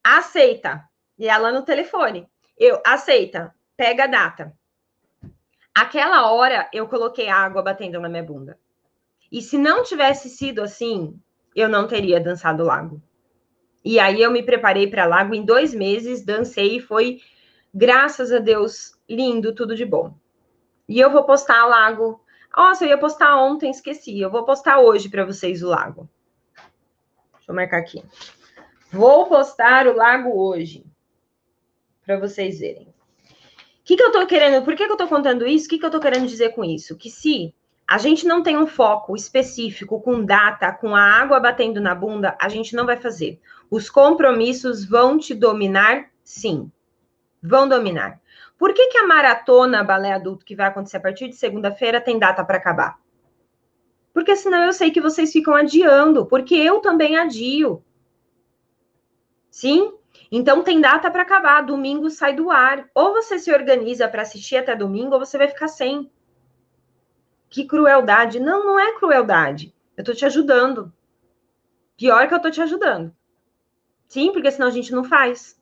aceita. 0.04 0.84
E 1.16 1.28
ela 1.28 1.52
no 1.52 1.62
telefone. 1.62 2.28
Eu, 2.58 2.82
aceita, 2.84 3.54
pega 3.78 4.06
a 4.06 4.08
data. 4.08 4.58
Aquela 5.72 6.32
hora 6.32 6.68
eu 6.74 6.88
coloquei 6.88 7.30
água 7.30 7.62
batendo 7.62 8.00
na 8.00 8.10
minha 8.10 8.24
bunda. 8.24 8.58
E 9.32 9.44
se 9.44 9.60
não 9.60 9.84
tivesse 9.84 10.28
sido 10.28 10.64
assim, 10.64 11.16
eu 11.56 11.70
não 11.70 11.88
teria 11.88 12.20
dançado 12.20 12.64
lago. 12.64 13.00
E 13.86 14.00
aí 14.00 14.24
eu 14.24 14.32
me 14.32 14.42
preparei 14.42 14.88
para 14.88 15.06
lago 15.06 15.36
em 15.36 15.46
dois 15.46 15.72
meses, 15.72 16.26
dancei 16.26 16.78
e 16.78 16.82
foi, 16.82 17.22
graças 17.74 18.32
a 18.32 18.40
Deus, 18.40 18.98
lindo, 19.10 19.54
tudo 19.54 19.76
de 19.76 19.86
bom. 19.86 20.14
E 20.88 21.00
eu 21.00 21.12
vou 21.12 21.24
postar 21.24 21.66
lago 21.66 22.22
nossa, 22.56 22.84
eu 22.84 22.90
ia 22.90 22.98
postar 22.98 23.38
ontem, 23.38 23.72
esqueci. 23.72 24.20
Eu 24.20 24.30
vou 24.30 24.44
postar 24.44 24.80
hoje 24.80 25.10
para 25.10 25.26
vocês 25.26 25.64
o 25.64 25.70
lago. 25.70 26.10
Deixa 27.36 27.50
eu 27.52 27.56
marcar 27.56 27.78
aqui. 27.78 28.04
Vou 28.92 29.26
postar 29.28 29.88
o 29.88 29.96
lago 29.96 30.38
hoje. 30.38 30.86
Para 32.06 32.20
vocês 32.20 32.60
verem. 32.60 32.88
O 32.88 33.84
que, 33.84 33.96
que 33.96 34.04
eu 34.04 34.12
tô 34.12 34.28
querendo? 34.28 34.64
Por 34.64 34.76
que, 34.76 34.86
que 34.86 34.92
eu 34.92 34.98
tô 34.98 35.08
contando 35.08 35.48
isso? 35.48 35.66
O 35.66 35.70
que, 35.70 35.80
que 35.80 35.86
eu 35.86 35.90
tô 35.90 36.00
querendo 36.00 36.28
dizer 36.28 36.50
com 36.50 36.64
isso? 36.64 36.98
Que 36.98 37.10
se 37.10 37.56
a 37.88 37.98
gente 37.98 38.26
não 38.26 38.44
tem 38.44 38.58
um 38.58 38.68
foco 38.68 39.16
específico, 39.16 40.02
com 40.02 40.24
data, 40.24 40.72
com 40.74 40.96
a 40.96 41.02
água 41.02 41.40
batendo 41.40 41.80
na 41.80 41.96
bunda, 41.96 42.38
a 42.40 42.50
gente 42.50 42.76
não 42.76 42.86
vai 42.86 42.98
fazer. 42.98 43.40
Os 43.70 43.90
compromissos 43.90 44.86
vão 44.86 45.18
te 45.18 45.34
dominar, 45.34 46.10
sim. 46.24 46.70
Vão 47.42 47.68
dominar. 47.68 48.22
Por 48.58 48.74
que, 48.74 48.90
que 48.90 48.98
a 48.98 49.08
maratona 49.08 49.84
balé 49.84 50.12
adulto 50.12 50.46
que 50.46 50.56
vai 50.56 50.68
acontecer 50.68 50.98
a 50.98 51.02
partir 51.02 51.28
de 51.28 51.36
segunda-feira 51.36 52.00
tem 52.00 52.20
data 52.20 52.46
para 52.46 52.58
acabar? 52.58 53.00
Porque 54.14 54.36
senão 54.36 54.66
eu 54.66 54.74
sei 54.74 54.92
que 54.92 55.02
vocês 55.02 55.32
ficam 55.32 55.56
adiando, 55.56 56.26
porque 56.26 56.54
eu 56.54 56.80
também 56.80 57.18
adio. 57.18 57.84
Sim? 59.50 59.94
Então 60.32 60.64
tem 60.64 60.80
data 60.80 61.10
para 61.10 61.24
acabar, 61.24 61.62
domingo 61.62 62.10
sai 62.10 62.36
do 62.36 62.52
ar. 62.52 62.90
Ou 62.94 63.14
você 63.14 63.40
se 63.40 63.52
organiza 63.52 64.08
para 64.08 64.22
assistir 64.22 64.58
até 64.58 64.76
domingo, 64.76 65.14
ou 65.14 65.20
você 65.20 65.38
vai 65.38 65.48
ficar 65.48 65.68
sem. 65.68 66.12
Que 67.50 67.66
crueldade. 67.66 68.40
Não, 68.40 68.64
não 68.64 68.80
é 68.80 68.94
crueldade. 68.94 69.74
Eu 69.98 70.04
tô 70.04 70.14
te 70.14 70.26
ajudando. 70.26 70.94
Pior 71.98 72.28
que 72.28 72.34
eu 72.34 72.42
tô 72.42 72.50
te 72.50 72.62
ajudando. 72.62 73.14
Sim, 74.08 74.32
porque 74.32 74.52
senão 74.52 74.68
a 74.68 74.72
gente 74.72 74.92
não 74.92 75.04
faz 75.04 75.61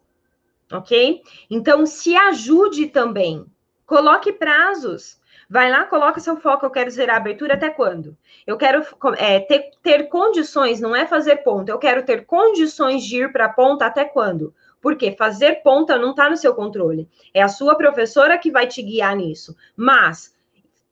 ok? 0.72 1.22
Então, 1.50 1.86
se 1.86 2.16
ajude 2.16 2.88
também. 2.88 3.46
Coloque 3.86 4.32
prazos. 4.32 5.20
Vai 5.50 5.72
lá, 5.72 5.86
coloca 5.86 6.20
seu 6.20 6.38
foco. 6.38 6.66
Eu 6.66 6.70
quero 6.70 6.92
zerar 6.92 7.16
a 7.16 7.20
abertura 7.20 7.56
até 7.56 7.70
quando? 7.70 8.16
Eu 8.46 8.56
quero 8.56 8.84
é, 9.18 9.40
ter, 9.40 9.72
ter 9.82 10.04
condições, 10.08 10.80
não 10.80 10.96
é 10.96 11.08
fazer 11.08 11.38
ponta. 11.38 11.72
Eu 11.72 11.80
quero 11.80 12.04
ter 12.04 12.26
condições 12.26 13.04
de 13.04 13.24
ir 13.24 13.32
para 13.32 13.46
a 13.46 13.54
ponta 13.54 13.86
até 13.86 14.06
quando? 14.06 14.54
Porque 14.80 15.12
fazer 15.12 15.64
ponta 15.64 15.98
não 15.98 16.12
está 16.12 16.30
no 16.30 16.38
seu 16.38 16.54
controle. 16.54 17.10
É 17.34 17.42
a 17.42 17.48
sua 17.48 17.76
professora 17.76 18.38
que 18.38 18.52
vai 18.52 18.68
te 18.68 18.84
guiar 18.84 19.16
nisso. 19.16 19.56
Mas 19.76 20.36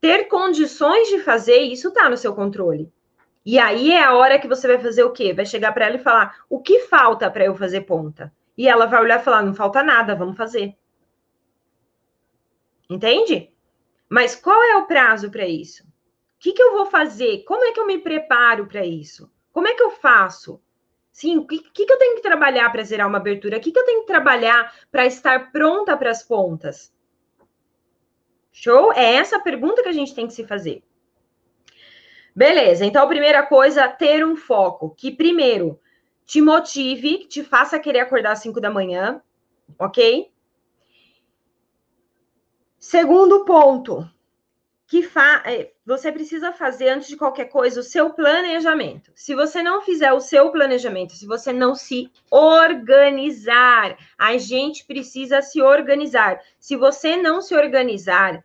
ter 0.01 0.27
condições 0.27 1.07
de 1.07 1.19
fazer 1.19 1.59
isso 1.59 1.89
está 1.89 2.09
no 2.09 2.17
seu 2.17 2.33
controle. 2.33 2.91
E 3.45 3.57
aí 3.59 3.91
é 3.91 4.03
a 4.03 4.15
hora 4.15 4.39
que 4.39 4.47
você 4.47 4.67
vai 4.67 4.79
fazer 4.79 5.03
o 5.03 5.11
quê? 5.11 5.33
Vai 5.33 5.45
chegar 5.45 5.71
para 5.71 5.85
ela 5.85 5.95
e 5.95 5.99
falar: 5.99 6.35
o 6.49 6.59
que 6.59 6.79
falta 6.79 7.29
para 7.29 7.45
eu 7.45 7.55
fazer 7.55 7.81
ponta? 7.81 8.33
E 8.57 8.67
ela 8.67 8.85
vai 8.87 9.01
olhar 9.01 9.19
e 9.19 9.23
falar: 9.23 9.43
não 9.43 9.53
falta 9.53 9.83
nada, 9.83 10.15
vamos 10.15 10.35
fazer. 10.35 10.75
Entende? 12.89 13.53
Mas 14.09 14.35
qual 14.35 14.61
é 14.63 14.77
o 14.77 14.87
prazo 14.87 15.29
para 15.29 15.45
isso? 15.45 15.83
O 15.83 16.39
que, 16.39 16.53
que 16.53 16.63
eu 16.63 16.71
vou 16.71 16.85
fazer? 16.85 17.43
Como 17.43 17.63
é 17.63 17.71
que 17.71 17.79
eu 17.79 17.85
me 17.85 17.97
preparo 17.97 18.67
para 18.67 18.85
isso? 18.85 19.31
Como 19.51 19.67
é 19.67 19.73
que 19.73 19.83
eu 19.83 19.91
faço? 19.91 20.61
Sim, 21.11 21.37
o 21.37 21.47
que, 21.47 21.59
que, 21.59 21.91
eu 21.91 21.97
tenho 21.97 22.15
que 22.15 22.21
trabalhar 22.21 22.71
para 22.71 22.83
zerar 22.83 23.07
uma 23.07 23.17
abertura? 23.17 23.57
O 23.57 23.59
que, 23.59 23.71
que 23.71 23.79
eu 23.79 23.85
tenho 23.85 24.01
que 24.01 24.07
trabalhar 24.07 24.71
para 24.91 25.05
estar 25.05 25.51
pronta 25.51 25.97
para 25.97 26.11
as 26.11 26.21
pontas? 26.21 26.93
Show? 28.51 28.93
É 28.93 29.15
essa 29.15 29.37
a 29.37 29.41
pergunta 29.41 29.81
que 29.81 29.89
a 29.89 29.93
gente 29.93 30.13
tem 30.13 30.27
que 30.27 30.33
se 30.33 30.45
fazer. 30.45 30.83
Beleza, 32.35 32.85
então 32.85 33.03
a 33.03 33.07
primeira 33.07 33.41
coisa, 33.47 33.87
ter 33.87 34.23
um 34.23 34.35
foco. 34.35 34.93
Que 34.95 35.11
primeiro, 35.11 35.79
te 36.27 36.41
motive, 36.41 37.25
te 37.25 37.41
faça 37.41 37.79
querer 37.79 38.01
acordar 38.01 38.33
às 38.33 38.39
5 38.39 38.59
da 38.59 38.69
manhã, 38.69 39.21
ok? 39.79 40.29
Segundo 42.77 43.45
ponto, 43.45 44.07
que 44.87 45.01
fa 45.03 45.41
é, 45.45 45.71
você 45.85 46.11
precisa 46.11 46.51
fazer 46.51 46.89
antes 46.89 47.07
de 47.07 47.15
qualquer 47.15 47.45
coisa 47.45 47.79
o 47.79 47.83
seu 47.83 48.09
planejamento. 48.09 49.09
Se 49.15 49.33
você 49.33 49.63
não 49.63 49.81
fizer 49.81 50.11
o 50.11 50.19
seu 50.19 50.51
planejamento, 50.51 51.13
se 51.13 51.25
você 51.25 51.53
não 51.53 51.73
se 51.73 52.11
organizar, 52.29 53.97
a 54.17 54.37
gente 54.37 54.85
precisa 54.85 55.41
se 55.41 55.61
organizar. 55.61 56.41
Se 56.59 56.75
você 56.75 57.15
não 57.15 57.41
se 57.41 57.55
organizar, 57.55 58.43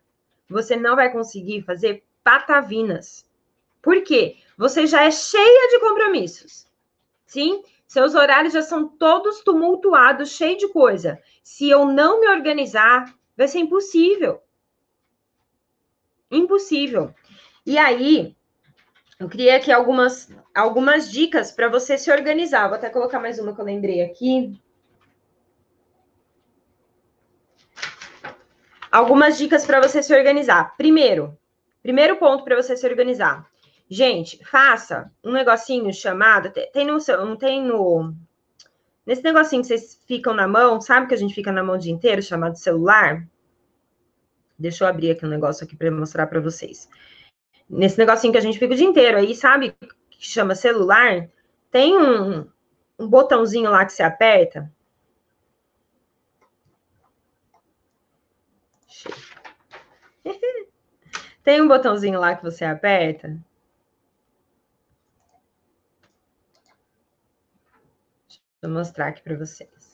você 0.49 0.77
não 0.77 0.95
vai 0.95 1.11
conseguir 1.11 1.63
fazer 1.63 2.05
patavinas. 2.23 3.25
Por 3.83 4.03
quê? 4.03 4.37
Você 4.57 4.87
já 4.87 5.03
é 5.03 5.11
cheia 5.11 5.69
de 5.69 5.81
compromissos. 5.81 6.67
Sim? 7.27 7.65
Seus 7.93 8.15
horários 8.15 8.55
já 8.55 8.63
são 8.63 8.89
todos 8.89 9.43
tumultuados, 9.43 10.31
cheio 10.31 10.57
de 10.57 10.67
coisa. 10.69 11.21
Se 11.43 11.69
eu 11.69 11.85
não 11.85 12.21
me 12.21 12.27
organizar, 12.27 13.15
vai 13.37 13.47
ser 13.47 13.59
impossível. 13.59 14.41
Impossível. 16.31 17.15
E 17.67 17.77
aí, 17.77 18.35
eu 19.21 19.29
queria 19.29 19.59
aqui 19.59 19.71
algumas, 19.71 20.35
algumas 20.55 21.11
dicas 21.11 21.53
para 21.53 21.69
você 21.69 21.99
se 21.99 22.11
organizar. 22.11 22.67
Vou 22.67 22.79
até 22.79 22.89
colocar 22.89 23.21
mais 23.21 23.39
uma 23.39 23.55
que 23.55 23.61
eu 23.61 23.65
lembrei 23.67 24.01
aqui. 24.01 24.59
Algumas 28.91 29.37
dicas 29.37 29.67
para 29.67 29.83
você 29.83 30.03
se 30.03 30.17
organizar. 30.17 30.79
Primeiro, 30.79 31.39
primeiro 31.83 32.17
ponto 32.17 32.43
para 32.43 32.57
você 32.57 32.75
se 32.75 32.87
organizar. 32.87 33.52
Gente, 33.93 34.43
faça 34.47 35.13
um 35.23 35.33
negocinho 35.33 35.93
chamado. 35.93 36.51
Tem 36.73 36.87
no. 36.87 36.99
Tem 37.37 37.63
no. 37.63 38.15
Nesse 39.05 39.23
negocinho 39.23 39.61
que 39.61 39.69
vocês 39.69 40.01
ficam 40.07 40.33
na 40.33 40.49
mão, 40.49 40.81
sabe 40.81 41.07
que 41.09 41.13
a 41.13 41.17
gente 41.19 41.35
fica 41.35 41.53
na 41.53 41.63
mão 41.63 41.75
o 41.75 41.79
dia 41.79 41.93
inteiro, 41.93 42.23
chamado 42.23 42.57
celular? 42.57 43.29
Deixa 44.59 44.83
eu 44.83 44.89
abrir 44.89 45.11
aqui 45.11 45.27
um 45.27 45.29
negócio 45.29 45.67
aqui 45.67 45.77
para 45.77 45.91
mostrar 45.91 46.27
para 46.27 46.41
vocês. 46.41 46.89
Nesse 47.69 47.99
negocinho 47.99 48.33
que 48.33 48.39
a 48.39 48.41
gente 48.41 48.59
fica 48.59 48.73
o 48.73 48.77
dia 48.77 48.87
inteiro 48.87 49.19
aí, 49.19 49.35
sabe? 49.35 49.77
Que 50.09 50.27
chama 50.27 50.55
celular. 50.55 51.29
Tem 51.71 51.95
um, 51.95 52.49
um 52.99 53.07
botãozinho 53.07 53.71
lá 53.71 53.85
que 53.85 53.93
você 53.93 54.03
aperta. 54.03 54.73
Tem 61.45 61.61
um 61.61 61.69
botãozinho 61.69 62.19
lá 62.19 62.35
que 62.35 62.43
você 62.43 62.65
aperta. 62.65 63.39
Eu 68.63 68.71
mostrar 68.71 69.09
aqui 69.09 69.21
para 69.21 69.37
vocês. 69.37 69.93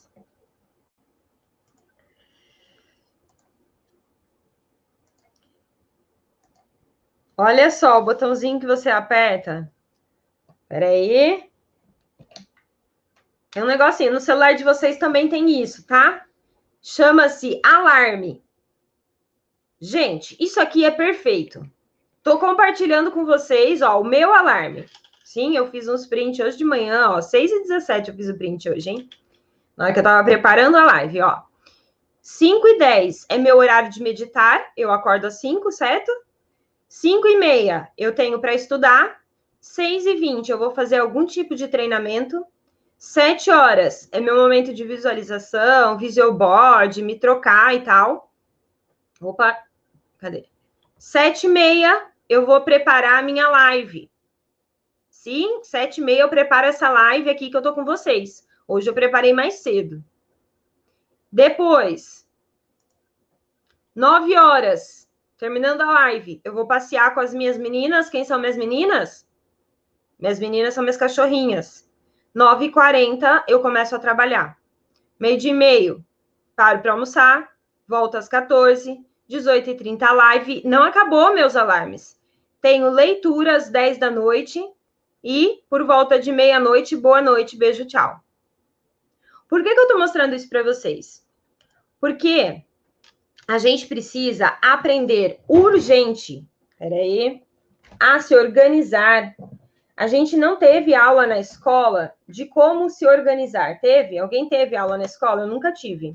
Olha 7.35 7.71
só 7.71 7.99
o 7.99 8.05
botãozinho 8.05 8.61
que 8.61 8.67
você 8.67 8.91
aperta. 8.91 9.73
Espera 10.63 10.89
aí. 10.89 11.49
Tem 13.51 13.63
um 13.63 13.67
negocinho. 13.67 14.13
No 14.13 14.21
celular 14.21 14.55
de 14.55 14.65
vocês 14.65 14.99
também 14.99 15.29
tem 15.29 15.63
isso, 15.63 15.87
tá? 15.87 16.27
Chama-se 16.83 17.61
alarme. 17.65 18.45
Gente, 19.81 20.37
isso 20.39 20.61
aqui 20.61 20.85
é 20.85 20.91
perfeito. 20.91 21.63
Tô 22.23 22.39
compartilhando 22.39 23.13
com 23.13 23.25
vocês, 23.25 23.81
ó, 23.81 24.01
o 24.01 24.05
meu 24.05 24.35
alarme. 24.35 24.85
Sim, 25.29 25.55
eu 25.55 25.67
fiz 25.67 25.87
uns 25.87 26.07
prints 26.07 26.41
hoje 26.41 26.57
de 26.57 26.65
manhã, 26.65 27.11
ó, 27.11 27.21
6 27.21 27.51
e 27.51 27.61
17 27.61 28.09
eu 28.09 28.17
fiz 28.17 28.31
o 28.31 28.39
print 28.39 28.71
hoje, 28.71 28.89
hein? 28.89 29.11
Na 29.77 29.85
hora 29.85 29.93
que 29.93 29.99
eu 29.99 30.03
tava 30.03 30.25
preparando 30.25 30.79
a 30.79 30.85
live, 30.85 31.21
ó. 31.21 31.43
5 32.23 32.67
e 32.67 32.79
10 32.79 33.27
é 33.29 33.37
meu 33.37 33.59
horário 33.59 33.91
de 33.91 34.03
meditar, 34.03 34.73
eu 34.75 34.91
acordo 34.91 35.27
às 35.27 35.39
5, 35.39 35.71
certo? 35.71 36.11
5 36.89 37.29
e 37.29 37.37
meia 37.37 37.91
eu 37.99 38.15
tenho 38.15 38.41
para 38.41 38.55
estudar. 38.55 39.21
6 39.61 40.07
e 40.07 40.15
20 40.15 40.49
eu 40.49 40.57
vou 40.57 40.71
fazer 40.71 40.97
algum 40.97 41.27
tipo 41.27 41.55
de 41.55 41.69
treinamento. 41.69 42.43
7 42.97 43.51
horas 43.51 44.09
é 44.11 44.21
meu 44.21 44.35
momento 44.35 44.73
de 44.73 44.83
visualização, 44.83 45.99
visual 45.99 46.33
board, 46.33 47.03
me 47.03 47.19
trocar 47.19 47.75
e 47.75 47.81
tal. 47.81 48.33
Opa, 49.21 49.63
Cadê? 50.17 50.47
Sete 50.97 51.47
e 51.47 51.51
meia, 51.51 52.07
eu 52.31 52.47
vou 52.47 52.63
preparar 52.63 53.19
a 53.19 53.23
minha 53.23 53.47
live. 53.47 54.11
Sim, 55.29 55.61
sete 55.63 56.01
e 56.01 56.03
meia 56.03 56.23
eu 56.23 56.31
preparo 56.31 56.69
essa 56.69 56.89
live 56.89 57.29
aqui 57.29 57.51
que 57.51 57.57
eu 57.59 57.61
tô 57.61 57.75
com 57.75 57.85
vocês. 57.85 58.49
Hoje 58.67 58.89
eu 58.89 58.95
preparei 58.95 59.31
mais 59.31 59.57
cedo. 59.57 60.03
Depois, 61.31 62.27
nove 63.95 64.35
horas, 64.39 65.07
terminando 65.37 65.83
a 65.83 65.91
live, 65.91 66.41
eu 66.43 66.55
vou 66.55 66.67
passear 66.67 67.13
com 67.13 67.21
as 67.21 67.35
minhas 67.35 67.59
meninas. 67.59 68.09
Quem 68.09 68.25
são 68.25 68.41
minhas 68.41 68.57
meninas? 68.57 69.29
Minhas 70.19 70.41
meninas 70.41 70.73
são 70.73 70.83
minhas 70.83 70.97
cachorrinhas. 70.97 71.87
Nove 72.35 72.65
e 72.65 72.73
quarenta, 72.73 73.45
eu 73.47 73.61
começo 73.61 73.95
a 73.95 73.99
trabalhar. 73.99 74.57
Meio 75.21 75.37
dia 75.37 75.51
e 75.51 75.55
meio, 75.55 76.03
paro 76.57 76.81
para 76.81 76.93
almoçar, 76.93 77.53
volto 77.87 78.17
às 78.17 78.31
14, 78.31 78.99
18h30 79.29 80.03
a 80.05 80.13
live. 80.13 80.63
Não 80.65 80.85
acabou 80.85 81.35
meus 81.35 81.55
alarmes. 81.55 82.19
Tenho 82.63 82.89
leituras 82.89 83.69
10 83.69 83.99
da 83.99 84.11
noite 84.11 84.67
e 85.23 85.63
por 85.69 85.85
volta 85.85 86.19
de 86.19 86.31
meia-noite, 86.31 86.97
boa 86.97 87.21
noite, 87.21 87.57
beijo, 87.57 87.85
tchau. 87.85 88.21
Por 89.49 89.63
que, 89.63 89.75
que 89.75 89.81
eu 89.81 89.85
estou 89.85 89.99
mostrando 89.99 90.35
isso 90.35 90.49
para 90.49 90.63
vocês? 90.63 91.27
Porque 92.01 92.63
a 93.47 93.59
gente 93.59 93.87
precisa 93.87 94.59
aprender 94.63 95.41
urgente, 95.49 96.47
peraí, 96.79 97.43
a 97.99 98.21
se 98.21 98.37
organizar. 98.37 99.35
A 99.97 100.07
gente 100.07 100.37
não 100.37 100.57
teve 100.57 100.95
aula 100.95 101.27
na 101.27 101.39
escola 101.39 102.13
de 102.29 102.45
como 102.45 102.89
se 102.89 103.07
organizar. 103.07 103.81
Teve? 103.81 104.19
Alguém 104.19 104.49
teve 104.49 104.77
aula 104.77 104.99
na 104.99 105.05
escola? 105.05 105.43
Eu 105.43 105.49
nunca 105.49 105.73
tive. 105.73 106.15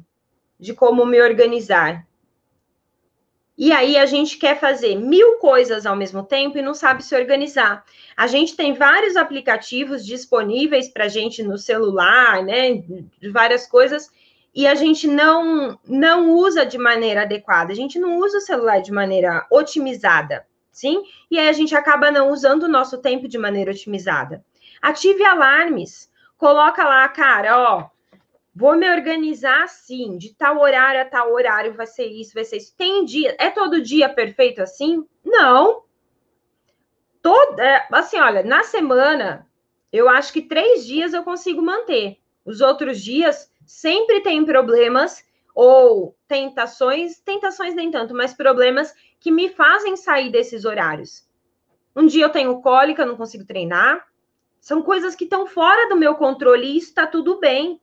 De 0.60 0.74
como 0.74 1.06
me 1.06 1.20
organizar. 1.20 2.08
E 3.58 3.72
aí 3.72 3.98
a 3.98 4.06
gente 4.06 4.38
quer 4.38 4.60
fazer 4.60 4.96
mil 4.96 5.38
coisas 5.38 5.86
ao 5.86 5.96
mesmo 5.96 6.24
tempo 6.24 6.58
e 6.58 6.62
não 6.62 6.74
sabe 6.74 7.04
se 7.04 7.16
organizar. 7.16 7.86
A 8.18 8.26
gente 8.26 8.56
tem 8.56 8.74
vários 8.74 9.16
aplicativos 9.16 10.06
disponíveis 10.06 10.90
para 10.90 11.06
a 11.06 11.08
gente 11.08 11.44
no 11.44 11.58
celular, 11.58 12.44
né? 12.44 12.84
De 13.20 13.30
várias 13.30 13.68
coisas, 13.68 14.10
e 14.56 14.68
a 14.68 14.76
gente 14.76 15.08
não, 15.08 15.80
não 15.88 16.32
usa 16.32 16.66
de 16.66 16.78
maneira 16.78 17.24
adequada. 17.24 17.72
A 17.72 17.76
gente 17.76 17.98
não 17.98 18.18
usa 18.20 18.38
o 18.38 18.42
celular 18.42 18.82
de 18.82 18.92
maneira 18.92 19.46
otimizada, 19.52 20.46
sim? 20.72 21.04
E 21.30 21.40
aí 21.40 21.48
a 21.48 21.54
gente 21.54 21.76
acaba 21.76 22.12
não 22.12 22.32
usando 22.32 22.64
o 22.64 22.68
nosso 22.68 23.00
tempo 23.00 23.28
de 23.28 23.38
maneira 23.38 23.72
otimizada. 23.72 24.46
Ative 24.82 25.24
alarmes. 25.24 26.12
Coloca 26.38 26.84
lá, 26.84 27.08
cara, 27.08 27.58
ó, 27.58 27.90
Vou 28.56 28.76
me 28.76 28.90
organizar 28.90 29.64
assim, 29.64 30.18
de 30.18 30.36
tal 30.36 30.60
horário 30.60 31.02
a 31.02 31.06
tal 31.06 31.34
horário 31.34 31.74
vai 31.74 31.88
ser 31.88 32.06
isso, 32.06 32.34
vai 32.34 32.44
ser 32.44 32.58
isso. 32.58 32.76
Tem 32.78 33.04
dia, 33.04 33.36
é 33.40 33.50
todo 33.50 33.82
dia 33.82 34.08
perfeito 34.08 34.62
assim? 34.62 35.04
Não. 35.26 35.84
Toda, 37.22 37.64
é, 37.64 37.88
assim, 37.92 38.20
olha, 38.20 38.44
na 38.44 38.64
semana, 38.64 39.48
eu 39.92 40.08
acho 40.08 40.32
que 40.32 40.42
três 40.42 40.86
dias 40.86 41.14
eu 41.14 41.24
consigo 41.24 41.62
manter. 41.62 42.18
Os 42.46 42.62
outros 42.62 43.02
dias 43.02 43.52
sempre 43.66 44.22
tem 44.22 44.46
problemas 44.46 45.26
ou 45.56 46.16
tentações, 46.28 47.20
tentações 47.20 47.74
nem 47.74 47.90
tanto, 47.90 48.14
mas 48.14 48.34
problemas 48.34 48.94
que 49.20 49.32
me 49.32 49.50
fazem 49.50 49.96
sair 49.96 50.32
desses 50.32 50.66
horários. 50.66 51.28
Um 51.96 52.06
dia 52.06 52.26
eu 52.26 52.30
tenho 52.30 52.62
cólica, 52.62 53.06
não 53.06 53.16
consigo 53.16 53.46
treinar. 53.46 54.06
São 54.60 54.82
coisas 54.82 55.16
que 55.16 55.26
estão 55.26 55.46
fora 55.46 55.88
do 55.90 55.96
meu 55.96 56.16
controle 56.16 56.66
e 56.66 56.78
isso 56.78 56.90
está 56.90 57.06
tudo 57.06 57.40
bem. 57.40 57.80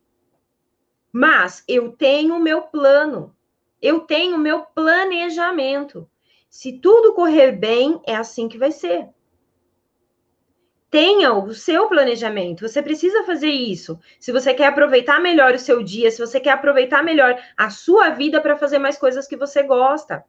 Mas 1.13 1.65
eu 1.67 1.93
tenho 1.93 2.37
o 2.37 2.41
meu 2.41 2.63
plano, 2.63 3.35
eu 3.83 4.01
tenho 4.01 4.37
o 4.37 4.39
meu 4.39 4.63
planejamento. 4.63 6.09
Se 6.49 6.79
tudo 6.81 7.15
correr 7.15 7.53
bem, 7.53 8.01
é 8.07 8.15
assim 8.15 8.49
que 8.49 8.59
vai 8.59 8.71
ser. 8.71 9.09
Tenha 10.91 11.33
o 11.33 11.55
seu 11.55 11.89
planejamento. 11.89 12.69
Você 12.69 12.83
precisa 12.83 13.23
fazer 13.23 13.51
isso. 13.51 13.99
Se 14.19 14.33
você 14.33 14.53
quer 14.53 14.67
aproveitar 14.67 15.21
melhor 15.21 15.55
o 15.55 15.59
seu 15.59 15.85
dia, 15.85 16.11
se 16.11 16.19
você 16.19 16.41
quer 16.41 16.51
aproveitar 16.51 17.05
melhor 17.05 17.41
a 17.57 17.71
sua 17.71 18.11
vida 18.11 18.41
para 18.41 18.57
fazer 18.57 18.79
mais 18.79 18.99
coisas 18.99 19.27
que 19.29 19.37
você 19.37 19.63
gosta. 19.63 20.25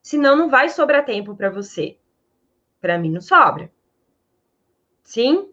Senão, 0.00 0.34
não 0.34 0.48
vai 0.48 0.70
sobrar 0.70 1.04
tempo 1.04 1.36
para 1.36 1.50
você. 1.50 1.98
Para 2.80 2.96
mim, 2.96 3.10
não 3.10 3.20
sobra. 3.20 3.70
Sim? 5.04 5.52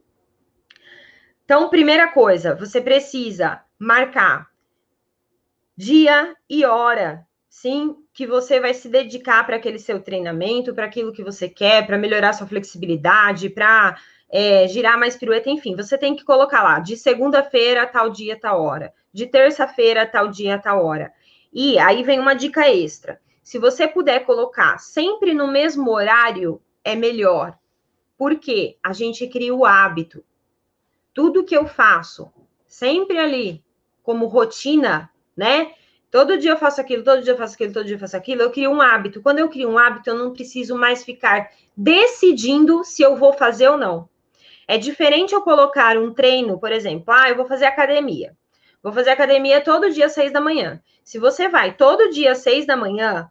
Então, 1.43 1.69
primeira 1.69 2.07
coisa, 2.07 2.55
você 2.55 2.80
precisa 2.80 3.61
marcar 3.78 4.49
dia 5.76 6.36
e 6.49 6.65
hora, 6.65 7.28
sim, 7.49 7.95
que 8.13 8.26
você 8.26 8.59
vai 8.59 8.73
se 8.73 8.88
dedicar 8.88 9.45
para 9.45 9.57
aquele 9.57 9.80
seu 9.80 10.01
treinamento, 10.01 10.73
para 10.73 10.86
aquilo 10.86 11.11
que 11.11 11.23
você 11.23 11.49
quer, 11.49 11.86
para 11.86 11.97
melhorar 11.97 12.34
sua 12.34 12.47
flexibilidade, 12.47 13.49
para 13.49 13.97
é, 14.30 14.67
girar 14.67 14.97
mais 14.99 15.15
pirueta, 15.15 15.49
enfim, 15.49 15.76
você 15.76 15.97
tem 15.97 16.15
que 16.15 16.23
colocar 16.23 16.63
lá, 16.63 16.80
de 16.80 16.97
segunda-feira, 16.97 17.86
tal 17.86 18.09
dia, 18.09 18.39
tal 18.39 18.61
hora, 18.61 18.93
de 19.13 19.28
terça-feira, 19.28 20.05
tal 20.05 20.30
dia, 20.30 20.59
tal 20.59 20.86
hora. 20.86 21.13
E 21.51 21.78
aí 21.80 22.03
vem 22.03 22.19
uma 22.19 22.34
dica 22.34 22.69
extra. 22.69 23.19
Se 23.41 23.59
você 23.59 23.88
puder 23.88 24.26
colocar 24.26 24.78
sempre 24.80 25.34
no 25.34 25.47
mesmo 25.47 25.91
horário, 25.91 26.61
é 26.84 26.95
melhor. 26.95 27.57
Porque 28.17 28.78
a 28.84 28.91
gente 28.91 29.28
cria 29.28 29.53
o 29.53 29.65
hábito. 29.65 30.23
Tudo 31.13 31.43
que 31.43 31.55
eu 31.55 31.65
faço, 31.65 32.32
sempre 32.65 33.17
ali, 33.17 33.63
como 34.03 34.26
rotina, 34.28 35.09
né? 35.36 35.71
Todo 36.11 36.38
dia 36.38 36.51
eu 36.51 36.57
faço 36.57 36.79
aquilo, 36.79 37.03
todo 37.03 37.21
dia 37.21 37.33
eu 37.33 37.38
faço 37.38 37.55
aquilo, 37.55 37.73
todo 37.73 37.86
dia 37.86 37.95
eu 37.95 37.99
faço 37.99 38.15
aquilo, 38.15 38.41
eu 38.41 38.51
crio 38.51 38.71
um 38.71 38.81
hábito. 38.81 39.21
Quando 39.21 39.39
eu 39.39 39.49
crio 39.49 39.69
um 39.69 39.77
hábito, 39.77 40.09
eu 40.09 40.17
não 40.17 40.31
preciso 40.33 40.75
mais 40.75 41.03
ficar 41.03 41.51
decidindo 41.75 42.83
se 42.83 43.01
eu 43.01 43.15
vou 43.15 43.33
fazer 43.33 43.67
ou 43.69 43.77
não. 43.77 44.07
É 44.67 44.77
diferente 44.77 45.33
eu 45.33 45.41
colocar 45.41 45.97
um 45.97 46.13
treino, 46.13 46.59
por 46.59 46.71
exemplo, 46.71 47.13
ah, 47.13 47.29
eu 47.29 47.36
vou 47.36 47.45
fazer 47.45 47.65
academia. 47.65 48.36
Vou 48.81 48.93
fazer 48.93 49.09
academia 49.11 49.61
todo 49.61 49.91
dia 49.91 50.05
às 50.05 50.13
seis 50.13 50.31
da 50.31 50.39
manhã. 50.41 50.81
Se 51.03 51.19
você 51.19 51.49
vai 51.49 51.75
todo 51.75 52.09
dia 52.09 52.31
às 52.31 52.39
seis 52.39 52.65
da 52.65 52.77
manhã, 52.77 53.29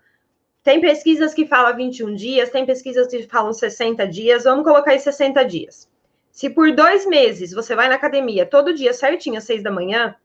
Tem 0.64 0.80
pesquisas 0.80 1.34
que 1.34 1.46
falam 1.46 1.76
21 1.76 2.14
dias, 2.14 2.50
tem 2.50 2.64
pesquisas 2.64 3.06
que 3.08 3.22
falam 3.28 3.52
60 3.52 4.06
dias. 4.08 4.44
Vamos 4.44 4.64
colocar 4.64 4.92
aí 4.92 4.98
60 4.98 5.44
dias. 5.44 5.88
Se 6.30 6.50
por 6.50 6.72
dois 6.72 7.06
meses 7.06 7.52
você 7.52 7.76
vai 7.76 7.88
na 7.88 7.94
academia 7.96 8.46
todo 8.46 8.74
dia 8.74 8.92
certinho 8.94 9.38
às 9.38 9.44
seis 9.44 9.62
da 9.62 9.70
manhã, 9.70 10.16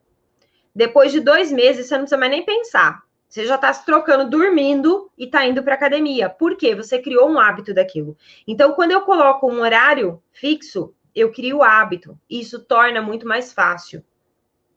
depois 0.74 1.11
de 1.11 1.20
dois 1.20 1.51
meses 1.51 1.88
você 1.88 1.95
não 1.95 2.01
precisa 2.01 2.20
mais 2.20 2.32
nem 2.32 2.45
pensar. 2.45 3.03
Você 3.28 3.45
já 3.45 3.55
está 3.55 3.72
se 3.72 3.86
trocando 3.86 4.30
dormindo 4.30 5.09
e 5.17 5.26
está 5.26 5.45
indo 5.45 5.61
para 5.61 5.76
academia. 5.76 6.30
Por 6.30 6.55
quê? 6.55 6.74
Você 6.74 6.99
criou 6.99 7.30
um 7.30 7.39
hábito 7.39 7.74
daquilo. 7.74 8.17
Então, 8.47 8.74
quando 8.74 8.91
eu 8.91 9.01
coloco 9.01 9.51
um 9.51 9.61
horário 9.61 10.22
fixo, 10.32 10.95
eu 11.13 11.32
crio 11.32 11.57
o 11.57 11.63
hábito. 11.63 12.17
Isso 12.30 12.59
torna 12.63 13.01
muito 13.01 13.28
mais 13.28 13.53
fácil. 13.53 14.03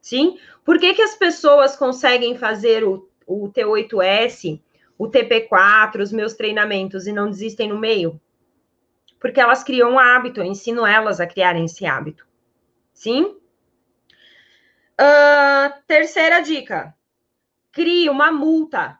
Sim? 0.00 0.36
Por 0.64 0.78
que, 0.78 0.92
que 0.92 1.02
as 1.02 1.14
pessoas 1.14 1.76
conseguem 1.76 2.36
fazer 2.36 2.84
o, 2.84 3.08
o 3.26 3.50
T8S 3.50 4.60
o 4.98 5.08
TP4, 5.08 6.00
os 6.00 6.12
meus 6.12 6.34
treinamentos 6.34 7.08
e 7.08 7.12
não 7.12 7.28
desistem 7.28 7.68
no 7.68 7.78
meio? 7.78 8.20
Porque 9.18 9.40
elas 9.40 9.64
criam 9.64 9.92
um 9.92 9.98
hábito, 9.98 10.40
eu 10.40 10.44
ensino 10.44 10.86
elas 10.86 11.20
a 11.20 11.26
criarem 11.26 11.64
esse 11.64 11.84
hábito. 11.84 12.24
Sim? 12.92 13.36
Uh, 15.00 15.82
terceira 15.86 16.40
dica: 16.40 16.94
crie 17.72 18.08
uma 18.08 18.30
multa. 18.30 18.98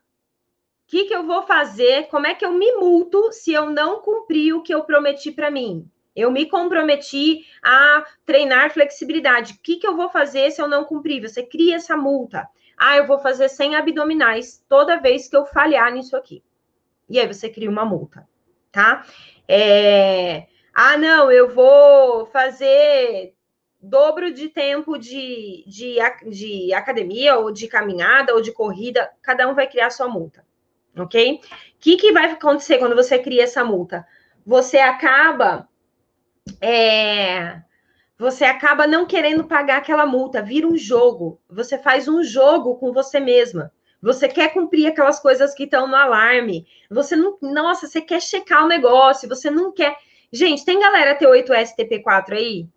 O 0.85 0.93
que, 0.93 1.05
que 1.05 1.15
eu 1.15 1.27
vou 1.27 1.43
fazer? 1.43 2.09
Como 2.09 2.27
é 2.27 2.35
que 2.35 2.45
eu 2.45 2.53
me 2.53 2.73
multo 2.73 3.33
se 3.33 3.53
eu 3.53 3.71
não 3.71 4.01
cumprir 4.01 4.55
o 4.55 4.63
que 4.63 4.75
eu 4.75 4.85
prometi 4.85 5.33
para 5.33 5.51
mim? 5.51 5.89
Eu 6.15 6.31
me 6.31 6.45
comprometi 6.47 7.47
a 7.63 8.05
treinar 8.27 8.71
flexibilidade. 8.71 9.55
O 9.55 9.59
que, 9.63 9.77
que 9.77 9.87
eu 9.87 9.97
vou 9.97 10.11
fazer 10.11 10.51
se 10.51 10.61
eu 10.61 10.69
não 10.69 10.85
cumprir? 10.85 11.23
Você 11.23 11.43
cria 11.43 11.77
essa 11.77 11.97
multa. 11.97 12.47
Ah, 12.77 12.97
eu 12.97 13.07
vou 13.07 13.19
fazer 13.19 13.49
100 13.49 13.77
abdominais 13.77 14.63
toda 14.69 15.01
vez 15.01 15.29
que 15.29 15.37
eu 15.37 15.47
falhar 15.47 15.91
nisso 15.93 16.17
aqui. 16.17 16.43
E 17.09 17.19
aí 17.19 17.27
você 17.27 17.49
cria 17.49 17.71
uma 17.71 17.85
multa, 17.85 18.29
tá? 18.71 19.07
É... 19.49 20.47
Ah, 20.75 20.97
não, 20.97 21.31
eu 21.31 21.55
vou 21.55 22.27
fazer 22.27 23.35
dobro 23.83 24.33
de 24.33 24.49
tempo 24.49 24.97
de, 24.97 25.65
de, 25.67 25.97
de 26.31 26.73
academia, 26.73 27.37
ou 27.37 27.51
de 27.51 27.67
caminhada, 27.67 28.33
ou 28.33 28.41
de 28.41 28.53
corrida. 28.53 29.11
Cada 29.21 29.49
um 29.49 29.55
vai 29.55 29.67
criar 29.67 29.91
sua 29.91 30.09
multa, 30.09 30.45
ok? 30.97 31.35
O 31.35 31.41
que, 31.81 31.97
que 31.97 32.13
vai 32.13 32.31
acontecer 32.31 32.79
quando 32.79 32.95
você 32.95 33.19
cria 33.19 33.43
essa 33.43 33.65
multa? 33.65 34.07
Você 34.47 34.79
acaba. 34.79 35.69
É, 36.61 37.61
você 38.17 38.45
acaba 38.45 38.87
não 38.87 39.05
querendo 39.05 39.45
pagar 39.45 39.79
aquela 39.79 40.07
multa, 40.07 40.41
vira 40.41 40.67
um 40.67 40.77
jogo. 40.77 41.41
Você 41.51 41.77
faz 41.77 42.07
um 42.07 42.23
jogo 42.23 42.77
com 42.77 42.93
você 42.93 43.19
mesma. 43.19 43.73
Você 44.01 44.29
quer 44.29 44.53
cumprir 44.53 44.87
aquelas 44.87 45.19
coisas 45.19 45.55
que 45.55 45.65
estão 45.65 45.89
no 45.89 45.97
alarme. 45.97 46.67
Você 46.91 47.17
não, 47.17 47.37
nossa, 47.41 47.87
você 47.87 48.01
quer 48.01 48.21
checar 48.21 48.65
o 48.65 48.69
negócio, 48.69 49.29
você 49.29 49.51
não 49.51 49.73
quer. 49.73 49.97
Gente, 50.33 50.65
tem 50.65 50.81
galera 50.81 51.19
T8S, 51.19 51.75
TP4 51.77 52.33
aí? 52.33 52.69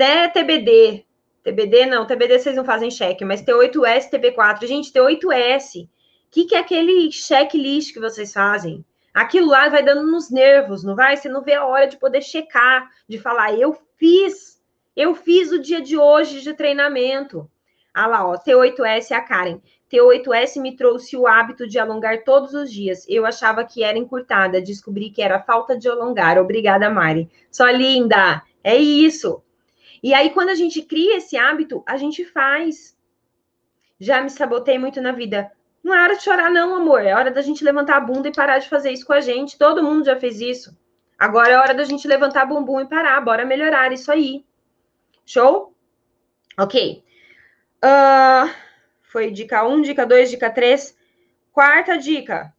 Até 0.00 0.28
TBD. 0.28 1.04
TBD 1.44 1.84
não, 1.84 2.06
TBD 2.06 2.38
vocês 2.38 2.56
não 2.56 2.64
fazem 2.64 2.90
cheque, 2.90 3.22
mas 3.22 3.42
T8S, 3.42 4.10
TP4. 4.10 4.66
Gente, 4.66 4.90
T8S. 4.90 5.84
O 5.84 5.88
que, 6.30 6.46
que 6.46 6.54
é 6.54 6.58
aquele 6.58 7.12
checklist 7.12 7.92
que 7.92 8.00
vocês 8.00 8.32
fazem? 8.32 8.82
Aquilo 9.12 9.48
lá 9.48 9.68
vai 9.68 9.82
dando 9.82 10.10
nos 10.10 10.30
nervos, 10.30 10.82
não 10.82 10.96
vai? 10.96 11.18
Você 11.18 11.28
não 11.28 11.42
vê 11.42 11.52
a 11.52 11.66
hora 11.66 11.86
de 11.86 11.98
poder 11.98 12.22
checar, 12.22 12.88
de 13.06 13.18
falar, 13.18 13.52
eu 13.52 13.76
fiz, 13.98 14.58
eu 14.96 15.14
fiz 15.14 15.52
o 15.52 15.60
dia 15.60 15.82
de 15.82 15.98
hoje 15.98 16.40
de 16.40 16.54
treinamento. 16.54 17.46
Ah 17.92 18.06
lá, 18.06 18.26
ó, 18.26 18.38
T8S 18.38 19.12
a 19.12 19.20
Karen. 19.20 19.60
T8S 19.92 20.62
me 20.62 20.76
trouxe 20.76 21.14
o 21.14 21.26
hábito 21.26 21.68
de 21.68 21.78
alongar 21.78 22.24
todos 22.24 22.54
os 22.54 22.72
dias. 22.72 23.04
Eu 23.06 23.26
achava 23.26 23.64
que 23.64 23.84
era 23.84 23.98
encurtada, 23.98 24.62
descobri 24.62 25.10
que 25.10 25.20
era 25.20 25.42
falta 25.42 25.76
de 25.76 25.90
alongar. 25.90 26.38
Obrigada, 26.38 26.88
Mari. 26.88 27.28
Só 27.52 27.68
linda. 27.68 28.42
É 28.64 28.78
isso. 28.78 29.42
E 30.02 30.14
aí, 30.14 30.30
quando 30.30 30.48
a 30.48 30.54
gente 30.54 30.82
cria 30.82 31.18
esse 31.18 31.36
hábito, 31.36 31.82
a 31.86 31.96
gente 31.96 32.24
faz. 32.24 32.96
Já 33.98 34.22
me 34.22 34.30
sabotei 34.30 34.78
muito 34.78 35.00
na 35.00 35.12
vida. 35.12 35.52
Não 35.82 35.94
é 35.94 36.02
hora 36.02 36.16
de 36.16 36.22
chorar, 36.22 36.50
não, 36.50 36.74
amor. 36.74 37.02
É 37.02 37.14
hora 37.14 37.30
da 37.30 37.42
gente 37.42 37.64
levantar 37.64 37.96
a 37.96 38.00
bunda 38.00 38.28
e 38.28 38.32
parar 38.32 38.58
de 38.58 38.68
fazer 38.68 38.90
isso 38.90 39.06
com 39.06 39.12
a 39.12 39.20
gente. 39.20 39.58
Todo 39.58 39.82
mundo 39.82 40.04
já 40.04 40.16
fez 40.16 40.40
isso. 40.40 40.76
Agora 41.18 41.50
é 41.50 41.58
hora 41.58 41.74
da 41.74 41.84
gente 41.84 42.08
levantar 42.08 42.46
bumbum 42.46 42.80
e 42.80 42.88
parar. 42.88 43.20
Bora 43.20 43.44
melhorar 43.44 43.92
isso 43.92 44.10
aí. 44.10 44.44
Show? 45.26 45.74
Ok. 46.58 47.04
Uh, 47.84 48.50
foi 49.02 49.30
dica 49.30 49.66
1, 49.66 49.82
dica 49.82 50.06
2, 50.06 50.30
dica 50.30 50.50
3. 50.50 50.96
Quarta 51.52 51.98
dica. 51.98 52.54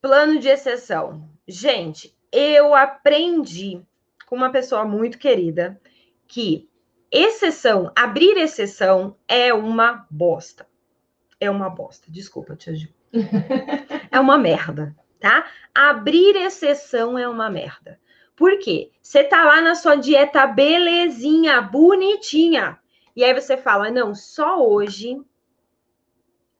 Plano 0.00 0.38
de 0.38 0.48
exceção. 0.48 1.28
Gente, 1.46 2.16
eu 2.32 2.74
aprendi 2.74 3.82
com 4.28 4.36
uma 4.36 4.52
pessoa 4.52 4.84
muito 4.84 5.18
querida 5.18 5.80
que 6.26 6.68
exceção, 7.10 7.90
abrir 7.96 8.36
exceção 8.36 9.16
é 9.26 9.54
uma 9.54 10.06
bosta. 10.10 10.68
É 11.40 11.50
uma 11.50 11.70
bosta. 11.70 12.10
Desculpa, 12.10 12.54
tia 12.54 12.74
Ju. 12.74 12.88
é 14.12 14.20
uma 14.20 14.36
merda, 14.36 14.94
tá? 15.18 15.48
Abrir 15.74 16.36
exceção 16.36 17.16
é 17.18 17.26
uma 17.26 17.48
merda. 17.48 17.98
Por 18.36 18.58
quê? 18.58 18.90
Você 19.00 19.24
tá 19.24 19.44
lá 19.44 19.62
na 19.62 19.74
sua 19.74 19.96
dieta 19.96 20.46
belezinha, 20.46 21.62
bonitinha. 21.62 22.78
E 23.16 23.24
aí 23.24 23.32
você 23.32 23.56
fala: 23.56 23.90
"Não, 23.90 24.14
só 24.14 24.62
hoje 24.62 25.18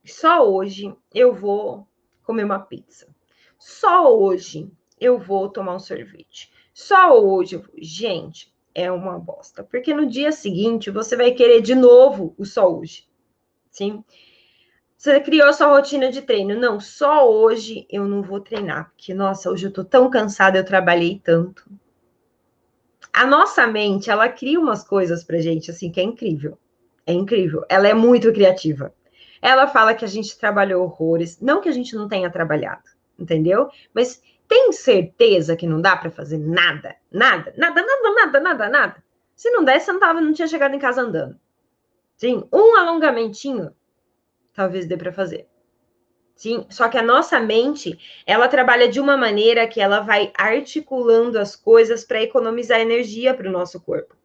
só 0.07 0.49
hoje 0.49 0.97
eu 1.13 1.35
vou 1.35 1.87
comer 2.23 2.45
uma 2.45 2.61
pizza. 2.61 3.15
Só 3.59 4.17
hoje 4.17 4.73
eu 4.99 5.19
vou 5.19 5.51
tomar 5.51 5.75
um 5.75 5.79
sorvete. 5.79 6.51
Só 6.79 7.21
hoje. 7.21 7.61
Gente, 7.77 8.55
é 8.73 8.91
uma 8.91 9.19
bosta. 9.19 9.65
Porque 9.65 9.93
no 9.93 10.07
dia 10.07 10.31
seguinte 10.31 10.93
você 10.93 11.17
vai 11.17 11.33
querer 11.33 11.61
de 11.61 11.75
novo 11.75 12.37
o 12.39 12.45
só 12.45 12.73
hoje. 12.73 13.05
Sim? 13.69 14.05
Você 14.97 15.19
criou 15.19 15.53
sua 15.53 15.67
rotina 15.67 16.09
de 16.09 16.23
treino. 16.23 16.55
Não, 16.55 16.79
só 16.79 17.29
hoje 17.29 17.85
eu 17.91 18.05
não 18.05 18.23
vou 18.23 18.39
treinar. 18.39 18.93
Porque, 18.93 19.13
nossa, 19.13 19.51
hoje 19.51 19.67
eu 19.67 19.73
tô 19.73 19.85
tão 19.85 20.09
cansada, 20.09 20.57
eu 20.57 20.65
trabalhei 20.65 21.19
tanto. 21.19 21.69
A 23.13 23.27
nossa 23.27 23.67
mente, 23.67 24.09
ela 24.09 24.29
cria 24.29 24.61
umas 24.61 24.85
coisas 24.85 25.25
pra 25.25 25.41
gente, 25.41 25.73
assim, 25.73 25.91
que 25.91 25.99
é 25.99 26.05
incrível. 26.05 26.57
É 27.05 27.13
incrível. 27.13 27.65
Ela 27.69 27.89
é 27.89 27.95
muito 27.95 28.33
criativa. 28.33 28.95
Ela 29.43 29.67
fala 29.67 29.95
que 29.95 30.05
a 30.05 30.09
gente 30.09 30.39
trabalhou 30.39 30.85
horrores. 30.85 31.41
Não 31.41 31.61
que 31.61 31.69
a 31.69 31.73
gente 31.73 31.97
não 31.97 32.07
tenha 32.07 32.31
trabalhado, 32.31 32.85
entendeu? 33.19 33.69
Mas 33.93 34.23
tem 34.49 34.73
certeza 34.73 35.55
que 35.55 35.67
não 35.67 35.81
dá 35.81 35.97
para 35.97 36.11
fazer 36.11 36.39
nada? 36.39 36.97
Nada, 37.13 37.53
nada, 37.57 37.83
nada, 37.83 38.11
nada, 38.15 38.41
nada, 38.41 38.69
nada. 38.69 39.05
Se 39.37 39.51
não 39.51 39.63
desse, 39.63 39.87
você 39.87 39.93
não, 39.93 40.01
tava, 40.01 40.21
não 40.21 40.33
tinha 40.33 40.49
chegado 40.49 40.75
em 40.75 40.79
casa 40.79 41.03
andando. 41.03 41.39
Sim, 42.17 42.43
um 42.53 42.77
alongamentinho 42.77 43.73
talvez 44.53 44.87
dê 44.87 44.97
para 44.97 45.13
fazer. 45.13 45.47
Sim, 46.35 46.67
só 46.71 46.89
que 46.89 46.97
a 46.97 47.03
nossa 47.03 47.39
mente, 47.41 47.99
ela 48.27 48.49
trabalha 48.49 48.89
de 48.89 49.01
uma 49.01 49.17
maneira 49.17 49.67
que 49.69 49.81
ela 49.81 50.01
vai 50.01 50.33
articulando 50.37 51.39
as 51.39 51.55
coisas 51.55 52.05
para 52.05 52.23
economizar 52.23 52.81
energia 52.81 53.35
para 53.35 53.49
o 53.49 53.53
nosso 53.53 53.81
corpo. 53.81 54.17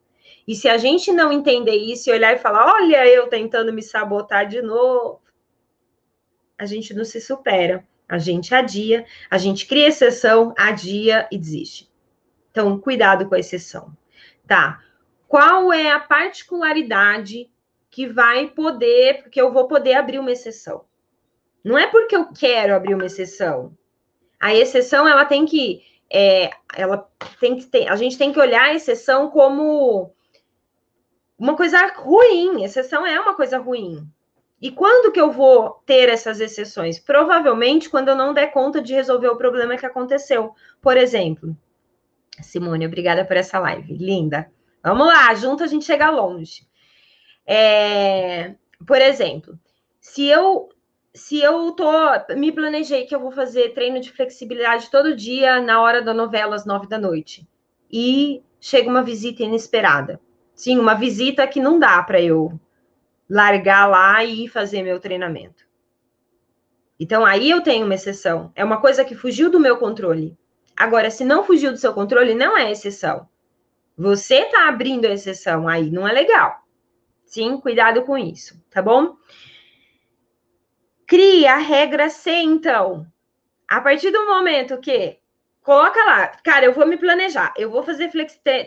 E 0.46 0.54
se 0.54 0.68
a 0.68 0.76
gente 0.76 1.12
não 1.12 1.32
entender 1.32 1.76
isso 1.76 2.08
e 2.08 2.12
olhar 2.12 2.34
e 2.34 2.38
falar, 2.38 2.72
olha, 2.72 3.06
eu 3.06 3.28
tentando 3.28 3.72
me 3.72 3.82
sabotar 3.82 4.46
de 4.46 4.62
novo, 4.62 5.20
a 6.58 6.66
gente 6.66 6.94
não 6.94 7.04
se 7.04 7.20
supera. 7.20 7.86
A 8.08 8.18
gente 8.18 8.54
adia, 8.54 9.06
a 9.30 9.38
gente 9.38 9.66
cria 9.66 9.88
exceção, 9.88 10.54
adia 10.56 11.26
e 11.32 11.38
desiste. 11.38 11.90
Então, 12.50 12.78
cuidado 12.78 13.28
com 13.28 13.34
a 13.34 13.38
exceção. 13.38 13.96
Tá. 14.46 14.82
Qual 15.26 15.72
é 15.72 15.90
a 15.90 15.98
particularidade 15.98 17.50
que 17.90 18.06
vai 18.06 18.48
poder, 18.48 19.22
porque 19.22 19.40
eu 19.40 19.52
vou 19.52 19.66
poder 19.66 19.94
abrir 19.94 20.18
uma 20.18 20.30
exceção? 20.30 20.84
Não 21.64 21.78
é 21.78 21.86
porque 21.86 22.14
eu 22.14 22.26
quero 22.32 22.74
abrir 22.74 22.94
uma 22.94 23.06
exceção. 23.06 23.76
A 24.38 24.54
exceção, 24.54 25.08
ela 25.08 25.24
tem 25.24 25.46
que. 25.46 25.82
É, 26.12 26.50
ela 26.76 27.08
tem 27.40 27.56
que 27.56 27.64
ter, 27.64 27.88
a 27.88 27.96
gente 27.96 28.18
tem 28.18 28.32
que 28.32 28.38
olhar 28.38 28.64
a 28.64 28.74
exceção 28.74 29.30
como 29.30 30.14
uma 31.38 31.56
coisa 31.56 31.86
ruim. 31.96 32.62
Exceção 32.62 33.06
é 33.06 33.18
uma 33.18 33.34
coisa 33.34 33.58
ruim. 33.58 34.06
E 34.64 34.70
quando 34.70 35.12
que 35.12 35.20
eu 35.20 35.30
vou 35.30 35.82
ter 35.84 36.08
essas 36.08 36.40
exceções? 36.40 36.98
Provavelmente 36.98 37.90
quando 37.90 38.08
eu 38.08 38.16
não 38.16 38.32
der 38.32 38.46
conta 38.50 38.80
de 38.80 38.94
resolver 38.94 39.28
o 39.28 39.36
problema 39.36 39.76
que 39.76 39.84
aconteceu. 39.84 40.54
Por 40.80 40.96
exemplo, 40.96 41.54
Simone, 42.40 42.86
obrigada 42.86 43.26
por 43.26 43.36
essa 43.36 43.58
live, 43.58 43.92
linda. 43.92 44.50
Vamos 44.82 45.06
lá, 45.06 45.34
junto 45.34 45.62
a 45.62 45.66
gente 45.66 45.84
chega 45.84 46.08
longe. 46.08 46.66
É, 47.46 48.54
por 48.86 49.02
exemplo, 49.02 49.60
se 50.00 50.28
eu 50.28 50.70
se 51.12 51.42
eu 51.42 51.72
tô 51.72 51.92
me 52.34 52.50
planejei 52.50 53.04
que 53.04 53.14
eu 53.14 53.20
vou 53.20 53.32
fazer 53.32 53.74
treino 53.74 54.00
de 54.00 54.10
flexibilidade 54.12 54.90
todo 54.90 55.14
dia 55.14 55.60
na 55.60 55.82
hora 55.82 56.00
da 56.00 56.14
novela 56.14 56.56
às 56.56 56.64
nove 56.64 56.88
da 56.88 56.96
noite 56.96 57.46
e 57.92 58.42
chega 58.58 58.88
uma 58.88 59.02
visita 59.02 59.42
inesperada. 59.42 60.18
Sim, 60.54 60.78
uma 60.78 60.94
visita 60.94 61.46
que 61.46 61.60
não 61.60 61.78
dá 61.78 62.02
para 62.02 62.22
eu 62.22 62.58
largar 63.28 63.86
lá 63.86 64.24
e 64.24 64.48
fazer 64.48 64.82
meu 64.82 65.00
treinamento. 65.00 65.64
Então 66.98 67.24
aí 67.24 67.50
eu 67.50 67.62
tenho 67.62 67.84
uma 67.84 67.94
exceção. 67.94 68.52
É 68.54 68.64
uma 68.64 68.80
coisa 68.80 69.04
que 69.04 69.14
fugiu 69.14 69.50
do 69.50 69.60
meu 69.60 69.76
controle. 69.78 70.36
Agora, 70.76 71.10
se 71.10 71.24
não 71.24 71.44
fugiu 71.44 71.70
do 71.70 71.78
seu 71.78 71.92
controle, 71.92 72.34
não 72.34 72.56
é 72.56 72.70
exceção. 72.70 73.28
Você 73.96 74.36
está 74.36 74.68
abrindo 74.68 75.06
a 75.06 75.12
exceção 75.12 75.68
aí, 75.68 75.90
não 75.90 76.06
é 76.06 76.12
legal. 76.12 76.64
Sim, 77.24 77.58
cuidado 77.60 78.02
com 78.02 78.18
isso, 78.18 78.60
tá 78.70 78.82
bom? 78.82 79.16
Cria 81.06 81.54
a 81.54 81.58
regra 81.58 82.08
C, 82.08 82.30
então. 82.30 83.06
A 83.68 83.80
partir 83.80 84.10
do 84.10 84.26
momento 84.26 84.80
que 84.80 85.18
coloca 85.64 85.98
lá, 86.04 86.26
cara, 86.44 86.66
eu 86.66 86.74
vou 86.74 86.86
me 86.86 86.98
planejar, 86.98 87.52
eu 87.56 87.70
vou 87.70 87.82
fazer 87.82 88.10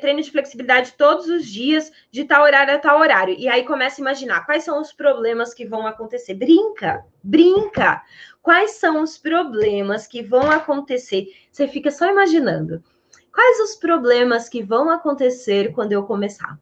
treino 0.02 0.22
de 0.22 0.32
flexibilidade 0.32 0.94
todos 0.98 1.30
os 1.30 1.46
dias, 1.46 1.92
de 2.12 2.26
tal 2.26 2.44
horário 2.44 2.74
a 2.74 2.80
tal 2.80 3.00
horário. 3.00 3.36
E 3.38 3.48
aí 3.48 3.64
começa 3.64 4.02
a 4.02 4.04
imaginar 4.04 4.46
quais 4.46 4.64
são 4.64 4.82
os 4.82 4.92
problemas 4.92 5.54
que 5.54 5.64
vão 5.64 5.86
acontecer. 5.86 6.34
Brinca, 6.34 7.06
brinca. 7.24 8.02
Quais 8.42 8.72
são 8.72 9.04
os 9.04 9.16
problemas 9.16 10.08
que 10.08 10.24
vão 10.24 10.52
acontecer? 10.52 11.28
Você 11.52 11.68
fica 11.68 11.92
só 11.92 12.10
imaginando. 12.10 12.84
Quais 13.32 13.60
os 13.60 13.76
problemas 13.76 14.50
que 14.50 14.64
vão 14.64 14.90
acontecer 14.90 15.72
quando 15.74 15.92
eu 15.92 16.04
começar? 16.04 16.60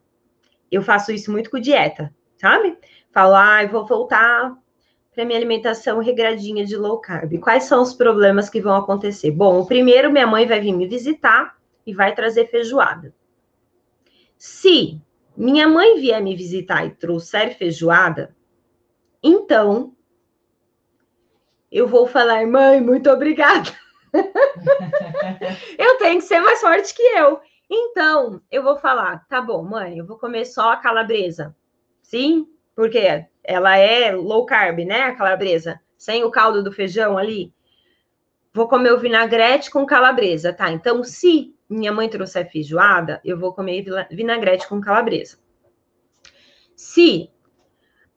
Eu 0.69 0.81
faço 0.81 1.13
isso 1.13 1.31
muito 1.31 1.49
com 1.49 1.61
dieta, 1.61 2.13
sabe? 2.35 2.77
Falo, 3.09 3.35
ah, 3.35 3.63
eu 3.63 3.69
vou 3.69 3.85
voltar 3.85 4.53
para 5.15 5.23
minha 5.23 5.39
alimentação 5.39 5.99
regradinha 5.99 6.65
de 6.65 6.75
low 6.75 6.99
carb. 6.99 7.39
Quais 7.39 7.63
são 7.63 7.81
os 7.81 7.93
problemas 7.93 8.49
que 8.49 8.59
vão 8.59 8.75
acontecer? 8.75 9.31
Bom, 9.31 9.61
o 9.61 9.65
primeiro, 9.65 10.11
minha 10.11 10.27
mãe 10.27 10.45
vai 10.45 10.59
vir 10.59 10.73
me 10.73 10.85
visitar 10.85 11.57
e 11.87 11.93
vai 11.93 12.13
trazer 12.13 12.47
feijoada. 12.47 13.15
Se 14.37 15.01
minha 15.37 15.69
mãe 15.69 15.97
vier 15.97 16.21
me 16.21 16.35
visitar 16.35 16.85
e 16.85 16.91
trouxer 16.91 17.57
feijoada, 17.57 18.35
então 19.23 19.95
eu 21.71 21.87
vou 21.87 22.05
falar, 22.05 22.45
mãe, 22.45 22.81
muito 22.81 23.09
obrigada. 23.09 23.71
eu 25.79 25.97
tenho 25.97 26.19
que 26.19 26.25
ser 26.25 26.41
mais 26.41 26.59
forte 26.59 26.93
que 26.93 27.01
eu. 27.01 27.39
Então, 27.69 28.41
eu 28.51 28.61
vou 28.61 28.77
falar, 28.77 29.25
tá 29.29 29.41
bom, 29.41 29.63
mãe, 29.63 29.97
eu 29.97 30.05
vou 30.05 30.17
comer 30.17 30.45
só 30.45 30.73
a 30.73 30.77
calabresa. 30.77 31.55
Sim? 32.01 32.47
Porque 32.75 33.25
ela 33.47 33.77
é 33.77 34.11
low 34.11 34.45
carb, 34.45 34.79
né? 34.79 35.03
A 35.03 35.15
calabresa, 35.15 35.79
sem 35.97 36.23
o 36.23 36.31
caldo 36.31 36.63
do 36.63 36.71
feijão 36.71 37.17
ali. 37.17 37.53
Vou 38.53 38.67
comer 38.67 38.93
o 38.93 38.99
vinagrete 38.99 39.69
com 39.69 39.85
calabresa, 39.85 40.53
tá? 40.53 40.71
Então, 40.71 41.03
se 41.03 41.53
minha 41.69 41.91
mãe 41.91 42.09
trouxer 42.09 42.49
feijoada, 42.49 43.19
eu 43.23 43.37
vou 43.37 43.53
comer 43.53 43.85
vinagrete 44.11 44.67
com 44.67 44.79
calabresa. 44.79 45.37
Se 46.75 47.29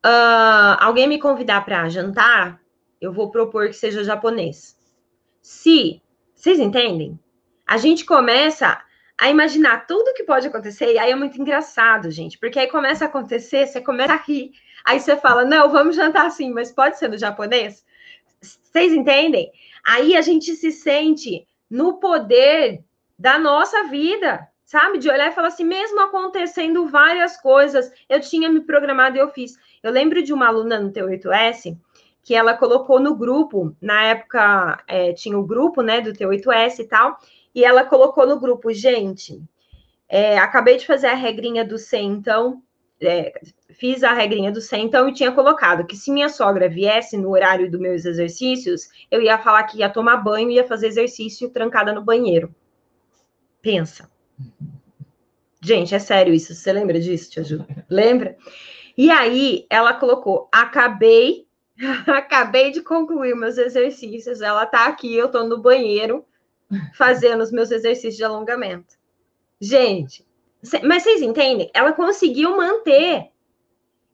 uh, 0.04 0.76
alguém 0.80 1.08
me 1.08 1.18
convidar 1.18 1.64
para 1.64 1.88
jantar, 1.88 2.60
eu 3.00 3.12
vou 3.12 3.30
propor 3.30 3.68
que 3.68 3.74
seja 3.74 4.04
japonês. 4.04 4.76
Se, 5.40 6.02
vocês 6.34 6.58
entendem? 6.58 7.18
A 7.66 7.76
gente 7.76 8.04
começa 8.04 8.82
a 9.18 9.28
imaginar 9.28 9.86
tudo 9.86 10.14
que 10.14 10.22
pode 10.22 10.46
acontecer, 10.46 10.92
e 10.92 10.98
aí 10.98 11.10
é 11.10 11.14
muito 11.16 11.40
engraçado, 11.40 12.10
gente, 12.10 12.38
porque 12.38 12.58
aí 12.58 12.68
começa 12.68 13.04
a 13.04 13.08
acontecer, 13.08 13.66
você 13.66 13.80
começa 13.80 14.12
a 14.12 14.16
rir, 14.16 14.52
aí 14.84 15.00
você 15.00 15.16
fala, 15.16 15.44
não, 15.44 15.68
vamos 15.70 15.96
jantar 15.96 16.26
assim, 16.26 16.52
mas 16.52 16.70
pode 16.70 16.98
ser 16.98 17.08
no 17.08 17.18
japonês? 17.18 17.84
Vocês 18.40 18.92
entendem? 18.92 19.50
Aí 19.84 20.16
a 20.16 20.20
gente 20.20 20.54
se 20.54 20.70
sente 20.70 21.44
no 21.68 21.98
poder 21.98 22.84
da 23.18 23.38
nossa 23.38 23.84
vida, 23.84 24.46
sabe? 24.64 24.98
De 24.98 25.10
olhar 25.10 25.28
e 25.28 25.34
falar 25.34 25.48
assim, 25.48 25.64
mesmo 25.64 26.00
acontecendo 26.00 26.86
várias 26.86 27.36
coisas, 27.36 27.90
eu 28.08 28.20
tinha 28.20 28.48
me 28.48 28.60
programado 28.60 29.16
e 29.16 29.20
eu 29.20 29.28
fiz. 29.30 29.54
Eu 29.82 29.90
lembro 29.90 30.22
de 30.22 30.32
uma 30.32 30.46
aluna 30.46 30.78
no 30.78 30.92
T8S 30.92 31.76
que 32.22 32.34
ela 32.34 32.54
colocou 32.54 33.00
no 33.00 33.16
grupo, 33.16 33.74
na 33.80 34.04
época 34.04 34.82
é, 34.86 35.14
tinha 35.14 35.38
o 35.38 35.46
grupo, 35.46 35.80
né, 35.80 36.02
do 36.02 36.12
T8S 36.12 36.80
e 36.80 36.84
tal, 36.84 37.18
e 37.55 37.64
ela 37.64 37.84
colocou 37.84 38.26
no 38.26 38.38
grupo, 38.38 38.72
gente, 38.72 39.42
é, 40.09 40.38
acabei 40.38 40.76
de 40.76 40.86
fazer 40.86 41.09
a 41.09 41.14
regrinha 41.14 41.64
do 41.64 41.78
100, 41.78 42.07
então, 42.12 42.62
é, 43.01 43.32
fiz 43.70 44.03
a 44.03 44.12
regrinha 44.12 44.51
do 44.51 44.61
100, 44.61 44.84
então, 44.84 45.09
e 45.09 45.12
tinha 45.12 45.32
colocado 45.32 45.86
que 45.86 45.96
se 45.96 46.11
minha 46.11 46.28
sogra 46.28 46.68
viesse 46.68 47.16
no 47.16 47.30
horário 47.30 47.70
dos 47.70 47.80
meus 47.80 48.05
exercícios, 48.05 48.88
eu 49.11 49.20
ia 49.20 49.38
falar 49.38 49.64
que 49.64 49.78
ia 49.78 49.90
tomar 49.90 50.16
banho 50.18 50.51
e 50.51 50.55
ia 50.55 50.66
fazer 50.66 50.88
exercício 50.88 51.51
trancada 51.51 51.92
no 51.92 52.03
banheiro. 52.03 52.55
Pensa. 53.61 54.11
Gente, 55.61 55.94
é 55.94 55.99
sério 55.99 56.32
isso. 56.32 56.55
Você 56.55 56.72
lembra 56.72 57.01
disso, 57.01 57.30
Tia 57.30 57.44
Ju? 57.44 57.66
Lembra? 57.90 58.36
E 58.96 59.11
aí, 59.11 59.66
ela 59.68 59.92
colocou: 59.92 60.49
acabei, 60.53 61.46
acabei 62.07 62.70
de 62.70 62.80
concluir 62.80 63.34
meus 63.34 63.59
exercícios. 63.59 64.40
Ela 64.40 64.64
tá 64.64 64.86
aqui, 64.86 65.14
eu 65.14 65.28
tô 65.30 65.44
no 65.44 65.61
banheiro 65.61 66.24
fazendo 66.94 67.42
os 67.42 67.50
meus 67.50 67.70
exercícios 67.70 68.16
de 68.16 68.24
alongamento. 68.24 68.96
Gente, 69.60 70.26
mas 70.84 71.02
vocês 71.02 71.22
entendem? 71.22 71.70
Ela 71.72 71.92
conseguiu 71.92 72.56
manter. 72.56 73.30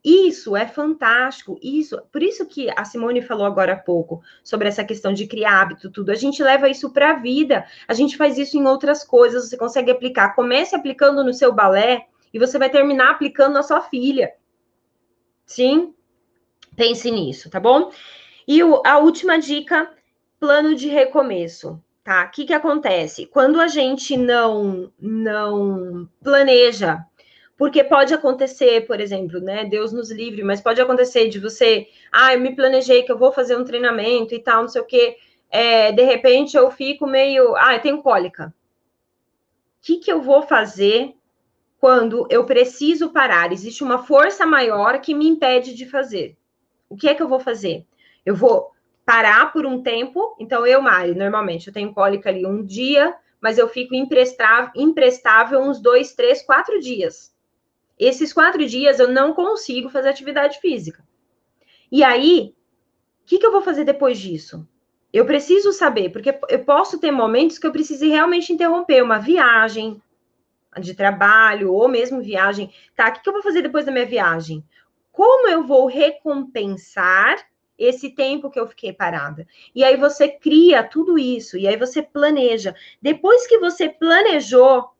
Isso 0.04 0.54
é 0.54 0.66
fantástico. 0.66 1.58
Isso, 1.62 1.98
por 2.12 2.22
isso 2.22 2.44
que 2.44 2.68
a 2.76 2.84
Simone 2.84 3.22
falou 3.22 3.46
agora 3.46 3.72
há 3.72 3.76
pouco 3.76 4.22
sobre 4.42 4.68
essa 4.68 4.84
questão 4.84 5.14
de 5.14 5.26
criar 5.26 5.62
hábito, 5.62 5.90
tudo. 5.90 6.10
A 6.10 6.14
gente 6.14 6.42
leva 6.42 6.68
isso 6.68 6.92
para 6.92 7.12
a 7.12 7.18
vida. 7.18 7.66
A 7.88 7.94
gente 7.94 8.16
faz 8.16 8.36
isso 8.36 8.58
em 8.58 8.66
outras 8.66 9.02
coisas. 9.02 9.48
Você 9.48 9.56
consegue 9.56 9.90
aplicar. 9.90 10.34
Comece 10.34 10.76
aplicando 10.76 11.24
no 11.24 11.32
seu 11.32 11.52
balé 11.52 12.06
e 12.34 12.38
você 12.38 12.58
vai 12.58 12.68
terminar 12.68 13.12
aplicando 13.12 13.54
na 13.54 13.62
sua 13.62 13.80
filha. 13.80 14.34
Sim? 15.46 15.94
Pense 16.76 17.10
nisso, 17.10 17.48
tá 17.48 17.58
bom? 17.58 17.90
E 18.46 18.60
a 18.84 18.98
última 18.98 19.38
dica: 19.38 19.90
plano 20.38 20.74
de 20.74 20.88
recomeço 20.88 21.82
tá? 22.04 22.26
O 22.26 22.30
que, 22.30 22.44
que 22.44 22.52
acontece? 22.52 23.26
Quando 23.26 23.58
a 23.58 23.66
gente 23.66 24.16
não, 24.16 24.92
não 25.00 26.08
planeja, 26.22 27.02
porque 27.56 27.82
pode 27.82 28.12
acontecer, 28.12 28.86
por 28.86 29.00
exemplo, 29.00 29.40
né? 29.40 29.64
Deus 29.64 29.92
nos 29.92 30.10
livre, 30.10 30.42
mas 30.44 30.60
pode 30.60 30.80
acontecer 30.80 31.28
de 31.30 31.40
você, 31.40 31.88
ah, 32.12 32.34
eu 32.34 32.40
me 32.40 32.54
planejei 32.54 33.02
que 33.02 33.10
eu 33.10 33.18
vou 33.18 33.32
fazer 33.32 33.56
um 33.56 33.64
treinamento 33.64 34.34
e 34.34 34.38
tal, 34.38 34.62
não 34.62 34.68
sei 34.68 34.82
o 34.82 34.86
quê. 34.86 35.16
É, 35.50 35.92
de 35.92 36.02
repente 36.02 36.56
eu 36.56 36.70
fico 36.70 37.06
meio, 37.06 37.56
ah, 37.56 37.74
eu 37.74 37.80
tenho 37.80 38.02
cólica. 38.02 38.54
O 39.78 39.86
que, 39.86 39.98
que 39.98 40.12
eu 40.12 40.20
vou 40.20 40.42
fazer 40.42 41.14
quando 41.78 42.26
eu 42.30 42.44
preciso 42.44 43.10
parar? 43.10 43.52
Existe 43.52 43.82
uma 43.82 43.98
força 43.98 44.44
maior 44.44 45.00
que 45.00 45.14
me 45.14 45.28
impede 45.28 45.74
de 45.74 45.86
fazer. 45.86 46.36
O 46.88 46.96
que 46.96 47.08
é 47.08 47.14
que 47.14 47.22
eu 47.22 47.28
vou 47.28 47.40
fazer? 47.40 47.86
Eu 48.26 48.34
vou 48.34 48.73
parar 49.04 49.52
por 49.52 49.66
um 49.66 49.82
tempo. 49.82 50.36
Então, 50.38 50.66
eu, 50.66 50.80
Mari, 50.80 51.14
normalmente 51.14 51.68
eu 51.68 51.72
tenho 51.72 51.92
cólica 51.92 52.30
ali 52.30 52.46
um 52.46 52.64
dia, 52.64 53.14
mas 53.40 53.58
eu 53.58 53.68
fico 53.68 53.94
imprestável, 53.94 54.70
imprestável 54.74 55.60
uns 55.60 55.80
dois, 55.80 56.14
três, 56.14 56.42
quatro 56.42 56.80
dias. 56.80 57.34
Esses 57.98 58.32
quatro 58.32 58.66
dias 58.66 58.98
eu 58.98 59.08
não 59.08 59.32
consigo 59.34 59.88
fazer 59.88 60.08
atividade 60.08 60.58
física. 60.60 61.04
E 61.92 62.02
aí, 62.02 62.54
o 63.22 63.26
que, 63.26 63.38
que 63.38 63.46
eu 63.46 63.52
vou 63.52 63.62
fazer 63.62 63.84
depois 63.84 64.18
disso? 64.18 64.66
Eu 65.12 65.24
preciso 65.24 65.72
saber, 65.72 66.10
porque 66.10 66.36
eu 66.48 66.64
posso 66.64 66.98
ter 66.98 67.12
momentos 67.12 67.58
que 67.58 67.66
eu 67.66 67.72
precise 67.72 68.08
realmente 68.08 68.52
interromper 68.52 69.02
uma 69.02 69.18
viagem 69.18 70.02
de 70.80 70.92
trabalho 70.92 71.72
ou 71.72 71.88
mesmo 71.88 72.20
viagem. 72.20 72.72
Tá, 72.96 73.08
o 73.08 73.12
que, 73.12 73.20
que 73.20 73.28
eu 73.28 73.32
vou 73.32 73.42
fazer 73.42 73.62
depois 73.62 73.86
da 73.86 73.92
minha 73.92 74.06
viagem? 74.06 74.64
Como 75.12 75.48
eu 75.48 75.62
vou 75.62 75.86
recompensar 75.86 77.38
esse 77.78 78.10
tempo 78.10 78.50
que 78.50 78.58
eu 78.58 78.66
fiquei 78.66 78.92
parada. 78.92 79.46
E 79.74 79.82
aí 79.82 79.96
você 79.96 80.28
cria 80.28 80.82
tudo 80.82 81.18
isso, 81.18 81.56
e 81.58 81.66
aí 81.66 81.76
você 81.76 82.02
planeja. 82.02 82.74
Depois 83.00 83.46
que 83.46 83.58
você 83.58 83.88
planejou, 83.88 84.90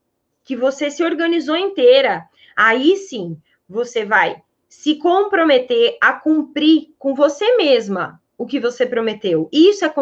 que 0.45 0.57
você 0.57 0.91
se 0.91 1.03
organizou 1.03 1.57
inteira, 1.57 2.29
aí 2.57 2.97
sim 2.97 3.41
você 3.69 4.05
vai 4.05 4.43
se 4.69 4.97
comprometer 4.97 5.97
a 6.01 6.13
cumprir 6.13 6.95
com 6.99 7.15
você 7.15 7.57
mesma 7.57 8.21
o 8.37 8.47
que 8.47 8.59
você 8.59 8.85
prometeu. 8.85 9.49
Isso 9.53 9.85
é 9.85 9.95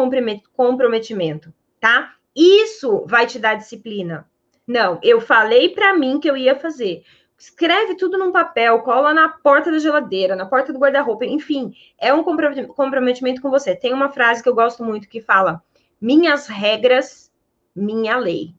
comprometimento, 0.53 1.53
tá? 1.79 2.15
Isso 2.35 3.05
vai 3.05 3.27
te 3.27 3.37
dar 3.37 3.55
disciplina. 3.55 4.27
Não, 4.65 4.99
eu 5.03 5.21
falei 5.21 5.69
para 5.69 5.93
mim 5.93 6.19
que 6.19 6.29
eu 6.29 6.35
ia 6.35 6.55
fazer 6.55 7.03
escreve 7.43 7.95
tudo 7.95 8.17
num 8.17 8.31
papel, 8.31 8.79
cola 8.83 9.13
na 9.13 9.27
porta 9.27 9.69
da 9.69 9.77
geladeira, 9.77 10.33
na 10.33 10.45
porta 10.45 10.71
do 10.71 10.79
guarda-roupa, 10.79 11.25
enfim, 11.25 11.73
é 11.97 12.13
um 12.13 12.23
comprometimento 12.23 13.41
com 13.41 13.49
você. 13.49 13.75
Tem 13.75 13.93
uma 13.93 14.09
frase 14.09 14.41
que 14.41 14.47
eu 14.47 14.55
gosto 14.55 14.81
muito 14.81 15.09
que 15.09 15.19
fala: 15.19 15.61
minhas 15.99 16.47
regras, 16.47 17.33
minha 17.75 18.15
lei. 18.15 18.55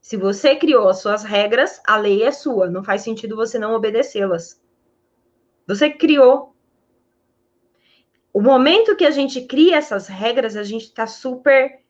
Se 0.00 0.16
você 0.16 0.54
criou 0.54 0.88
as 0.88 1.00
suas 1.00 1.24
regras, 1.24 1.82
a 1.84 1.96
lei 1.96 2.22
é 2.22 2.30
sua, 2.30 2.70
não 2.70 2.84
faz 2.84 3.02
sentido 3.02 3.34
você 3.34 3.58
não 3.58 3.74
obedecê-las. 3.74 4.62
Você 5.66 5.90
criou. 5.90 6.54
O 8.32 8.40
momento 8.40 8.96
que 8.96 9.04
a 9.04 9.10
gente 9.10 9.42
cria 9.42 9.78
essas 9.78 10.06
regras, 10.06 10.56
a 10.56 10.62
gente 10.62 10.84
está 10.84 11.08
super. 11.08 11.80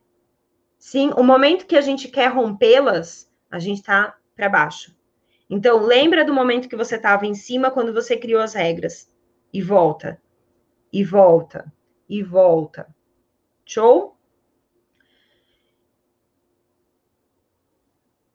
Sim, 0.78 1.12
o 1.14 1.22
momento 1.22 1.66
que 1.66 1.76
a 1.76 1.83
gente 1.83 2.09
quer 2.09 2.28
rompê-las, 2.28 3.30
a 3.51 3.59
gente 3.59 3.80
está 3.80 4.16
para 4.35 4.49
baixo. 4.49 4.97
Então, 5.55 5.84
lembra 5.84 6.24
do 6.24 6.32
momento 6.32 6.66
que 6.66 6.74
você 6.74 6.96
estava 6.96 7.26
em 7.26 7.34
cima 7.34 7.70
quando 7.70 7.92
você 7.92 8.16
criou 8.16 8.40
as 8.40 8.55
regras. 8.55 9.07
E 9.53 9.61
volta. 9.61 10.18
E 10.90 11.05
volta. 11.05 11.70
E 12.09 12.22
volta. 12.22 12.86
Show? 13.62 14.16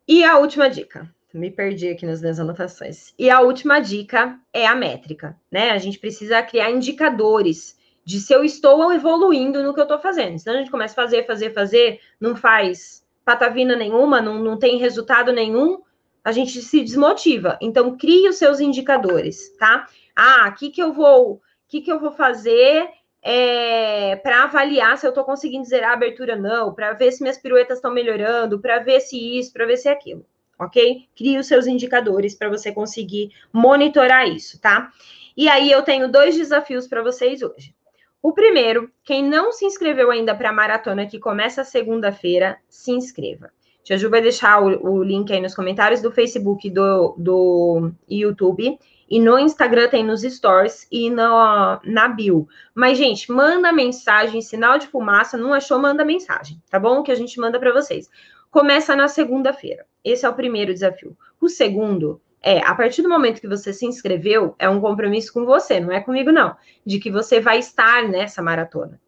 E 0.06 0.22
a 0.22 0.38
última 0.38 0.70
dica. 0.70 1.12
Me 1.34 1.50
perdi 1.50 1.88
aqui 1.88 2.06
nas 2.06 2.20
minhas 2.20 2.38
anotações. 2.38 3.12
E 3.18 3.28
a 3.28 3.40
última 3.40 3.80
dica 3.80 4.38
é 4.52 4.64
a 4.64 4.76
métrica, 4.76 5.36
né? 5.50 5.72
A 5.72 5.78
gente 5.78 5.98
precisa 5.98 6.40
criar 6.40 6.70
indicadores 6.70 7.76
de 8.04 8.20
se 8.20 8.32
eu 8.32 8.44
estou 8.44 8.92
evoluindo 8.92 9.60
no 9.60 9.74
que 9.74 9.80
eu 9.80 9.86
estou 9.86 9.98
fazendo. 9.98 10.38
Senão 10.38 10.54
a 10.54 10.60
gente 10.60 10.70
começa 10.70 10.92
a 10.92 11.02
fazer, 11.02 11.26
fazer, 11.26 11.52
fazer, 11.52 12.00
não 12.20 12.36
faz 12.36 13.04
patavina 13.24 13.74
nenhuma, 13.74 14.22
não, 14.22 14.38
não 14.38 14.56
tem 14.56 14.78
resultado 14.78 15.32
nenhum, 15.32 15.82
a 16.28 16.32
gente 16.32 16.60
se 16.60 16.84
desmotiva. 16.84 17.58
Então, 17.58 17.96
crie 17.96 18.28
os 18.28 18.36
seus 18.36 18.60
indicadores, 18.60 19.56
tá? 19.56 19.86
Ah, 20.14 20.50
o 20.50 20.58
que, 20.58 20.68
que 20.68 20.82
eu 20.82 20.92
vou, 20.92 21.40
que, 21.66 21.80
que 21.80 21.90
eu 21.90 21.98
vou 21.98 22.12
fazer 22.12 22.86
é, 23.22 24.14
para 24.16 24.42
avaliar 24.42 24.98
se 24.98 25.06
eu 25.06 25.08
estou 25.08 25.24
conseguindo 25.24 25.64
zerar 25.64 25.92
a 25.92 25.94
abertura 25.94 26.36
não, 26.36 26.74
para 26.74 26.92
ver 26.92 27.12
se 27.12 27.22
minhas 27.22 27.38
piruetas 27.38 27.78
estão 27.78 27.90
melhorando, 27.90 28.60
para 28.60 28.78
ver 28.78 29.00
se 29.00 29.38
isso, 29.38 29.54
para 29.54 29.64
ver 29.64 29.78
se 29.78 29.88
aquilo, 29.88 30.22
ok? 30.58 31.08
Crie 31.16 31.38
os 31.38 31.46
seus 31.46 31.66
indicadores 31.66 32.34
para 32.34 32.50
você 32.50 32.70
conseguir 32.72 33.30
monitorar 33.50 34.28
isso, 34.28 34.60
tá? 34.60 34.92
E 35.34 35.48
aí 35.48 35.72
eu 35.72 35.80
tenho 35.80 36.12
dois 36.12 36.36
desafios 36.36 36.86
para 36.86 37.02
vocês 37.02 37.40
hoje. 37.40 37.74
O 38.20 38.34
primeiro, 38.34 38.92
quem 39.02 39.24
não 39.24 39.50
se 39.50 39.64
inscreveu 39.64 40.10
ainda 40.10 40.34
para 40.34 40.50
a 40.50 40.52
maratona 40.52 41.06
que 41.06 41.18
começa 41.18 41.64
segunda-feira, 41.64 42.58
se 42.68 42.90
inscreva. 42.90 43.50
Tia 43.82 43.96
Ju 43.96 44.10
vai 44.10 44.20
deixar 44.20 44.62
o, 44.62 44.86
o, 44.86 45.02
link 45.02 45.32
aí 45.32 45.40
nos 45.40 45.54
comentários 45.54 46.02
do 46.02 46.12
Facebook 46.12 46.68
do, 46.70 47.14
do 47.16 47.92
YouTube. 48.08 48.78
E 49.10 49.18
no 49.18 49.38
Instagram 49.38 49.88
tem 49.88 50.04
nos 50.04 50.20
stories 50.20 50.86
e 50.92 51.08
no, 51.08 51.80
na 51.84 52.08
bio. 52.08 52.46
Mas, 52.74 52.98
gente, 52.98 53.32
manda 53.32 53.72
mensagem, 53.72 54.42
sinal 54.42 54.78
de 54.78 54.86
fumaça. 54.86 55.38
Não 55.38 55.54
achou, 55.54 55.78
manda 55.78 56.04
mensagem, 56.04 56.62
tá 56.70 56.78
bom? 56.78 57.02
Que 57.02 57.10
a 57.10 57.14
gente 57.14 57.40
manda 57.40 57.58
para 57.58 57.72
vocês. 57.72 58.10
Começa 58.50 58.94
na 58.94 59.08
segunda-feira. 59.08 59.86
Esse 60.04 60.26
é 60.26 60.28
o 60.28 60.34
primeiro 60.34 60.74
desafio. 60.74 61.16
O 61.40 61.48
segundo 61.48 62.20
é, 62.42 62.60
a 62.60 62.74
partir 62.74 63.02
do 63.02 63.08
momento 63.08 63.40
que 63.40 63.48
você 63.48 63.72
se 63.72 63.84
inscreveu, 63.84 64.54
é 64.58 64.68
um 64.68 64.80
compromisso 64.80 65.32
com 65.32 65.44
você, 65.44 65.80
não 65.80 65.92
é 65.92 66.00
comigo, 66.00 66.30
não, 66.30 66.56
de 66.84 66.98
que 66.98 67.10
você 67.10 67.40
vai 67.40 67.58
estar 67.58 68.06
nessa 68.08 68.40
maratona. 68.40 69.00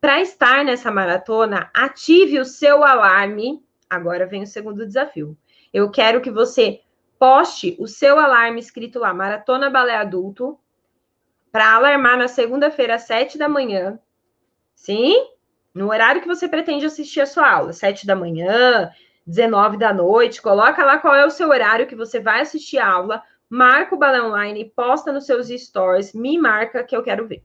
Para 0.00 0.20
estar 0.20 0.64
nessa 0.64 0.90
maratona, 0.90 1.70
ative 1.72 2.38
o 2.38 2.44
seu 2.44 2.84
alarme. 2.84 3.63
Agora 3.88 4.26
vem 4.26 4.42
o 4.42 4.46
segundo 4.46 4.86
desafio. 4.86 5.36
Eu 5.72 5.90
quero 5.90 6.20
que 6.20 6.30
você 6.30 6.80
poste 7.18 7.76
o 7.78 7.86
seu 7.86 8.18
alarme 8.18 8.60
escrito 8.60 8.98
lá, 8.98 9.14
Maratona 9.14 9.70
Balé 9.70 9.96
Adulto, 9.96 10.58
para 11.50 11.74
alarmar 11.74 12.18
na 12.18 12.28
segunda-feira, 12.28 12.96
às 12.96 13.02
sete 13.02 13.38
da 13.38 13.48
manhã. 13.48 13.98
Sim? 14.74 15.30
No 15.72 15.88
horário 15.88 16.20
que 16.20 16.28
você 16.28 16.48
pretende 16.48 16.86
assistir 16.86 17.20
a 17.20 17.26
sua 17.26 17.50
aula, 17.50 17.72
sete 17.72 18.06
da 18.06 18.14
manhã, 18.14 18.90
19 19.26 19.76
da 19.76 19.92
noite, 19.92 20.42
coloca 20.42 20.84
lá 20.84 20.98
qual 20.98 21.14
é 21.14 21.24
o 21.24 21.30
seu 21.30 21.48
horário 21.48 21.86
que 21.86 21.96
você 21.96 22.20
vai 22.20 22.40
assistir 22.40 22.78
a 22.78 22.90
aula, 22.90 23.22
marca 23.48 23.94
o 23.94 23.98
balé 23.98 24.22
online, 24.22 24.72
posta 24.76 25.12
nos 25.12 25.26
seus 25.26 25.48
stories, 25.48 26.12
me 26.12 26.38
marca 26.38 26.84
que 26.84 26.96
eu 26.96 27.02
quero 27.02 27.26
ver. 27.26 27.44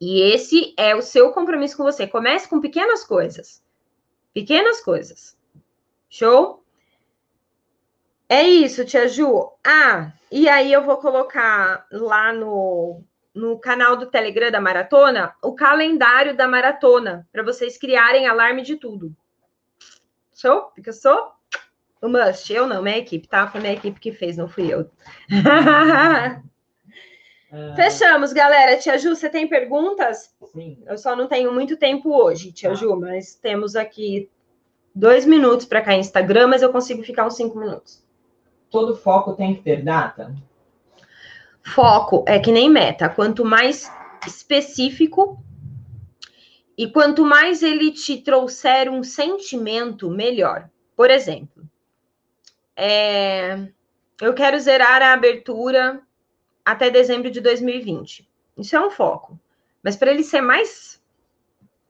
E 0.00 0.20
esse 0.20 0.74
é 0.76 0.94
o 0.94 1.02
seu 1.02 1.32
compromisso 1.32 1.76
com 1.76 1.82
você. 1.82 2.06
Comece 2.06 2.48
com 2.48 2.60
pequenas 2.60 3.04
coisas. 3.04 3.64
Pequenas 4.36 4.82
coisas. 4.82 5.34
Show? 6.10 6.62
É 8.28 8.42
isso, 8.42 8.84
tia 8.84 9.08
Ju. 9.08 9.50
Ah, 9.66 10.12
e 10.30 10.46
aí 10.46 10.70
eu 10.70 10.84
vou 10.84 10.98
colocar 10.98 11.86
lá 11.90 12.34
no, 12.34 13.02
no 13.34 13.58
canal 13.58 13.96
do 13.96 14.10
Telegram 14.10 14.50
da 14.50 14.60
maratona 14.60 15.34
o 15.42 15.54
calendário 15.54 16.36
da 16.36 16.46
maratona, 16.46 17.26
para 17.32 17.42
vocês 17.42 17.78
criarem 17.78 18.26
alarme 18.26 18.60
de 18.60 18.76
tudo. 18.76 19.16
Show? 20.34 20.70
Fica 20.74 20.92
só 20.92 21.34
o 22.02 22.06
must. 22.06 22.52
Eu 22.52 22.66
não, 22.66 22.82
minha 22.82 22.98
equipe, 22.98 23.26
tá? 23.26 23.48
Foi 23.48 23.58
minha 23.62 23.72
equipe 23.72 23.98
que 23.98 24.12
fez, 24.12 24.36
não 24.36 24.50
fui 24.50 24.70
eu. 24.70 24.90
É. 27.50 27.74
Fechamos, 27.76 28.32
galera. 28.32 28.76
Tia 28.76 28.98
Ju, 28.98 29.14
você 29.14 29.28
tem 29.28 29.46
perguntas? 29.46 30.34
Sim. 30.52 30.82
Eu 30.86 30.98
só 30.98 31.14
não 31.14 31.26
tenho 31.26 31.52
muito 31.52 31.76
tempo 31.76 32.14
hoje, 32.14 32.52
tia 32.52 32.70
ah. 32.70 32.74
Ju, 32.74 32.96
mas 32.96 33.34
temos 33.34 33.76
aqui 33.76 34.30
dois 34.94 35.24
minutos 35.26 35.66
para 35.66 35.82
cair 35.82 36.00
Instagram, 36.00 36.48
mas 36.48 36.62
eu 36.62 36.72
consigo 36.72 37.02
ficar 37.02 37.26
uns 37.26 37.36
cinco 37.36 37.58
minutos. 37.58 38.04
Todo 38.70 38.96
foco 38.96 39.34
tem 39.34 39.54
que 39.54 39.62
ter 39.62 39.82
data? 39.82 40.34
Foco 41.62 42.24
é 42.26 42.38
que 42.38 42.52
nem 42.52 42.68
meta. 42.68 43.08
Quanto 43.08 43.44
mais 43.44 43.90
específico, 44.26 45.42
e 46.76 46.86
quanto 46.90 47.24
mais 47.24 47.62
ele 47.62 47.90
te 47.90 48.18
trouxer 48.18 48.90
um 48.90 49.02
sentimento, 49.02 50.10
melhor. 50.10 50.68
Por 50.94 51.10
exemplo, 51.10 51.64
é, 52.76 53.68
eu 54.20 54.34
quero 54.34 54.58
zerar 54.58 55.00
a 55.00 55.14
abertura 55.14 56.02
até 56.66 56.90
dezembro 56.90 57.30
de 57.30 57.40
2020. 57.40 58.28
Isso 58.58 58.74
é 58.74 58.84
um 58.84 58.90
foco. 58.90 59.38
Mas 59.80 59.94
para 59.94 60.10
ele 60.10 60.24
ser 60.24 60.40
mais 60.40 61.00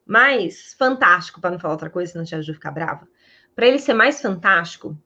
mais 0.05 0.73
fantástico, 0.75 1.41
para 1.41 1.51
não 1.51 1.59
falar 1.59 1.75
outra 1.75 1.91
coisa, 1.91 2.13
senão 2.13 2.23
a 2.23 2.27
Tia 2.27 2.55
ficar 2.55 2.71
brava. 2.71 3.09
Para 3.57 3.67
ele 3.67 3.79
ser 3.79 3.95
mais 3.95 4.21
fantástico, 4.21 4.97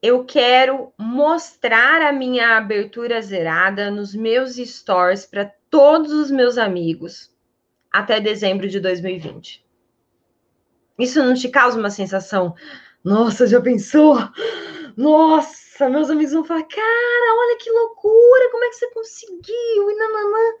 eu 0.00 0.24
quero 0.24 0.92
mostrar 0.96 2.00
a 2.02 2.12
minha 2.12 2.56
abertura 2.56 3.20
zerada 3.20 3.90
nos 3.90 4.14
meus 4.14 4.54
stories 4.54 5.26
para 5.26 5.50
todos 5.68 6.12
os 6.12 6.30
meus 6.30 6.58
amigos 6.58 7.34
até 7.90 8.20
dezembro 8.20 8.68
de 8.68 8.78
2020. 8.78 9.66
Isso 10.96 11.20
não 11.24 11.34
te 11.34 11.48
causa 11.48 11.78
uma 11.78 11.90
sensação, 11.90 12.54
nossa, 13.02 13.46
já 13.46 13.60
pensou? 13.60 14.16
Nossa, 14.96 15.65
meus 15.80 16.10
amigos 16.10 16.32
vão 16.32 16.44
falar, 16.44 16.62
cara, 16.62 17.34
olha 17.38 17.58
que 17.58 17.70
loucura, 17.70 18.50
como 18.50 18.64
é 18.64 18.68
que 18.68 18.76
você 18.76 18.90
conseguiu? 18.90 19.90
E 19.90 19.96
nananã. 19.96 20.58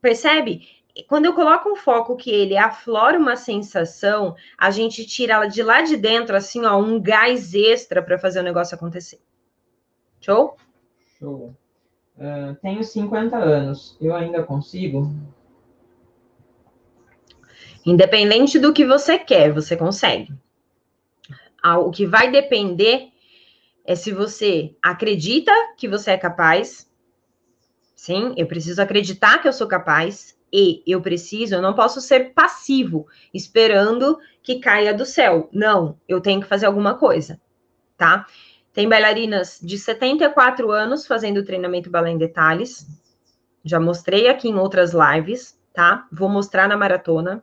Percebe? 0.00 0.68
Quando 1.08 1.26
eu 1.26 1.34
coloco 1.34 1.68
um 1.68 1.74
foco 1.74 2.16
que 2.16 2.30
ele 2.30 2.56
aflora 2.56 3.18
uma 3.18 3.36
sensação, 3.36 4.36
a 4.56 4.70
gente 4.70 5.04
tira 5.04 5.34
ela 5.34 5.46
de 5.46 5.62
lá 5.62 5.82
de 5.82 5.96
dentro, 5.96 6.36
assim, 6.36 6.64
ó, 6.64 6.78
um 6.78 7.00
gás 7.00 7.52
extra 7.52 8.00
para 8.00 8.18
fazer 8.18 8.40
o 8.40 8.44
negócio 8.44 8.76
acontecer. 8.76 9.20
Show? 10.20 10.56
Show. 11.18 11.54
Uh, 12.16 12.54
tenho 12.62 12.84
50 12.84 13.36
anos, 13.36 13.96
eu 14.00 14.14
ainda 14.14 14.44
consigo? 14.44 15.12
Independente 17.84 18.58
do 18.58 18.72
que 18.72 18.86
você 18.86 19.18
quer, 19.18 19.52
você 19.52 19.76
consegue. 19.76 20.32
Ah, 21.60 21.78
o 21.78 21.90
que 21.90 22.06
vai 22.06 22.30
depender 22.30 23.13
é 23.84 23.94
se 23.94 24.12
você 24.12 24.74
acredita 24.82 25.52
que 25.76 25.86
você 25.86 26.12
é 26.12 26.18
capaz. 26.18 26.90
Sim, 27.94 28.34
eu 28.36 28.46
preciso 28.46 28.80
acreditar 28.80 29.38
que 29.38 29.48
eu 29.48 29.52
sou 29.52 29.66
capaz. 29.66 30.34
E 30.56 30.84
eu 30.86 31.02
preciso, 31.02 31.56
eu 31.56 31.60
não 31.60 31.74
posso 31.74 32.00
ser 32.00 32.32
passivo, 32.32 33.08
esperando 33.32 34.16
que 34.40 34.60
caia 34.60 34.94
do 34.94 35.04
céu. 35.04 35.48
Não, 35.52 35.98
eu 36.06 36.20
tenho 36.20 36.40
que 36.40 36.46
fazer 36.46 36.66
alguma 36.66 36.94
coisa, 36.94 37.40
tá? 37.96 38.24
Tem 38.72 38.88
bailarinas 38.88 39.58
de 39.60 39.76
74 39.76 40.70
anos 40.70 41.08
fazendo 41.08 41.44
treinamento 41.44 41.90
balé 41.90 42.10
em 42.10 42.18
detalhes. 42.18 42.86
Já 43.64 43.80
mostrei 43.80 44.28
aqui 44.28 44.48
em 44.48 44.54
outras 44.54 44.92
lives, 44.92 45.58
tá? 45.72 46.06
Vou 46.12 46.28
mostrar 46.28 46.68
na 46.68 46.76
maratona. 46.76 47.42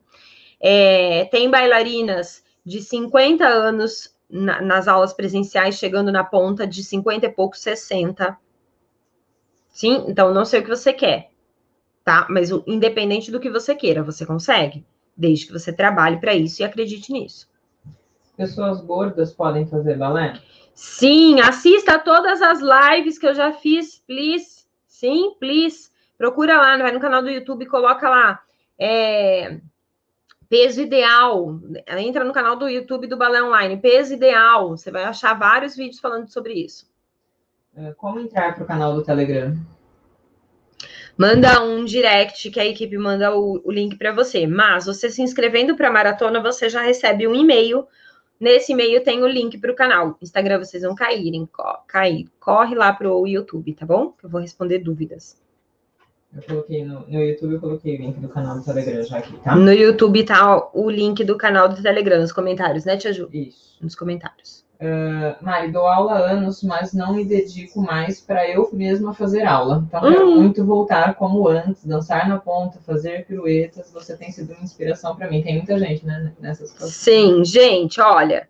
É, 0.57 1.25
tem 1.25 1.49
bailarinas 1.49 2.43
de 2.65 2.81
50 2.81 3.45
anos 3.45 4.15
na, 4.31 4.61
nas 4.61 4.87
aulas 4.87 5.13
presenciais, 5.13 5.75
chegando 5.75 6.11
na 6.11 6.23
ponta 6.23 6.65
de 6.65 6.83
50 6.83 7.25
e 7.25 7.29
pouco, 7.29 7.57
60. 7.57 8.37
Sim, 9.69 10.05
então 10.07 10.33
não 10.33 10.45
sei 10.45 10.59
o 10.59 10.63
que 10.63 10.69
você 10.69 10.93
quer, 10.93 11.31
tá? 12.03 12.25
Mas 12.29 12.51
o, 12.51 12.63
independente 12.65 13.31
do 13.31 13.39
que 13.39 13.49
você 13.49 13.75
queira, 13.75 14.03
você 14.03 14.25
consegue, 14.25 14.85
desde 15.15 15.47
que 15.47 15.53
você 15.53 15.73
trabalhe 15.73 16.19
para 16.19 16.33
isso 16.33 16.61
e 16.61 16.65
acredite 16.65 17.11
nisso. 17.11 17.49
Pessoas 18.35 18.81
gordas 18.81 19.33
podem 19.33 19.67
fazer 19.67 19.97
balé? 19.97 20.39
Sim, 20.73 21.39
assista 21.41 21.95
a 21.95 21.99
todas 21.99 22.41
as 22.41 22.59
lives 22.59 23.19
que 23.19 23.27
eu 23.27 23.35
já 23.35 23.51
fiz, 23.51 23.99
please. 24.07 24.65
Sim, 24.87 25.35
please. 25.39 25.89
Procura 26.17 26.57
lá, 26.57 26.77
vai 26.77 26.91
no 26.91 26.99
canal 26.99 27.21
do 27.21 27.29
YouTube, 27.29 27.65
coloca 27.65 28.09
lá. 28.09 28.41
É, 28.79 29.59
Peso 30.51 30.81
ideal. 30.81 31.61
Entra 31.97 32.25
no 32.25 32.33
canal 32.33 32.57
do 32.57 32.67
YouTube 32.67 33.07
do 33.07 33.15
Balé 33.15 33.41
Online. 33.41 33.77
Peso 33.77 34.13
ideal. 34.13 34.71
Você 34.71 34.91
vai 34.91 35.05
achar 35.05 35.33
vários 35.33 35.77
vídeos 35.77 36.01
falando 36.01 36.27
sobre 36.27 36.51
isso. 36.55 36.91
É, 37.73 37.93
como 37.93 38.19
entrar 38.19 38.53
para 38.53 38.65
o 38.65 38.67
canal 38.67 38.93
do 38.93 39.01
Telegram? 39.01 39.55
Manda 41.17 41.63
um 41.63 41.85
direct 41.85 42.51
que 42.51 42.59
a 42.59 42.65
equipe 42.65 42.97
manda 42.97 43.33
o, 43.33 43.61
o 43.63 43.71
link 43.71 43.95
para 43.95 44.11
você. 44.11 44.45
Mas 44.45 44.87
você 44.87 45.09
se 45.09 45.21
inscrevendo 45.21 45.77
para 45.77 45.87
a 45.87 45.91
maratona, 45.91 46.41
você 46.41 46.67
já 46.67 46.81
recebe 46.81 47.25
um 47.25 47.33
e-mail. 47.33 47.87
Nesse 48.37 48.73
e-mail 48.73 49.01
tem 49.05 49.23
o 49.23 49.27
link 49.27 49.57
para 49.57 49.71
o 49.71 49.75
canal. 49.75 50.17
Instagram 50.21 50.59
vocês 50.59 50.83
vão 50.83 50.93
caírem, 50.93 51.47
cair. 51.87 52.27
Corre 52.41 52.75
lá 52.75 52.91
para 52.91 53.09
o 53.09 53.25
YouTube, 53.25 53.73
tá 53.73 53.85
bom? 53.85 54.11
Que 54.11 54.25
eu 54.25 54.29
vou 54.29 54.41
responder 54.41 54.79
dúvidas. 54.79 55.41
Eu 56.35 56.41
coloquei 56.47 56.85
no, 56.85 57.01
no 57.07 57.21
YouTube, 57.21 57.53
eu 57.55 57.59
coloquei 57.59 57.97
o 57.97 58.01
link 58.01 58.19
do 58.19 58.29
canal 58.29 58.57
do 58.57 58.63
Telegram 58.63 59.03
já 59.03 59.17
aqui, 59.17 59.33
tá? 59.39 59.55
No 59.55 59.71
YouTube 59.73 60.23
tá 60.23 60.69
o 60.73 60.89
link 60.89 61.23
do 61.25 61.37
canal 61.37 61.67
do 61.67 61.81
Telegram 61.81 62.19
nos 62.21 62.31
comentários, 62.31 62.85
né, 62.85 62.95
Tia 62.95 63.11
Ju? 63.11 63.27
Isso. 63.33 63.77
Nos 63.81 63.95
comentários. 63.95 64.63
Uh, 64.79 65.43
Mari, 65.43 65.71
dou 65.71 65.85
aula 65.85 66.13
há 66.13 66.31
anos, 66.31 66.63
mas 66.63 66.91
não 66.93 67.13
me 67.13 67.23
dedico 67.23 67.79
mais 67.81 68.19
para 68.19 68.49
eu 68.49 68.67
mesma 68.73 69.13
fazer 69.13 69.43
aula. 69.43 69.83
Então, 69.87 70.01
quero 70.01 70.27
Hum. 70.27 70.41
muito 70.41 70.65
voltar 70.65 71.13
como 71.15 71.47
antes, 71.47 71.85
dançar 71.85 72.27
na 72.27 72.39
ponta, 72.39 72.79
fazer 72.79 73.25
piruetas. 73.27 73.91
Você 73.91 74.17
tem 74.17 74.31
sido 74.31 74.53
uma 74.53 74.63
inspiração 74.63 75.15
para 75.15 75.29
mim. 75.29 75.43
Tem 75.43 75.57
muita 75.57 75.77
gente, 75.77 76.03
né, 76.05 76.31
nessa 76.39 76.65
situação. 76.65 76.89
Sim, 76.89 77.45
gente, 77.45 78.01
olha, 78.01 78.47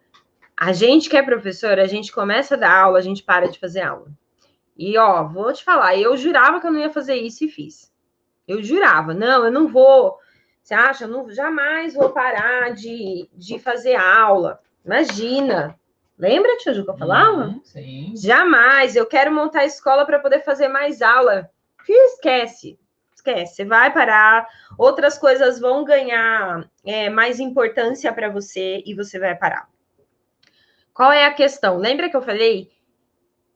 a 0.56 0.72
gente 0.72 1.10
que 1.10 1.18
é 1.18 1.24
professor, 1.24 1.78
a 1.80 1.88
gente 1.88 2.14
começa 2.14 2.56
a 2.56 2.58
dar 2.58 2.78
aula, 2.80 3.00
a 3.00 3.02
gente 3.02 3.24
para 3.24 3.48
de 3.50 3.60
fazer 3.60 3.82
aula. 3.82 4.06
E 4.78 4.98
ó, 4.98 5.24
vou 5.28 5.52
te 5.54 5.64
falar, 5.64 5.96
eu 5.96 6.16
jurava 6.18 6.60
que 6.60 6.68
eu 6.68 6.72
não 6.72 6.80
ia 6.80 6.90
fazer 6.90 7.16
isso 7.16 7.46
e 7.46 7.50
fiz. 7.50 7.92
Eu 8.48 8.64
jurava, 8.64 9.14
não, 9.14 9.46
eu 9.46 9.52
não 9.52 9.68
vou. 9.68 10.18
Você 10.62 10.74
acha? 10.74 11.06
Eu 11.06 11.08
não, 11.08 11.30
jamais 11.30 11.94
vou 11.94 12.10
parar 12.10 12.74
de, 12.74 13.30
de 13.34 13.60
fazer 13.60 13.96
aula. 13.96 14.60
Imagina. 14.86 15.78
Lembra, 16.18 16.58
tia 16.58 16.74
Ju, 16.74 16.84
que 16.84 16.92
eu 16.92 16.98
falava? 16.98 17.46
Uhum, 17.46 17.62
sim. 17.64 18.14
Jamais, 18.16 18.96
eu 18.96 19.06
quero 19.08 19.32
montar 19.32 19.62
a 19.62 19.66
escola 19.66 20.06
para 20.06 20.20
poder 20.20 20.44
fazer 20.44 20.68
mais 20.68 21.02
aula. 21.02 21.50
Fih, 21.84 21.94
Esquece, 21.94 22.80
esquece. 23.16 23.56
Você 23.56 23.66
vai 23.66 23.92
parar, 23.92 24.48
outras 24.78 25.18
coisas 25.18 25.60
vão 25.60 25.84
ganhar 25.84 26.70
é, 26.86 27.10
mais 27.10 27.40
importância 27.40 28.14
para 28.14 28.30
você 28.30 28.84
e 28.86 28.94
você 28.94 29.18
vai 29.18 29.36
parar. 29.36 29.68
Qual 30.94 31.12
é 31.12 31.26
a 31.26 31.34
questão? 31.34 31.78
Lembra 31.78 32.10
que 32.10 32.16
eu 32.16 32.22
falei? 32.22 32.70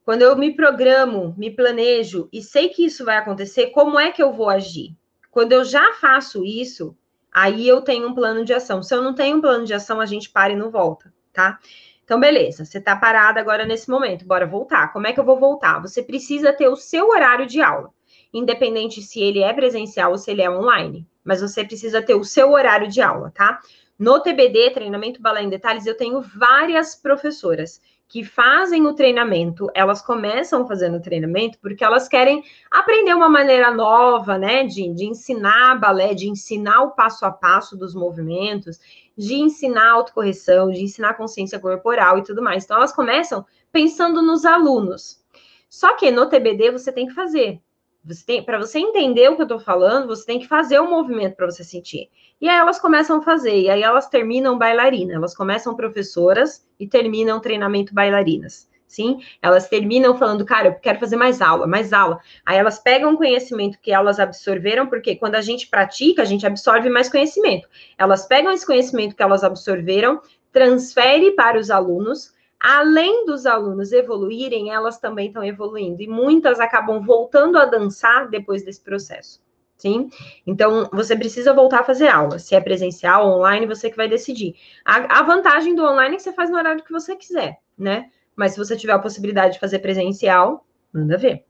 Quando 0.06 0.22
eu 0.22 0.36
me 0.36 0.56
programo, 0.56 1.34
me 1.36 1.50
planejo 1.50 2.30
e 2.32 2.40
sei 2.40 2.70
que 2.70 2.86
isso 2.86 3.04
vai 3.04 3.18
acontecer, 3.18 3.72
como 3.72 4.00
é 4.00 4.12
que 4.12 4.22
eu 4.22 4.32
vou 4.32 4.48
agir? 4.48 4.96
Quando 5.32 5.52
eu 5.52 5.66
já 5.66 5.94
faço 5.94 6.46
isso, 6.46 6.96
aí 7.34 7.68
eu 7.68 7.82
tenho 7.82 8.08
um 8.08 8.14
plano 8.14 8.46
de 8.46 8.54
ação. 8.54 8.84
Se 8.84 8.94
eu 8.94 9.02
não 9.02 9.16
tenho 9.16 9.38
um 9.38 9.42
plano 9.42 9.66
de 9.66 9.74
ação, 9.74 10.00
a 10.00 10.06
gente 10.06 10.30
para 10.30 10.54
e 10.54 10.56
não 10.56 10.70
volta, 10.70 11.12
tá? 11.34 11.58
Então, 12.04 12.20
beleza, 12.20 12.64
você 12.64 12.78
está 12.78 12.96
parada 12.96 13.40
agora 13.40 13.66
nesse 13.66 13.90
momento, 13.90 14.28
bora 14.28 14.46
voltar. 14.46 14.94
Como 14.94 15.08
é 15.08 15.12
que 15.12 15.20
eu 15.20 15.26
vou 15.26 15.40
voltar? 15.40 15.82
Você 15.82 16.04
precisa 16.04 16.54
ter 16.54 16.68
o 16.68 16.76
seu 16.76 17.10
horário 17.10 17.48
de 17.48 17.60
aula, 17.60 17.90
independente 18.32 19.02
se 19.02 19.20
ele 19.20 19.42
é 19.42 19.52
presencial 19.54 20.12
ou 20.12 20.20
se 20.20 20.30
ele 20.30 20.44
é 20.44 20.50
online, 20.52 21.08
mas 21.24 21.42
você 21.42 21.66
precisa 21.66 22.00
ter 22.00 22.14
o 22.14 22.24
seu 22.24 22.52
horário 22.52 22.88
de 22.88 23.02
aula, 23.02 23.32
tá? 23.34 23.60
No 23.98 24.20
TBD, 24.20 24.70
treinamento 24.70 25.20
balé 25.20 25.42
em 25.42 25.50
detalhes, 25.50 25.88
eu 25.88 25.98
tenho 25.98 26.22
várias 26.22 26.96
professoras 26.96 27.82
que 28.08 28.24
fazem 28.24 28.86
o 28.86 28.94
treinamento, 28.94 29.68
elas 29.74 30.02
começam 30.02 30.68
fazendo 30.68 30.98
o 30.98 31.02
treinamento 31.02 31.58
porque 31.60 31.84
elas 31.84 32.08
querem 32.08 32.44
aprender 32.70 33.14
uma 33.14 33.28
maneira 33.28 33.72
nova, 33.72 34.38
né, 34.38 34.64
de, 34.64 34.94
de 34.94 35.06
ensinar 35.06 35.80
balé, 35.80 36.14
de 36.14 36.30
ensinar 36.30 36.84
o 36.84 36.92
passo 36.92 37.26
a 37.26 37.32
passo 37.32 37.76
dos 37.76 37.96
movimentos, 37.96 38.80
de 39.18 39.36
ensinar 39.36 39.92
autocorreção, 39.92 40.70
de 40.70 40.84
ensinar 40.84 41.16
consciência 41.16 41.60
corporal 41.60 42.20
e 42.20 42.24
tudo 42.24 42.44
mais. 42.44 42.64
Então, 42.64 42.78
elas 42.78 42.94
começam 42.94 43.46
pensando 43.72 44.22
nos 44.22 44.46
alunos. 44.46 45.24
Só 45.70 45.96
que 45.98 46.12
no 46.12 46.30
TBD 46.30 46.72
você 46.72 46.92
tem 46.92 47.08
que 47.08 47.14
fazer. 47.14 47.60
Você 48.06 48.24
tem, 48.24 48.44
para 48.44 48.60
você 48.60 48.78
entender 48.78 49.28
o 49.30 49.36
que 49.36 49.42
eu 49.42 49.48
tô 49.48 49.58
falando, 49.58 50.08
você 50.08 50.24
tem 50.26 50.40
que 50.40 50.48
fazer 50.48 50.80
o 50.80 50.88
movimento 50.88 51.36
para 51.36 51.50
você 51.50 51.64
sentir. 51.64 52.10
E 52.40 52.48
aí 52.48 52.58
elas 52.58 52.80
começam 52.80 53.18
a 53.18 53.24
fazer, 53.24 53.62
e 53.62 53.70
aí 53.70 53.82
elas 53.82 54.08
terminam 54.08 54.58
bailarina. 54.60 55.16
Elas 55.16 55.36
começam 55.36 55.76
professoras 55.76 56.64
e 56.80 56.88
terminam 56.88 57.40
treinamento 57.40 57.96
bailarinas. 57.96 58.70
Sim, 58.88 59.20
elas 59.42 59.68
terminam 59.68 60.16
falando, 60.16 60.46
cara, 60.46 60.68
eu 60.68 60.76
quero 60.76 61.00
fazer 61.00 61.16
mais 61.16 61.42
aula, 61.42 61.66
mais 61.66 61.92
aula. 61.92 62.20
Aí 62.46 62.58
elas 62.58 62.78
pegam 62.78 63.14
o 63.14 63.18
conhecimento 63.18 63.80
que 63.82 63.92
elas 63.92 64.20
absorveram, 64.20 64.86
porque 64.88 65.16
quando 65.16 65.34
a 65.34 65.42
gente 65.42 65.68
pratica, 65.68 66.22
a 66.22 66.26
gente 66.26 66.46
absorve 66.46 66.88
mais 66.90 67.10
conhecimento. 67.10 67.68
Elas 67.98 68.28
pegam 68.28 68.54
esse 68.54 68.66
conhecimento 68.66 69.16
que 69.16 69.24
elas 69.24 69.44
absorveram, 69.44 70.22
transfere 70.52 71.32
para 71.32 71.60
os 71.60 71.72
alunos, 71.72 72.35
além 72.60 73.26
dos 73.26 73.46
alunos 73.46 73.92
evoluírem, 73.92 74.72
elas 74.72 75.00
também 75.00 75.28
estão 75.28 75.44
evoluindo. 75.44 76.02
E 76.02 76.08
muitas 76.08 76.60
acabam 76.60 77.02
voltando 77.02 77.58
a 77.58 77.66
dançar 77.66 78.30
depois 78.30 78.64
desse 78.64 78.82
processo. 78.82 79.44
Sim? 79.78 80.10
Então, 80.48 80.90
você 80.92 81.16
precisa 81.16 81.54
voltar 81.54 81.82
a 81.82 81.84
fazer 81.84 82.08
aula. 82.08 82.40
Se 82.40 82.56
é 82.56 82.62
presencial 82.62 83.28
online, 83.28 83.66
você 83.66 83.90
que 83.90 83.98
vai 83.98 84.08
decidir. 84.08 84.56
A, 84.86 85.20
a, 85.20 85.24
vantagem 85.24 85.76
do 85.76 85.84
online 85.84 86.16
é 86.16 86.18
que 86.18 86.24
você 86.24 86.34
faz 86.34 86.50
no 86.50 86.58
horário 86.58 86.84
que 86.84 86.94
você 86.94 87.16
quiser, 87.16 87.60
né? 87.78 88.10
Mas 88.36 88.54
se 88.54 88.58
você 88.58 88.76
tiver 88.76 88.94
a 88.94 89.00
possibilidade 89.00 89.54
de 89.54 89.60
fazer 89.60 89.80
presencial, 89.80 90.66
manda 90.94 91.18
ver. 91.18 91.46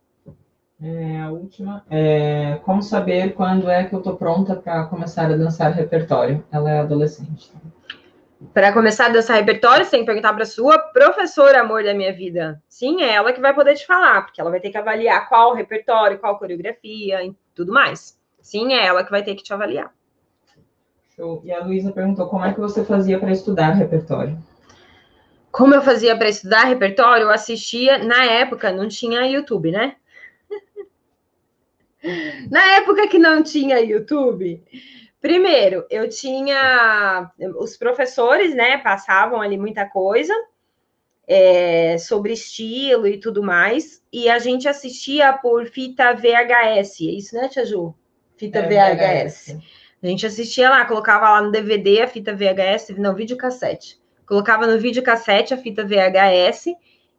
É, 0.82 1.22
a 1.22 1.32
última 1.32 1.86
é 1.90 2.60
como 2.64 2.82
saber 2.82 3.34
quando 3.34 3.70
é 3.70 3.86
que 3.86 3.96
eu 3.96 4.02
tô 4.02 4.16
pronta 4.16 4.56
para 4.56 4.86
começar 4.86 5.32
a 5.32 5.38
dançar 5.38 5.72
repertório? 5.72 6.44
Ela 6.52 6.72
é 6.72 6.80
adolescente. 6.80 7.52
Para 8.54 8.74
começar 8.74 9.06
a 9.06 9.10
dançar 9.10 9.38
repertório, 9.38 9.86
você 9.86 9.92
tem 9.92 10.02
que 10.02 10.06
perguntar 10.06 10.34
para 10.34 10.46
sua 10.46 10.78
professora, 10.78 11.62
amor 11.62 11.84
da 11.84 11.94
minha 11.94 12.14
vida. 12.14 12.62
Sim, 12.68 13.02
é 13.02 13.14
ela 13.14 13.32
que 13.32 13.40
vai 13.40 13.54
poder 13.54 13.76
te 13.76 13.86
falar, 13.86 14.24
porque 14.24 14.42
ela 14.42 14.52
vai 14.52 14.60
ter 14.60 14.70
que 14.70 14.78
avaliar 14.78 15.30
qual 15.30 15.54
repertório, 15.54 16.20
qual 16.20 16.38
coreografia 16.38 17.24
e 17.24 17.34
tudo 17.54 17.72
mais. 17.72 18.20
Sim, 18.42 18.74
é 18.74 18.86
ela 18.86 19.04
que 19.04 19.12
vai 19.12 19.24
ter 19.24 19.36
que 19.36 19.44
te 19.44 19.54
avaliar. 19.54 19.94
Show. 21.16 21.42
E 21.46 21.52
a 21.52 21.64
Luísa 21.64 21.94
perguntou 21.94 22.28
como 22.28 22.44
é 22.44 22.54
que 22.54 22.60
você 22.60 22.84
fazia 22.84 23.18
para 23.18 23.32
estudar 23.32 23.72
repertório? 23.72 24.38
Como 25.50 25.74
eu 25.74 25.82
fazia 25.82 26.18
para 26.18 26.28
estudar 26.28 26.66
repertório? 26.66 27.24
Eu 27.24 27.32
assistia, 27.32 27.98
na 27.98 28.26
época 28.26 28.74
não 28.74 28.90
tinha 28.90 29.26
YouTube, 29.26 29.72
né? 29.72 29.96
na 32.52 32.62
época 32.74 33.08
que 33.08 33.18
não 33.18 33.42
tinha 33.42 33.80
YouTube, 33.80 34.62
Primeiro, 35.26 35.88
eu 35.90 36.08
tinha 36.08 37.32
os 37.58 37.76
professores, 37.76 38.54
né? 38.54 38.78
Passavam 38.78 39.42
ali 39.42 39.58
muita 39.58 39.84
coisa 39.90 40.32
é, 41.28 41.98
sobre 41.98 42.34
estilo 42.34 43.08
e 43.08 43.20
tudo 43.20 43.42
mais, 43.42 44.04
e 44.14 44.30
a 44.30 44.38
gente 44.38 44.68
assistia 44.68 45.34
por 45.34 45.66
fita 45.66 46.14
VHS, 46.14 47.02
é 47.02 47.06
isso, 47.06 47.36
né, 47.36 47.48
Tia 47.48 47.66
Ju? 47.66 47.96
Fita 48.38 48.60
é, 48.60 48.68
VHS. 48.68 49.48
VHS. 49.48 49.60
A 50.04 50.06
gente 50.06 50.26
assistia 50.28 50.70
lá, 50.70 50.86
colocava 50.86 51.28
lá 51.32 51.42
no 51.42 51.50
DVD 51.50 52.04
a 52.04 52.08
fita 52.08 52.32
VHS, 52.32 52.96
não, 53.00 53.16
videocassete. 53.16 54.00
Colocava 54.28 54.68
no 54.68 54.78
videocassete 54.78 55.56
a 55.56 55.58
fita 55.58 55.84
VHS 55.84 56.68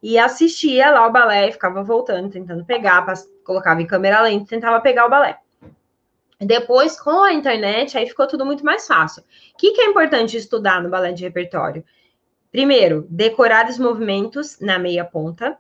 e 0.01 0.17
assistia 0.17 0.93
lá 0.93 1.09
o 1.09 1.11
balé, 1.11 1.51
ficava 1.51 1.83
voltando, 1.83 2.31
tentando 2.31 2.65
pegar, 2.65 3.05
colocava 3.43 3.83
em 3.83 3.87
câmera 3.89 4.23
lenta, 4.23 4.47
tentava 4.47 4.81
pegar 4.81 5.07
o 5.07 5.11
balé. 5.11 5.41
Depois, 6.39 7.01
com 7.01 7.23
a 7.23 7.33
internet, 7.33 7.97
aí 7.97 8.07
ficou 8.07 8.27
tudo 8.27 8.45
muito 8.45 8.65
mais 8.65 8.87
fácil. 8.87 9.23
O 9.23 9.57
que, 9.57 9.73
que 9.73 9.81
é 9.81 9.87
importante 9.87 10.37
estudar 10.37 10.83
no 10.83 10.91
balé 10.91 11.13
de 11.13 11.25
repertório? 11.25 11.83
Primeiro, 12.53 13.07
decorar 13.09 13.69
os 13.69 13.79
movimentos 13.79 14.61
na 14.61 14.79
meia 14.79 15.05
ponta, 15.05 15.59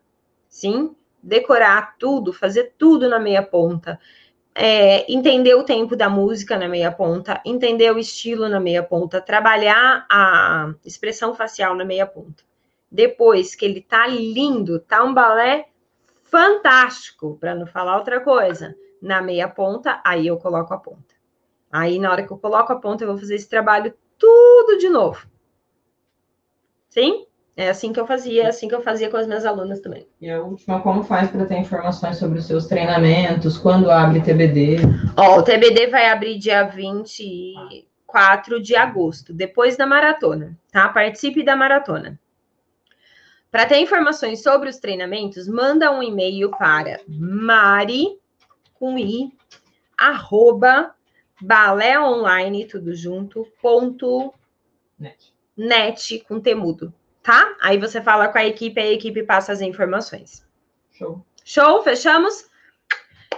sim? 0.48 0.94
Decorar 1.22 1.96
tudo, 1.98 2.32
fazer 2.32 2.74
tudo 2.76 3.08
na 3.08 3.18
meia 3.18 3.42
ponta. 3.42 3.98
É, 4.54 5.10
entender 5.10 5.54
o 5.54 5.64
tempo 5.64 5.94
da 5.94 6.08
música 6.08 6.56
na 6.56 6.68
meia 6.68 6.90
ponta, 6.90 7.40
entender 7.44 7.92
o 7.92 7.98
estilo 7.98 8.48
na 8.48 8.58
meia 8.58 8.82
ponta, 8.82 9.20
trabalhar 9.20 10.06
a 10.10 10.72
expressão 10.84 11.34
facial 11.34 11.74
na 11.74 11.84
meia 11.84 12.06
ponta. 12.06 12.42
Depois 12.90 13.54
que 13.54 13.64
ele 13.64 13.82
tá 13.82 14.06
lindo, 14.06 14.78
tá 14.80 15.04
um 15.04 15.12
balé 15.12 15.68
fantástico, 16.24 17.36
para 17.38 17.54
não 17.54 17.66
falar 17.66 17.98
outra 17.98 18.20
coisa 18.20 18.74
na 19.00 19.22
meia 19.22 19.48
ponta, 19.48 20.00
aí 20.04 20.26
eu 20.26 20.36
coloco 20.36 20.72
a 20.72 20.78
ponta. 20.78 21.14
Aí, 21.70 21.98
na 21.98 22.10
hora 22.10 22.22
que 22.26 22.32
eu 22.32 22.38
coloco 22.38 22.72
a 22.72 22.76
ponta, 22.76 23.04
eu 23.04 23.08
vou 23.08 23.18
fazer 23.18 23.34
esse 23.34 23.48
trabalho 23.48 23.94
tudo 24.18 24.78
de 24.78 24.88
novo. 24.88 25.26
Sim? 26.88 27.26
É 27.56 27.70
assim 27.70 27.92
que 27.92 27.98
eu 27.98 28.06
fazia, 28.06 28.44
é 28.44 28.48
assim 28.48 28.68
que 28.68 28.74
eu 28.74 28.82
fazia 28.82 29.08
com 29.10 29.16
as 29.16 29.26
minhas 29.26 29.46
alunas 29.46 29.80
também. 29.80 30.06
E 30.20 30.30
a 30.30 30.42
última, 30.42 30.80
como 30.82 31.02
faz 31.02 31.30
para 31.30 31.46
ter 31.46 31.56
informações 31.56 32.18
sobre 32.18 32.38
os 32.38 32.46
seus 32.46 32.66
treinamentos? 32.66 33.56
Quando 33.56 33.90
abre 33.90 34.20
TBD? 34.20 34.76
Ó, 35.16 35.38
o 35.38 35.42
TBD 35.42 35.86
vai 35.86 36.10
abrir 36.10 36.38
dia 36.38 36.64
24 36.64 38.62
de 38.62 38.76
agosto, 38.76 39.32
depois 39.32 39.74
da 39.74 39.86
maratona, 39.86 40.58
tá? 40.70 40.86
Participe 40.90 41.42
da 41.42 41.56
maratona. 41.56 42.20
Para 43.50 43.64
ter 43.64 43.78
informações 43.78 44.42
sobre 44.42 44.68
os 44.68 44.78
treinamentos, 44.78 45.48
manda 45.48 45.90
um 45.90 46.02
e-mail 46.02 46.50
para 46.50 47.00
mari 47.08 48.18
com 48.78 48.98
i, 48.98 49.32
arroba 49.96 50.94
balé 51.40 51.98
online, 51.98 52.66
tudo 52.66 52.94
junto, 52.94 53.46
ponto 53.60 54.32
net. 54.98 55.32
net 55.56 56.24
com 56.28 56.40
temudo, 56.40 56.92
tá? 57.22 57.56
Aí 57.60 57.78
você 57.78 58.00
fala 58.00 58.28
com 58.28 58.38
a 58.38 58.44
equipe, 58.44 58.80
a 58.80 58.92
equipe 58.92 59.22
passa 59.22 59.52
as 59.52 59.60
informações. 59.60 60.46
Show. 60.92 61.24
Show, 61.44 61.82
fechamos? 61.82 62.48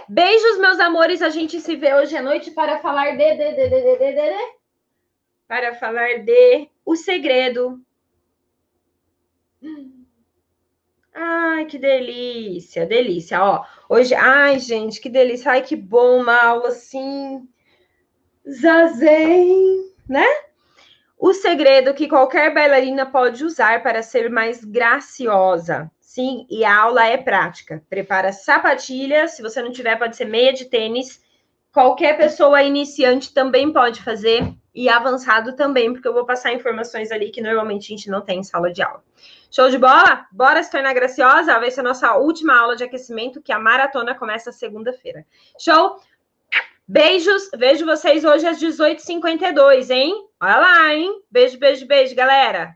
Beijos, 0.07 0.57
meus 0.59 0.79
amores. 0.79 1.21
A 1.21 1.29
gente 1.29 1.59
se 1.59 1.75
vê 1.75 1.93
hoje 1.93 2.15
à 2.15 2.21
noite 2.21 2.51
para 2.51 2.79
falar 2.79 3.11
de, 3.11 3.35
de, 3.35 3.53
de, 3.53 3.69
de, 3.69 3.69
de, 3.69 3.97
de, 3.97 4.13
de 4.13 4.59
para 5.47 5.73
falar 5.75 6.19
de 6.19 6.69
o 6.85 6.95
segredo. 6.95 7.81
Ai, 11.21 11.65
que 11.65 11.77
delícia, 11.77 12.85
delícia. 12.85 13.43
Ó, 13.43 13.65
hoje, 13.89 14.15
ai, 14.15 14.57
gente, 14.57 15.01
que 15.01 15.09
delícia. 15.09 15.51
Ai, 15.51 15.61
que 15.61 15.75
bom 15.75 16.21
uma 16.21 16.41
aula 16.41 16.69
assim. 16.69 17.45
Zazen, 18.49 19.91
né? 20.07 20.25
O 21.17 21.33
segredo 21.33 21.93
que 21.93 22.07
qualquer 22.07 22.53
bailarina 22.53 23.05
pode 23.05 23.43
usar 23.43 23.83
para 23.83 24.01
ser 24.01 24.29
mais 24.29 24.63
graciosa. 24.63 25.91
Sim, 25.99 26.47
e 26.49 26.63
a 26.63 26.73
aula 26.73 27.05
é 27.05 27.17
prática. 27.17 27.83
Prepara 27.89 28.31
sapatilha, 28.31 29.27
se 29.27 29.41
você 29.41 29.61
não 29.61 29.73
tiver, 29.73 29.97
pode 29.97 30.15
ser 30.15 30.25
meia 30.25 30.53
de 30.53 30.65
tênis. 30.65 31.21
Qualquer 31.71 32.17
pessoa 32.17 32.63
iniciante 32.63 33.33
também 33.33 33.71
pode 33.71 34.01
fazer 34.01 34.53
e 34.73 34.89
avançado 34.89 35.55
também, 35.55 35.91
porque 35.93 36.07
eu 36.07 36.13
vou 36.13 36.25
passar 36.25 36.53
informações 36.53 37.11
ali 37.11 37.29
que 37.29 37.41
normalmente 37.41 37.85
a 37.85 37.95
gente 37.95 38.09
não 38.09 38.21
tem 38.21 38.39
em 38.39 38.43
sala 38.43 38.71
de 38.71 38.81
aula. 38.81 39.03
Show 39.51 39.69
de 39.69 39.77
bola? 39.77 40.25
Bora 40.31 40.63
se 40.63 40.71
tornar 40.71 40.93
graciosa? 40.93 41.59
Vai 41.59 41.69
ser 41.69 41.81
a 41.81 41.83
nossa 41.83 42.15
última 42.15 42.59
aula 42.59 42.75
de 42.75 42.83
aquecimento, 42.83 43.41
que 43.41 43.51
a 43.51 43.59
maratona 43.59 44.15
começa 44.15 44.51
segunda-feira. 44.51 45.25
Show? 45.59 45.99
Beijos, 46.87 47.51
vejo 47.55 47.85
vocês 47.85 48.25
hoje 48.25 48.47
às 48.47 48.59
18h52, 48.59 49.91
hein? 49.91 50.27
Olha 50.41 50.57
lá, 50.57 50.93
hein? 50.95 51.21
Beijo, 51.29 51.59
beijo, 51.59 51.85
beijo, 51.85 52.15
galera. 52.15 52.67